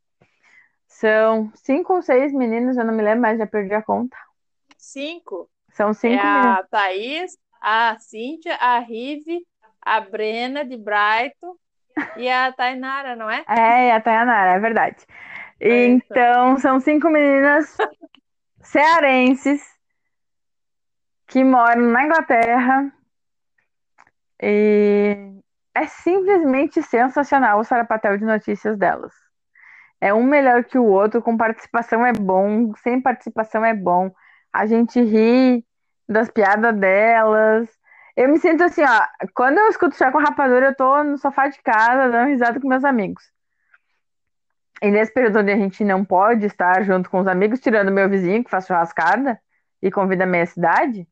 São 0.86 1.50
cinco 1.54 1.94
ou 1.94 2.02
seis 2.02 2.32
meninos, 2.32 2.76
eu 2.76 2.84
não 2.84 2.94
me 2.94 3.02
lembro, 3.02 3.22
mas 3.22 3.38
já 3.38 3.46
perdi 3.46 3.74
a 3.74 3.82
conta. 3.82 4.16
Cinco. 4.78 5.50
São 5.72 5.90
É 5.90 5.94
cinco 5.94 6.24
meninos. 6.26 6.58
a 6.58 6.62
Thaís, 6.70 7.38
a 7.60 7.96
Cíntia, 7.98 8.54
a 8.56 8.78
Rive, 8.78 9.46
a 9.82 10.00
Brena 10.00 10.64
de 10.64 10.76
Brighton 10.76 11.56
e 12.16 12.28
a 12.28 12.52
Tainara, 12.52 13.16
não 13.16 13.30
é? 13.30 13.44
É, 13.48 13.92
a 13.92 14.00
Tayanara, 14.00 14.52
é 14.52 14.58
verdade. 14.58 15.06
É 15.60 15.86
isso. 15.86 16.06
Então, 16.10 16.58
são 16.58 16.80
cinco 16.80 17.08
meninas 17.08 17.76
cearenses 18.60 19.62
que 21.26 21.42
moram 21.42 21.90
na 21.90 22.04
Inglaterra 22.04 22.92
e 24.42 25.16
é 25.74 25.86
simplesmente 25.86 26.82
sensacional 26.82 27.60
o 27.60 27.64
sarapatel 27.64 28.16
de 28.18 28.24
notícias 28.24 28.78
delas. 28.78 29.12
É 30.00 30.12
um 30.12 30.24
melhor 30.24 30.64
que 30.64 30.78
o 30.78 30.84
outro, 30.84 31.22
com 31.22 31.36
participação 31.36 32.04
é 32.04 32.12
bom, 32.12 32.74
sem 32.76 33.00
participação 33.00 33.64
é 33.64 33.74
bom. 33.74 34.10
A 34.52 34.66
gente 34.66 35.00
ri 35.00 35.64
das 36.08 36.30
piadas 36.30 36.76
delas. 36.76 37.68
Eu 38.16 38.30
me 38.30 38.38
sinto 38.38 38.64
assim, 38.64 38.82
ó, 38.82 39.26
quando 39.34 39.58
eu 39.58 39.68
escuto 39.68 39.94
chá 39.94 40.10
com 40.10 40.18
rapadura, 40.18 40.68
eu 40.68 40.74
tô 40.74 41.04
no 41.04 41.18
sofá 41.18 41.48
de 41.48 41.60
casa 41.62 42.10
dando 42.10 42.28
risada 42.28 42.58
com 42.58 42.66
meus 42.66 42.84
amigos. 42.84 43.30
E 44.80 44.90
nesse 44.90 45.12
período 45.12 45.40
onde 45.40 45.52
a 45.52 45.56
gente 45.56 45.84
não 45.84 46.04
pode 46.04 46.46
estar 46.46 46.82
junto 46.82 47.10
com 47.10 47.20
os 47.20 47.26
amigos, 47.26 47.60
tirando 47.60 47.92
meu 47.92 48.08
vizinho 48.08 48.42
que 48.42 48.50
faz 48.50 48.66
churrascada 48.66 49.38
e 49.82 49.90
convida 49.90 50.24
a 50.24 50.26
meia 50.26 50.46
cidade, 50.46 51.06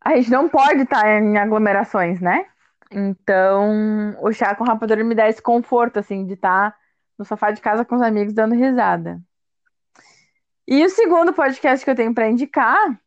a 0.00 0.14
gente 0.16 0.30
não 0.30 0.48
pode 0.48 0.82
estar 0.82 1.06
em 1.20 1.36
aglomerações, 1.36 2.20
né? 2.20 2.46
Então, 2.90 4.16
o 4.20 4.32
chá 4.32 4.54
com 4.54 4.64
rapadura 4.64 5.04
me 5.04 5.14
dá 5.14 5.28
esse 5.28 5.42
conforto, 5.42 5.98
assim, 5.98 6.24
de 6.24 6.34
estar 6.34 6.76
no 7.18 7.24
sofá 7.24 7.50
de 7.50 7.60
casa 7.60 7.84
com 7.84 7.96
os 7.96 8.02
amigos 8.02 8.32
dando 8.32 8.54
risada. 8.54 9.20
E 10.66 10.84
o 10.84 10.88
segundo 10.88 11.32
podcast 11.32 11.84
que 11.84 11.90
eu 11.90 11.96
tenho 11.96 12.14
para 12.14 12.28
indicar 12.28 12.98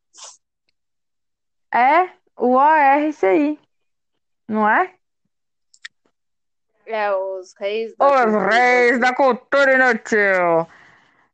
é 1.73 2.09
o 2.37 2.55
ORCI, 2.55 3.59
não 4.47 4.69
é? 4.69 4.93
É 6.85 7.11
os 7.11 7.53
reis 7.57 7.95
da 7.95 8.05
Os 8.05 8.23
cultura 8.23 8.49
Reis 8.49 8.99
da 8.99 9.15
Cultura 9.15 9.73
Inútil. 9.73 10.67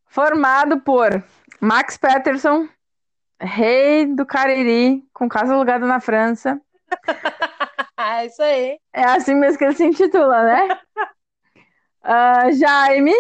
Formado 0.05 0.79
por 0.81 1.23
Max 1.59 1.97
Peterson, 1.97 2.69
rei 3.41 4.05
do 4.05 4.25
Cariri, 4.25 5.03
com 5.13 5.27
casa 5.27 5.53
alugada 5.53 5.85
na 5.85 5.99
França. 5.99 6.61
Ah, 7.97 8.23
isso 8.25 8.41
aí. 8.41 8.79
É 8.93 9.03
assim 9.03 9.35
mesmo 9.35 9.57
que 9.57 9.65
ele 9.65 9.75
se 9.75 9.85
intitula, 9.85 10.43
né? 10.43 10.79
Ah, 12.01 12.49
Jaime, 12.51 13.13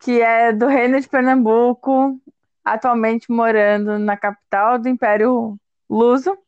que 0.00 0.20
é 0.20 0.52
do 0.52 0.66
Reino 0.66 1.00
de 1.00 1.08
Pernambuco, 1.08 2.20
atualmente 2.64 3.30
morando 3.30 4.00
na 4.00 4.16
capital 4.16 4.80
do 4.80 4.88
Império 4.88 5.59
Luso. 5.90 6.38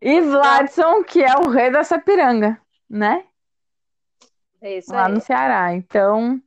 E 0.00 0.20
Vladson, 0.20 1.02
que 1.02 1.24
é 1.24 1.34
o 1.36 1.48
rei 1.48 1.70
da 1.70 1.82
Sapiranga, 1.82 2.60
né? 2.90 3.24
É 4.60 4.76
isso 4.76 4.92
lá 4.92 5.06
aí. 5.06 5.12
no 5.12 5.20
Ceará. 5.20 5.72
Então, 5.72 6.42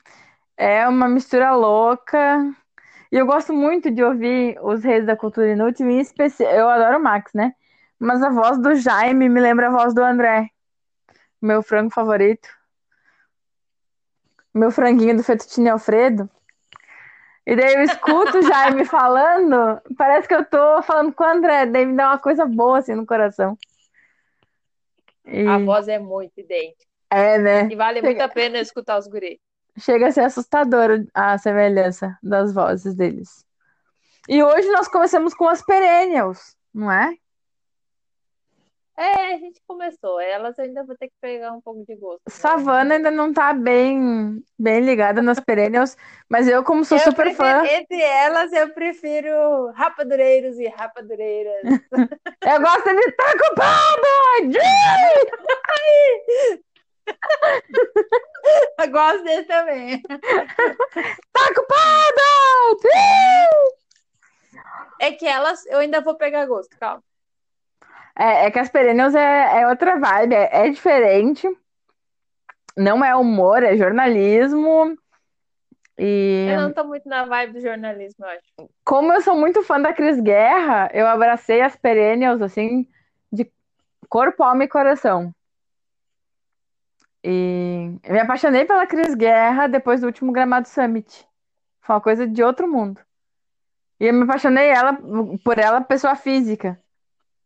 é 0.56 0.88
uma 0.88 1.10
mistura 1.10 1.56
louca. 1.56 2.54
E 3.12 3.18
eu 3.18 3.26
gosto 3.26 3.52
muito 3.52 3.90
de 3.90 4.04
ouvir 4.04 4.60
os 4.62 4.84
Reis 4.84 5.06
da 5.06 5.16
Cultura 5.16 5.52
Inútil, 5.52 5.90
em 5.90 6.00
especial. 6.00 6.52
Eu 6.52 6.70
adoro 6.70 6.98
o 6.98 7.04
Max, 7.04 7.34
né? 7.34 7.56
Mas 7.98 8.22
a 8.22 8.30
voz 8.30 8.60
do 8.60 8.76
Jaime 8.76 9.28
me 9.28 9.40
lembra 9.40 9.68
a 9.68 9.72
voz 9.72 9.94
do 9.94 10.04
André, 10.04 10.50
meu 11.42 11.64
frango 11.64 11.92
favorito. 11.92 12.48
Meu 14.54 14.70
franguinho 14.70 15.18
do 15.18 15.24
fettuccine 15.24 15.70
Alfredo. 15.70 16.30
E 17.48 17.56
daí 17.56 17.76
eu 17.76 17.84
escuto 17.84 18.40
o 18.40 18.42
Jaime 18.42 18.86
falando, 18.86 19.80
parece 19.98 20.28
que 20.28 20.34
eu 20.34 20.44
tô 20.44 20.82
falando 20.82 21.14
com 21.14 21.24
o 21.24 21.28
André, 21.28 21.66
daí 21.68 21.86
me 21.86 21.96
dá 21.96 22.08
uma 22.10 22.18
coisa 22.18 22.46
boa 22.46 22.80
assim 22.80 22.96
no 22.96 23.06
coração. 23.06 23.58
E 25.26 25.48
A 25.48 25.58
voz 25.60 25.88
é 25.88 26.00
muito 26.00 26.40
idêntica. 26.40 26.86
é, 27.10 27.38
né? 27.38 27.68
E 27.68 27.76
vale 27.76 28.02
muito 28.02 28.22
a 28.22 28.28
pena 28.30 28.60
escutar 28.60 28.98
os 28.98 29.08
guri. 29.08 29.40
Chega 29.78 30.08
a 30.08 30.12
ser 30.12 30.22
assustador 30.22 31.06
a 31.14 31.38
semelhança 31.38 32.18
das 32.24 32.54
vozes 32.54 32.96
deles. 32.96 33.46
E 34.28 34.42
hoje 34.44 34.68
nós 34.72 34.88
começamos 34.88 35.34
com 35.34 35.48
as 35.48 35.62
Perennials, 35.62 36.56
não 36.74 36.92
é? 36.92 37.16
É, 38.98 39.34
a 39.34 39.38
gente 39.38 39.62
começou. 39.68 40.20
Elas 40.22 40.58
ainda 40.58 40.84
vão 40.86 40.96
ter 40.96 41.10
que 41.10 41.16
pegar 41.20 41.52
um 41.52 41.60
pouco 41.62 41.84
de 41.86 41.96
gosto. 41.96 42.22
né? 42.26 42.34
Savana 42.34 42.96
ainda 42.96 43.12
não 43.12 43.34
tá 43.34 43.54
bem, 43.54 44.42
bem 44.58 44.80
ligada 44.80 45.22
nas 45.22 45.38
Perennials, 45.40 45.98
mas 46.30 46.48
eu, 46.48 46.64
como 46.64 46.86
sou 46.86 46.98
Eu 46.98 47.04
super 47.04 47.26
prefiro- 47.26 47.60
fã, 47.60 47.66
entre 47.68 48.02
elas, 48.02 48.54
eu 48.54 48.70
prefiro 48.74 49.70
rapadureiros 49.74 50.58
e 50.60 50.68
rapadureiras. 50.70 51.62
eu 52.48 52.62
gosto 52.62 52.96
de 52.96 53.12
culpado! 53.38 54.08
Jay! 54.52 55.30
Eu 58.80 58.90
gosto 58.92 59.24
desse 59.24 59.46
também. 59.48 60.02
Tá 60.02 61.54
culpada! 61.54 62.22
É 65.02 65.12
que 65.12 65.28
elas, 65.28 65.66
eu 65.66 65.80
ainda 65.80 66.00
vou 66.02 66.16
pegar 66.16 66.46
gosto, 66.46 66.78
calma. 66.80 67.04
É, 68.18 68.46
é 68.46 68.52
que 68.52 68.60
as 68.60 68.70
perennials 68.70 69.14
é, 69.14 69.62
é 69.62 69.68
outra 69.68 70.00
vibe, 70.00 70.34
é, 70.34 70.68
é 70.68 70.70
diferente. 70.70 71.48
Não 72.78 73.04
é 73.04 73.16
humor, 73.16 73.64
é 73.64 73.78
jornalismo. 73.78 74.98
E 75.98 76.48
Eu 76.50 76.62
não 76.62 76.74
tô 76.74 76.84
muito 76.84 77.08
na 77.08 77.26
vibe 77.26 77.54
do 77.54 77.62
jornalismo, 77.62 78.26
eu 78.26 78.30
acho. 78.30 78.70
como 78.84 79.14
eu 79.14 79.22
sou 79.22 79.36
muito 79.36 79.64
fã 79.64 79.80
da 79.80 79.94
Cris 79.94 80.20
Guerra, 80.20 80.90
eu 80.94 81.08
abracei 81.08 81.62
as 81.62 81.76
perennials, 81.76 82.42
assim, 82.42 82.88
de 83.32 83.50
corpo, 84.10 84.44
alma 84.44 84.66
e 84.66 84.68
coração. 84.68 85.34
E 87.24 87.98
eu 88.04 88.14
me 88.14 88.20
apaixonei 88.20 88.66
pela 88.66 88.86
Cris 88.86 89.16
Guerra 89.16 89.68
depois 89.68 90.02
do 90.02 90.08
último 90.08 90.32
Gramado 90.32 90.68
Summit. 90.68 91.26
Foi 91.82 91.96
uma 91.96 92.02
coisa 92.02 92.28
de 92.28 92.44
outro 92.44 92.68
mundo. 92.68 93.02
E 94.00 94.06
eu 94.06 94.14
me 94.14 94.24
apaixonei 94.24 94.68
ela, 94.68 94.98
por 95.44 95.58
ela, 95.58 95.82
pessoa 95.82 96.16
física. 96.16 96.80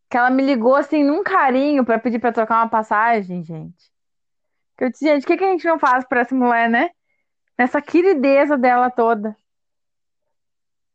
Que 0.10 0.18
ela 0.18 0.30
me 0.30 0.43
ligou, 0.43 0.76
assim, 0.76 1.03
num 1.03 1.24
carinho 1.24 1.86
pra 1.86 1.99
pedir 1.99 2.20
pra 2.20 2.32
trocar 2.32 2.57
uma 2.64 2.70
passagem, 2.70 3.43
gente. 3.43 3.91
Que 4.78 4.86
eu 4.86 4.89
disse, 4.89 5.05
gente, 5.05 5.24
o 5.24 5.28
que 5.28 5.38
que 5.38 5.43
a 5.43 5.51
gente 5.51 5.66
não 5.66 5.78
faz 5.78 6.05
pra 6.05 6.22
essa 6.22 6.34
mulher, 6.34 6.70
né? 6.70 6.89
Nessa 7.57 7.82
querideza 7.82 8.57
dela 8.57 8.89
toda. 8.89 9.36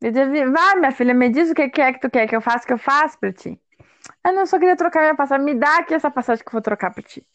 Eu 0.00 0.10
dizia, 0.10 0.50
vai, 0.50 0.76
minha 0.76 0.92
filha, 0.92 1.14
me 1.14 1.28
diz 1.28 1.50
o 1.50 1.54
que 1.54 1.68
que 1.68 1.80
é 1.80 1.92
que 1.92 2.00
tu 2.00 2.10
quer 2.10 2.26
que 2.26 2.34
eu 2.34 2.40
faça, 2.40 2.66
que 2.66 2.72
eu 2.72 2.78
faço 2.78 3.18
pra 3.18 3.32
ti. 3.32 3.60
Ah, 4.22 4.32
não, 4.32 4.46
só 4.46 4.58
queria 4.58 4.76
trocar 4.76 5.00
minha 5.00 5.14
passagem. 5.14 5.44
Me 5.44 5.54
dá 5.54 5.78
aqui 5.78 5.94
essa 5.94 6.10
passagem 6.10 6.44
que 6.44 6.48
eu 6.48 6.52
vou 6.52 6.62
trocar 6.62 6.92
pra 6.92 7.02
ti. 7.02 7.26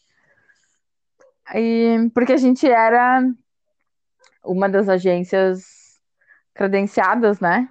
E, 1.54 2.10
porque 2.14 2.32
a 2.32 2.36
gente 2.36 2.68
era 2.68 3.22
uma 4.44 4.68
das 4.68 4.88
agências 4.88 6.00
credenciadas, 6.54 7.40
né? 7.40 7.68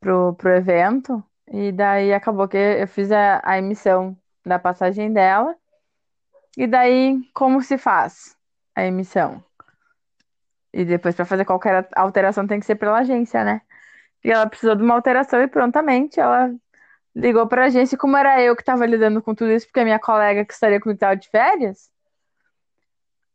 Pro, 0.00 0.34
pro 0.34 0.50
evento. 0.50 1.24
E 1.52 1.72
daí 1.72 2.12
acabou 2.12 2.48
que 2.48 2.56
eu 2.56 2.88
fiz 2.88 3.12
a, 3.12 3.40
a 3.44 3.58
emissão 3.58 4.16
da 4.44 4.58
passagem 4.58 5.12
dela. 5.12 5.56
E 6.56 6.66
daí, 6.66 7.20
como 7.34 7.62
se 7.62 7.76
faz 7.78 8.36
a 8.74 8.84
emissão? 8.84 9.42
E 10.72 10.84
depois, 10.84 11.14
para 11.14 11.24
fazer 11.24 11.44
qualquer 11.44 11.88
alteração, 11.94 12.46
tem 12.46 12.60
que 12.60 12.66
ser 12.66 12.74
pela 12.76 12.98
agência, 12.98 13.44
né? 13.44 13.60
E 14.24 14.30
ela 14.30 14.48
precisou 14.48 14.76
de 14.76 14.82
uma 14.82 14.94
alteração 14.94 15.42
e 15.42 15.48
prontamente 15.48 16.20
ela 16.20 16.54
ligou 17.14 17.46
pra 17.48 17.66
agência. 17.66 17.96
E 17.96 17.98
como 17.98 18.16
era 18.16 18.42
eu 18.42 18.56
que 18.56 18.62
estava 18.62 18.86
lidando 18.86 19.22
com 19.22 19.34
tudo 19.34 19.52
isso, 19.52 19.66
porque 19.66 19.80
a 19.80 19.84
minha 19.84 19.98
colega 20.00 20.44
que 20.44 20.52
estaria 20.54 20.80
comigo 20.80 20.96
estava 20.96 21.16
de 21.16 21.28
férias. 21.30 21.90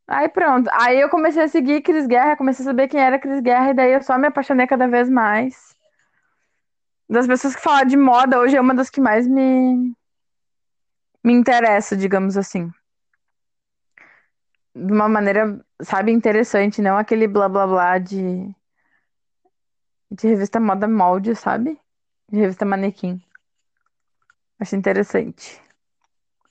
Aí 0.07 0.27
pronto. 0.27 0.69
Aí 0.73 0.99
eu 0.99 1.09
comecei 1.09 1.43
a 1.43 1.47
seguir 1.47 1.81
Cris 1.81 2.07
Guerra, 2.07 2.35
comecei 2.35 2.63
a 2.63 2.67
saber 2.67 2.87
quem 2.87 2.99
era 2.99 3.19
Cris 3.19 3.39
Guerra, 3.41 3.69
e 3.71 3.73
daí 3.73 3.93
eu 3.93 4.01
só 4.03 4.17
me 4.17 4.27
apaixonei 4.27 4.65
cada 4.67 4.87
vez 4.87 5.09
mais. 5.09 5.68
Das 7.09 7.25
pessoas 7.27 7.55
que 7.55 7.61
falam 7.61 7.85
de 7.85 7.97
moda, 7.97 8.39
hoje 8.39 8.55
é 8.55 8.61
uma 8.61 8.75
das 8.75 8.89
que 8.89 9.01
mais 9.01 9.27
me, 9.27 9.95
me 11.23 11.33
interessa, 11.33 11.97
digamos 11.97 12.37
assim. 12.37 12.71
De 14.75 14.93
uma 14.93 15.09
maneira, 15.09 15.59
sabe, 15.81 16.11
interessante, 16.11 16.81
não 16.81 16.97
aquele 16.97 17.27
blá 17.27 17.49
blá 17.49 17.65
blá 17.65 17.97
de, 17.97 18.53
de 20.11 20.27
revista 20.27 20.59
moda 20.59 20.87
molde, 20.87 21.35
sabe? 21.35 21.79
De 22.31 22.39
revista 22.39 22.63
manequim. 22.65 23.19
Acho 24.59 24.75
interessante 24.75 25.59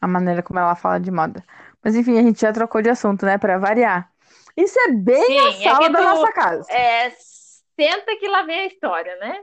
a 0.01 0.09
maneira 0.09 0.43
como 0.43 0.59
ela 0.59 0.75
fala 0.75 0.99
de 0.99 1.11
moda. 1.11 1.45
Mas 1.83 1.95
enfim, 1.95 2.19
a 2.19 2.23
gente 2.23 2.41
já 2.41 2.53
trocou 2.53 2.83
de 2.83 2.91
assunto, 2.91 3.25
né, 3.25 3.39
Pra 3.39 3.59
variar. 3.59 4.11
Isso 4.57 4.79
é 4.81 4.93
bem 4.93 5.39
a 5.41 5.53
Sim, 5.53 5.65
é 5.65 5.71
sala 5.71 5.87
que 5.87 5.93
da 5.93 5.99
tu- 6.01 6.05
nossa 6.05 6.33
casa. 6.33 6.73
É, 6.73 7.11
senta 7.11 8.17
que 8.19 8.27
lá 8.29 8.43
vem 8.43 8.61
a 8.61 8.67
história, 8.67 9.15
né? 9.17 9.41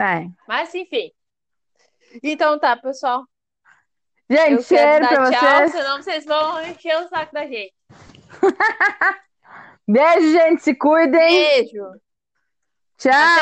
É. 0.00 0.26
Mas 0.46 0.74
enfim. 0.74 1.12
Então 2.22 2.58
tá, 2.58 2.76
pessoal. 2.76 3.24
Gente, 4.30 4.52
Eu 4.52 4.64
quero 4.64 5.06
cheiro 5.06 5.08
pra 5.08 5.30
tchau, 5.30 5.68
vocês. 5.68 5.70
senão 5.72 6.02
vocês 6.02 6.24
vão 6.24 6.66
encher 6.66 6.96
o 6.98 7.08
saco 7.08 7.32
da 7.34 7.46
gente. 7.46 7.74
Beijo, 9.86 10.30
gente. 10.32 10.62
Se 10.62 10.74
cuidem. 10.74 11.12
Beijo. 11.12 11.84
Tchau. 12.98 13.12